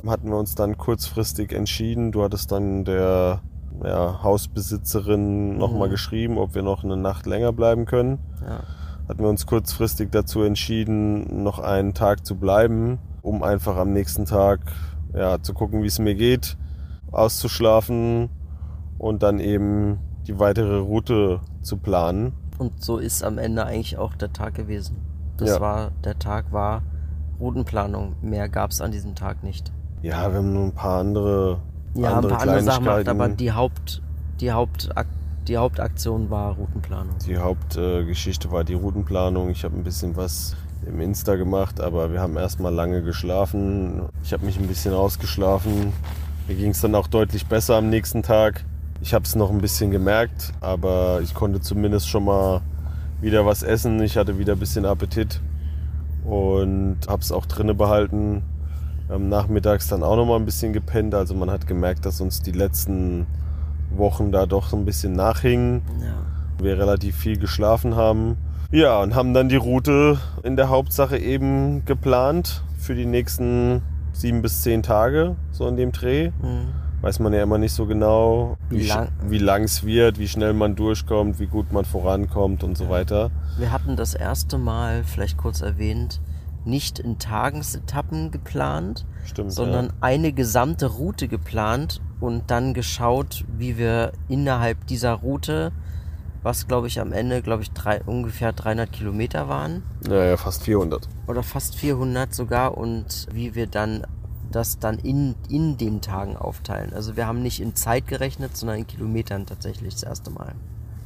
hatten 0.07 0.29
wir 0.29 0.37
uns 0.37 0.55
dann 0.55 0.77
kurzfristig 0.77 1.51
entschieden. 1.51 2.11
Du 2.11 2.23
hattest 2.23 2.51
dann 2.51 2.85
der 2.85 3.41
ja, 3.83 4.23
Hausbesitzerin 4.23 5.57
nochmal 5.57 5.89
Mhm. 5.89 5.91
geschrieben, 5.91 6.37
ob 6.37 6.55
wir 6.55 6.61
noch 6.61 6.83
eine 6.83 6.97
Nacht 6.97 7.25
länger 7.25 7.51
bleiben 7.51 7.85
können. 7.85 8.19
Ja. 8.41 8.61
Hatten 9.09 9.21
wir 9.21 9.29
uns 9.29 9.45
kurzfristig 9.45 10.11
dazu 10.11 10.43
entschieden, 10.43 11.43
noch 11.43 11.59
einen 11.59 11.93
Tag 11.93 12.25
zu 12.25 12.35
bleiben, 12.35 12.99
um 13.21 13.43
einfach 13.43 13.75
am 13.75 13.91
nächsten 13.91 14.25
Tag 14.25 14.61
ja, 15.13 15.41
zu 15.41 15.53
gucken, 15.53 15.83
wie 15.83 15.87
es 15.87 15.99
mir 15.99 16.15
geht, 16.15 16.57
auszuschlafen 17.11 18.29
und 19.03 19.21
dann 19.21 19.39
eben 19.39 19.99
die 20.27 20.39
weitere 20.39 20.77
Route 20.77 21.41
zu 21.61 21.75
planen. 21.75 22.31
Und 22.57 22.81
so 22.81 22.97
ist 22.97 23.21
am 23.21 23.37
Ende 23.37 23.65
eigentlich 23.65 23.97
auch 23.97 24.15
der 24.15 24.31
Tag 24.31 24.55
gewesen. 24.55 24.95
Das 25.35 25.49
Ja. 25.49 25.59
war, 25.59 25.91
der 26.05 26.17
Tag 26.17 26.53
war 26.53 26.83
Routenplanung. 27.37 28.15
Mehr 28.21 28.47
gab 28.47 28.71
es 28.71 28.79
an 28.79 28.93
diesem 28.93 29.13
Tag 29.13 29.43
nicht. 29.43 29.73
Ja, 30.01 30.31
wir 30.31 30.37
haben 30.37 30.53
nur 30.53 30.63
ein 30.63 30.71
paar 30.71 31.01
andere, 31.01 31.59
Ja, 31.95 32.09
ein 32.11 32.15
andere 32.15 32.31
paar 32.33 32.41
andere 32.43 32.61
Sachen 32.61 32.85
gemacht, 32.85 33.09
aber 33.09 33.27
die 33.29 33.51
Haupt, 33.51 34.01
die 34.39 34.51
Hauptak 34.51 35.07
die 35.49 35.57
Hauptaktion 35.57 36.29
war 36.29 36.53
Routenplanung. 36.55 37.15
Die 37.27 37.37
Hauptgeschichte 37.37 38.49
war 38.53 38.63
die 38.63 38.75
Routenplanung. 38.75 39.49
Ich 39.49 39.65
habe 39.65 39.75
ein 39.75 39.83
bisschen 39.83 40.15
was 40.15 40.55
im 40.87 41.01
Insta 41.01 41.35
gemacht, 41.35 41.81
aber 41.81 42.13
wir 42.13 42.21
haben 42.21 42.37
erstmal 42.37 42.73
lange 42.73 43.03
geschlafen. 43.03 44.03
Ich 44.23 44.31
habe 44.31 44.45
mich 44.45 44.57
ein 44.57 44.67
bisschen 44.67 44.93
ausgeschlafen. 44.93 45.91
Mir 46.47 46.55
ging 46.55 46.69
es 46.71 46.79
dann 46.79 46.95
auch 46.95 47.07
deutlich 47.07 47.45
besser 47.47 47.75
am 47.75 47.89
nächsten 47.89 48.23
Tag. 48.23 48.63
Ich 49.03 49.13
habe 49.13 49.25
es 49.25 49.35
noch 49.35 49.51
ein 49.51 49.57
bisschen 49.57 49.91
gemerkt, 49.91 50.53
aber 50.61 51.19
ich 51.21 51.33
konnte 51.33 51.59
zumindest 51.59 52.07
schon 52.07 52.23
mal 52.23 52.61
wieder 53.19 53.45
was 53.45 53.61
essen. 53.61 54.01
Ich 54.01 54.15
hatte 54.17 54.39
wieder 54.39 54.53
ein 54.53 54.59
bisschen 54.59 54.85
Appetit 54.85 55.41
und 56.23 56.99
habe 57.09 57.21
es 57.21 57.33
auch 57.33 57.45
drinne 57.45 57.73
behalten. 57.73 58.43
Ähm, 59.11 59.27
nachmittags 59.27 59.89
dann 59.89 60.03
auch 60.03 60.15
noch 60.15 60.25
mal 60.25 60.37
ein 60.37 60.45
bisschen 60.45 60.71
gepennt. 60.71 61.13
Also 61.15 61.35
man 61.35 61.51
hat 61.51 61.67
gemerkt, 61.67 62.05
dass 62.05 62.21
uns 62.21 62.41
die 62.41 62.53
letzten 62.53 63.27
Wochen 63.93 64.31
da 64.31 64.45
doch 64.45 64.69
so 64.69 64.77
ein 64.77 64.85
bisschen 64.85 65.13
nachhingen 65.13 65.81
Ja. 66.01 66.63
wir 66.63 66.79
relativ 66.79 67.17
viel 67.17 67.37
geschlafen 67.37 67.97
haben. 67.97 68.37
Ja, 68.71 69.01
und 69.01 69.15
haben 69.15 69.33
dann 69.33 69.49
die 69.49 69.57
Route 69.57 70.17
in 70.43 70.55
der 70.55 70.69
Hauptsache 70.69 71.17
eben 71.17 71.83
geplant 71.85 72.63
für 72.77 72.95
die 72.95 73.05
nächsten 73.05 73.81
sieben 74.13 74.41
bis 74.41 74.61
zehn 74.61 74.81
Tage, 74.81 75.35
so 75.51 75.67
in 75.67 75.75
dem 75.75 75.91
Dreh. 75.91 76.27
Hm. 76.41 76.67
Weiß 77.03 77.19
man 77.19 77.33
ja 77.33 77.43
immer 77.43 77.57
nicht 77.57 77.73
so 77.73 77.85
genau, 77.85 78.55
Wie 78.69 79.37
lang- 79.37 79.63
es 79.65 79.83
wird, 79.83 80.19
wie 80.19 80.27
schnell 80.29 80.53
man 80.53 80.77
durchkommt, 80.77 81.37
wie 81.37 81.47
gut 81.47 81.73
man 81.73 81.83
vorankommt 81.83 82.63
und 82.63 82.77
so 82.77 82.87
weiter. 82.87 83.29
Wir 83.57 83.73
hatten 83.73 83.97
das 83.97 84.13
erste 84.15 84.57
Mal, 84.57 85.03
vielleicht 85.03 85.35
kurz 85.37 85.59
erwähnt, 85.59 86.21
nicht 86.63 86.99
in 86.99 87.19
Tagesetappen 87.19 88.31
geplant, 88.31 89.05
Stimmt. 89.25 89.51
sondern 89.51 89.87
ja. 89.87 89.91
eine 89.99 90.31
gesamte 90.31 90.85
Route 90.85 91.27
geplant 91.27 91.99
und 92.21 92.49
dann 92.49 92.73
geschaut, 92.73 93.43
wie 93.57 93.77
wir 93.77 94.13
innerhalb 94.29 94.87
dieser 94.87 95.11
Route, 95.11 95.73
was 96.41 96.69
glaube 96.69 96.87
ich 96.87 97.01
am 97.01 97.11
Ende, 97.11 97.41
glaube 97.41 97.63
ich, 97.63 97.71
drei, 97.71 98.01
ungefähr 98.05 98.53
300 98.53 98.89
Kilometer 98.93 99.49
waren, 99.49 99.83
Naja, 100.07 100.37
fast 100.37 100.63
400. 100.63 101.09
oder 101.27 101.43
fast 101.43 101.75
400 101.75 102.33
sogar 102.33 102.77
und 102.77 103.27
wie 103.33 103.55
wir 103.55 103.67
dann 103.67 104.07
das 104.55 104.79
dann 104.79 104.97
in, 104.99 105.35
in 105.49 105.77
den 105.77 106.01
Tagen 106.01 106.37
aufteilen. 106.37 106.93
Also 106.93 107.17
wir 107.17 107.27
haben 107.27 107.41
nicht 107.41 107.59
in 107.61 107.75
Zeit 107.75 108.07
gerechnet, 108.07 108.55
sondern 108.55 108.77
in 108.79 108.87
Kilometern 108.87 109.45
tatsächlich 109.45 109.93
das 109.95 110.03
erste 110.03 110.31
Mal. 110.31 110.53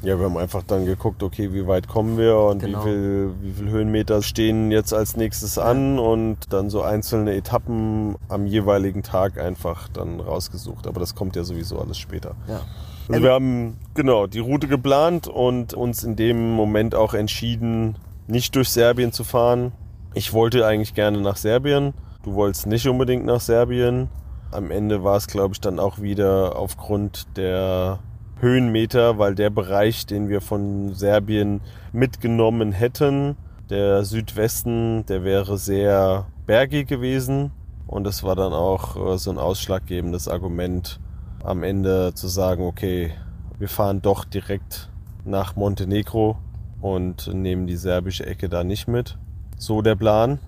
Ja, 0.03 0.19
wir 0.19 0.25
haben 0.25 0.37
einfach 0.37 0.61
dann 0.61 0.85
geguckt, 0.85 1.23
okay, 1.23 1.51
wie 1.53 1.65
weit 1.65 1.87
kommen 1.87 2.17
wir 2.19 2.37
und 2.37 2.59
Genau. 2.59 2.81
wie, 2.85 2.89
viel, 2.89 3.31
wie 3.41 3.51
viel 3.53 3.69
Höhenmeter 3.69 4.21
stehen 4.21 4.69
jetzt 4.69 4.93
als 4.93 5.17
nächstes 5.17 5.57
an 5.57 5.97
und 5.97 6.37
dann 6.53 6.69
so 6.69 6.83
einzelne 6.83 7.33
Etappen 7.33 8.15
am 8.29 8.45
jeweiligen 8.45 9.01
Tag 9.01 9.39
einfach 9.39 9.89
dann 9.89 10.19
rausgesucht. 10.19 10.85
Aber 10.85 10.99
das 10.99 11.15
kommt 11.15 11.35
ja 11.35 11.43
sowieso 11.43 11.79
alles 11.79 11.97
später. 11.97 12.35
Ja. 12.47 12.61
Also 13.09 13.13
Ähm, 13.13 13.23
wir 13.23 13.31
haben 13.31 13.77
genau 13.95 14.27
die 14.27 14.39
Route 14.39 14.67
geplant 14.67 15.27
und 15.27 15.73
uns 15.73 16.03
in 16.03 16.15
dem 16.15 16.51
Moment 16.51 16.93
auch 16.93 17.15
entschieden, 17.15 17.97
nicht 18.27 18.55
durch 18.55 18.69
Serbien 18.69 19.11
zu 19.11 19.23
fahren, 19.23 19.71
Ich 20.13 20.33
wollte 20.33 20.65
eigentlich 20.65 20.93
gerne 20.93 21.21
nach 21.21 21.37
Serbien. 21.37 21.93
Du 22.27 22.33
wolltest 22.33 22.67
nicht 22.67 22.85
unbedingt 22.89 23.25
nach 23.25 23.39
Serbien. 23.39 24.09
Am 24.51 24.69
Ende 24.69 25.01
war 25.01 25.15
es, 25.15 25.27
glaube 25.27 25.53
ich, 25.53 25.61
dann 25.61 25.79
auch 25.79 26.01
wieder 26.01 26.57
aufgrund 26.57 27.25
der 27.37 27.99
Höhenmeter, 28.41 29.17
weil 29.17 29.33
der 29.33 29.49
Bereich, 29.49 30.05
den 30.05 30.27
wir 30.27 30.41
von 30.41 30.93
Serbien 30.93 31.61
mitgenommen 31.93 32.73
hätten, 32.73 33.37
der 33.69 34.03
Südwesten, 34.03 35.05
der 35.05 35.23
wäre 35.23 35.57
sehr 35.57 36.27
bergig 36.45 36.89
gewesen. 36.89 37.51
Und 37.87 38.05
es 38.05 38.23
war 38.23 38.35
dann 38.35 38.51
auch 38.51 39.13
äh, 39.13 39.17
so 39.17 39.31
ein 39.31 39.37
ausschlaggebendes 39.37 40.27
Argument 40.27 40.99
am 41.45 41.63
Ende 41.63 42.13
zu 42.13 42.27
sagen, 42.27 42.63
okay, 42.63 43.13
wir 43.57 43.69
fahren 43.69 44.01
doch 44.01 44.25
direkt 44.25 44.89
nach 45.23 45.55
Montenegro 45.55 46.35
und 46.81 47.33
nehmen 47.33 47.67
die 47.67 47.77
serbische 47.77 48.25
Ecke 48.25 48.49
da 48.49 48.65
nicht 48.65 48.89
mit. 48.89 49.17
So 49.57 49.81
der 49.81 49.95
Plan. 49.95 50.39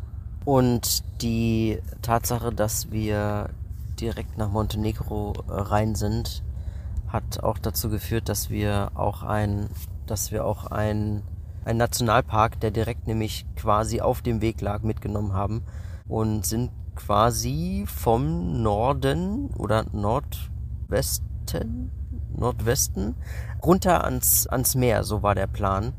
Und 0.50 1.04
die 1.22 1.78
Tatsache, 2.02 2.52
dass 2.52 2.90
wir 2.90 3.52
direkt 4.02 4.40
nach 4.40 4.50
Montenegro 4.50 5.34
äh, 5.48 5.52
rein 5.52 5.94
sind, 5.94 6.42
hat 7.08 7.44
auch 7.44 7.60
dazu 7.60 7.92
geführt, 7.92 8.30
dass 8.30 8.50
wir 8.50 8.90
auch 8.96 9.22
ein, 9.22 9.70
dass 10.08 10.32
wir 10.32 10.46
auch 10.46 10.66
ein, 10.66 11.22
ein 11.66 11.78
Nationalpark, 11.78 12.60
der 12.62 12.72
direkt 12.72 13.06
nämlich 13.06 13.46
quasi 13.58 14.02
auf 14.02 14.24
dem 14.24 14.42
Weg 14.42 14.60
lag, 14.62 14.82
mitgenommen 14.82 15.34
haben 15.34 15.62
und 16.08 16.48
sind 16.48 16.72
quasi 16.96 17.86
vom 17.86 18.64
Norden 18.64 19.52
oder 19.56 19.86
Nordwesten, 19.92 21.92
Nordwesten 22.36 23.14
runter 23.64 24.04
ans, 24.04 24.48
ans 24.48 24.74
Meer, 24.74 25.04
so 25.04 25.22
war 25.22 25.36
der 25.36 25.46
Plan. 25.46 25.94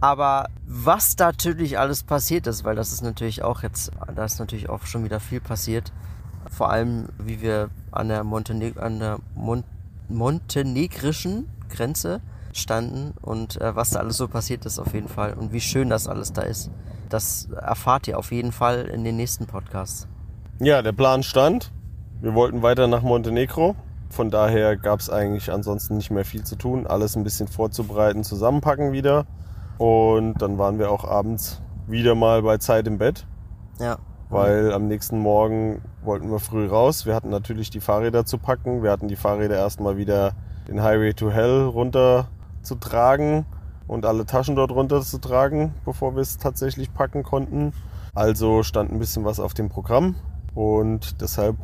Aber 0.00 0.48
was 0.66 1.16
da 1.16 1.26
natürlich 1.26 1.78
alles 1.78 2.02
passiert 2.02 2.46
ist, 2.46 2.64
weil 2.64 2.74
das 2.74 2.92
ist 2.92 3.02
natürlich 3.02 3.42
auch 3.42 3.62
jetzt, 3.62 3.90
da 4.14 4.24
ist 4.24 4.38
natürlich 4.38 4.68
auch 4.68 4.86
schon 4.86 5.04
wieder 5.04 5.20
viel 5.20 5.40
passiert. 5.40 5.92
Vor 6.50 6.70
allem, 6.70 7.08
wie 7.18 7.42
wir 7.42 7.68
an 7.92 8.08
der, 8.08 8.24
Monteneg 8.24 8.78
an 8.78 8.98
der 8.98 9.18
Mon 9.34 9.64
montenegrischen 10.08 11.48
Grenze 11.68 12.20
standen 12.52 13.14
und 13.22 13.60
äh, 13.60 13.76
was 13.76 13.90
da 13.90 14.00
alles 14.00 14.16
so 14.16 14.26
passiert 14.26 14.66
ist 14.66 14.80
auf 14.80 14.92
jeden 14.92 15.06
Fall 15.06 15.34
und 15.34 15.52
wie 15.52 15.60
schön 15.60 15.88
das 15.88 16.08
alles 16.08 16.32
da 16.32 16.42
ist. 16.42 16.68
Das 17.08 17.48
erfahrt 17.50 18.08
ihr 18.08 18.18
auf 18.18 18.32
jeden 18.32 18.50
Fall 18.50 18.86
in 18.86 19.04
den 19.04 19.16
nächsten 19.16 19.46
Podcasts. 19.46 20.08
Ja, 20.58 20.82
der 20.82 20.92
Plan 20.92 21.22
stand. 21.22 21.70
Wir 22.20 22.34
wollten 22.34 22.62
weiter 22.62 22.88
nach 22.88 23.02
Montenegro. 23.02 23.76
Von 24.10 24.30
daher 24.30 24.76
gab 24.76 24.98
es 24.98 25.08
eigentlich 25.08 25.52
ansonsten 25.52 25.96
nicht 25.96 26.10
mehr 26.10 26.24
viel 26.24 26.42
zu 26.42 26.56
tun. 26.56 26.86
Alles 26.86 27.16
ein 27.16 27.22
bisschen 27.22 27.46
vorzubereiten, 27.46 28.24
zusammenpacken 28.24 28.92
wieder. 28.92 29.26
Und 29.80 30.34
dann 30.42 30.58
waren 30.58 30.78
wir 30.78 30.90
auch 30.90 31.04
abends 31.04 31.62
wieder 31.86 32.14
mal 32.14 32.42
bei 32.42 32.58
Zeit 32.58 32.86
im 32.86 32.98
Bett. 32.98 33.26
Ja. 33.78 33.96
Weil 34.28 34.74
am 34.74 34.88
nächsten 34.88 35.18
Morgen 35.18 35.80
wollten 36.02 36.30
wir 36.30 36.38
früh 36.38 36.66
raus. 36.66 37.06
Wir 37.06 37.14
hatten 37.14 37.30
natürlich 37.30 37.70
die 37.70 37.80
Fahrräder 37.80 38.26
zu 38.26 38.36
packen. 38.36 38.82
Wir 38.82 38.90
hatten 38.90 39.08
die 39.08 39.16
Fahrräder 39.16 39.56
erstmal 39.56 39.96
wieder 39.96 40.34
den 40.68 40.82
Highway 40.82 41.14
to 41.14 41.30
Hell 41.30 41.62
runter 41.62 42.28
zu 42.60 42.74
tragen 42.74 43.46
und 43.86 44.04
alle 44.04 44.26
Taschen 44.26 44.54
dort 44.54 44.70
runter 44.70 45.00
zu 45.00 45.16
tragen, 45.16 45.72
bevor 45.86 46.14
wir 46.14 46.20
es 46.20 46.36
tatsächlich 46.36 46.92
packen 46.92 47.22
konnten. 47.22 47.72
Also 48.14 48.62
stand 48.62 48.92
ein 48.92 48.98
bisschen 48.98 49.24
was 49.24 49.40
auf 49.40 49.54
dem 49.54 49.70
Programm 49.70 50.14
und 50.54 51.22
deshalb 51.22 51.56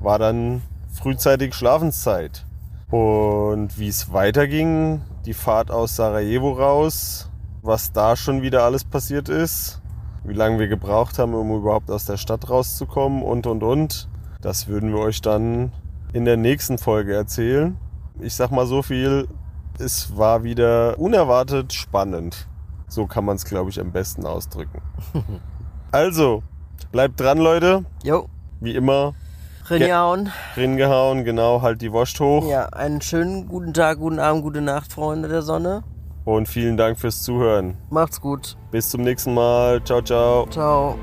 war 0.00 0.18
dann 0.18 0.60
frühzeitig 0.88 1.54
Schlafenszeit. 1.54 2.47
Und 2.90 3.78
wie 3.78 3.88
es 3.88 4.12
weiterging, 4.12 5.02
die 5.26 5.34
Fahrt 5.34 5.70
aus 5.70 5.96
Sarajevo 5.96 6.52
raus, 6.52 7.30
was 7.62 7.92
da 7.92 8.16
schon 8.16 8.40
wieder 8.40 8.64
alles 8.64 8.84
passiert 8.84 9.28
ist, 9.28 9.82
wie 10.24 10.32
lange 10.32 10.58
wir 10.58 10.68
gebraucht 10.68 11.18
haben, 11.18 11.34
um 11.34 11.54
überhaupt 11.54 11.90
aus 11.90 12.06
der 12.06 12.16
Stadt 12.16 12.48
rauszukommen 12.48 13.22
und 13.22 13.46
und 13.46 13.62
und, 13.62 14.08
das 14.40 14.68
würden 14.68 14.92
wir 14.92 15.00
euch 15.00 15.20
dann 15.20 15.72
in 16.12 16.24
der 16.24 16.36
nächsten 16.36 16.78
Folge 16.78 17.14
erzählen. 17.14 17.76
Ich 18.20 18.34
sag 18.34 18.50
mal 18.50 18.66
so 18.66 18.82
viel, 18.82 19.28
es 19.78 20.16
war 20.16 20.42
wieder 20.42 20.98
unerwartet 20.98 21.72
spannend. 21.72 22.48
So 22.88 23.06
kann 23.06 23.24
man 23.24 23.36
es, 23.36 23.44
glaube 23.44 23.68
ich, 23.68 23.78
am 23.80 23.92
besten 23.92 24.24
ausdrücken. 24.24 24.80
also, 25.92 26.42
bleibt 26.90 27.20
dran, 27.20 27.38
Leute. 27.38 27.84
Jo. 28.02 28.28
Wie 28.60 28.74
immer, 28.74 29.14
Ringehauen. 29.70 30.32
Ringehauen, 30.56 31.24
genau, 31.24 31.62
halt 31.62 31.82
die 31.82 31.92
Wurst 31.92 32.18
hoch. 32.20 32.48
Ja, 32.48 32.66
einen 32.66 33.00
schönen 33.00 33.48
guten 33.48 33.74
Tag, 33.74 33.98
guten 33.98 34.18
Abend, 34.18 34.42
gute 34.42 34.60
Nacht, 34.60 34.92
Freunde 34.92 35.28
der 35.28 35.42
Sonne. 35.42 35.82
Und 36.24 36.46
vielen 36.46 36.76
Dank 36.76 36.98
fürs 36.98 37.22
Zuhören. 37.22 37.76
Macht's 37.90 38.20
gut. 38.20 38.56
Bis 38.70 38.90
zum 38.90 39.02
nächsten 39.02 39.32
Mal. 39.32 39.82
Ciao, 39.84 40.02
ciao. 40.02 40.46
Ciao. 40.50 40.98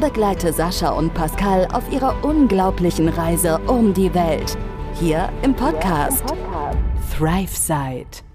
Begleite 0.00 0.52
Sascha 0.52 0.90
und 0.90 1.12
Pascal 1.14 1.66
auf 1.72 1.90
ihrer 1.92 2.24
unglaublichen 2.24 3.08
Reise 3.08 3.58
um 3.66 3.92
die 3.92 4.12
Welt. 4.14 4.56
Hier 4.94 5.28
im 5.42 5.54
Podcast, 5.54 6.24
Thrive 7.16 7.54
Side. 7.54 8.31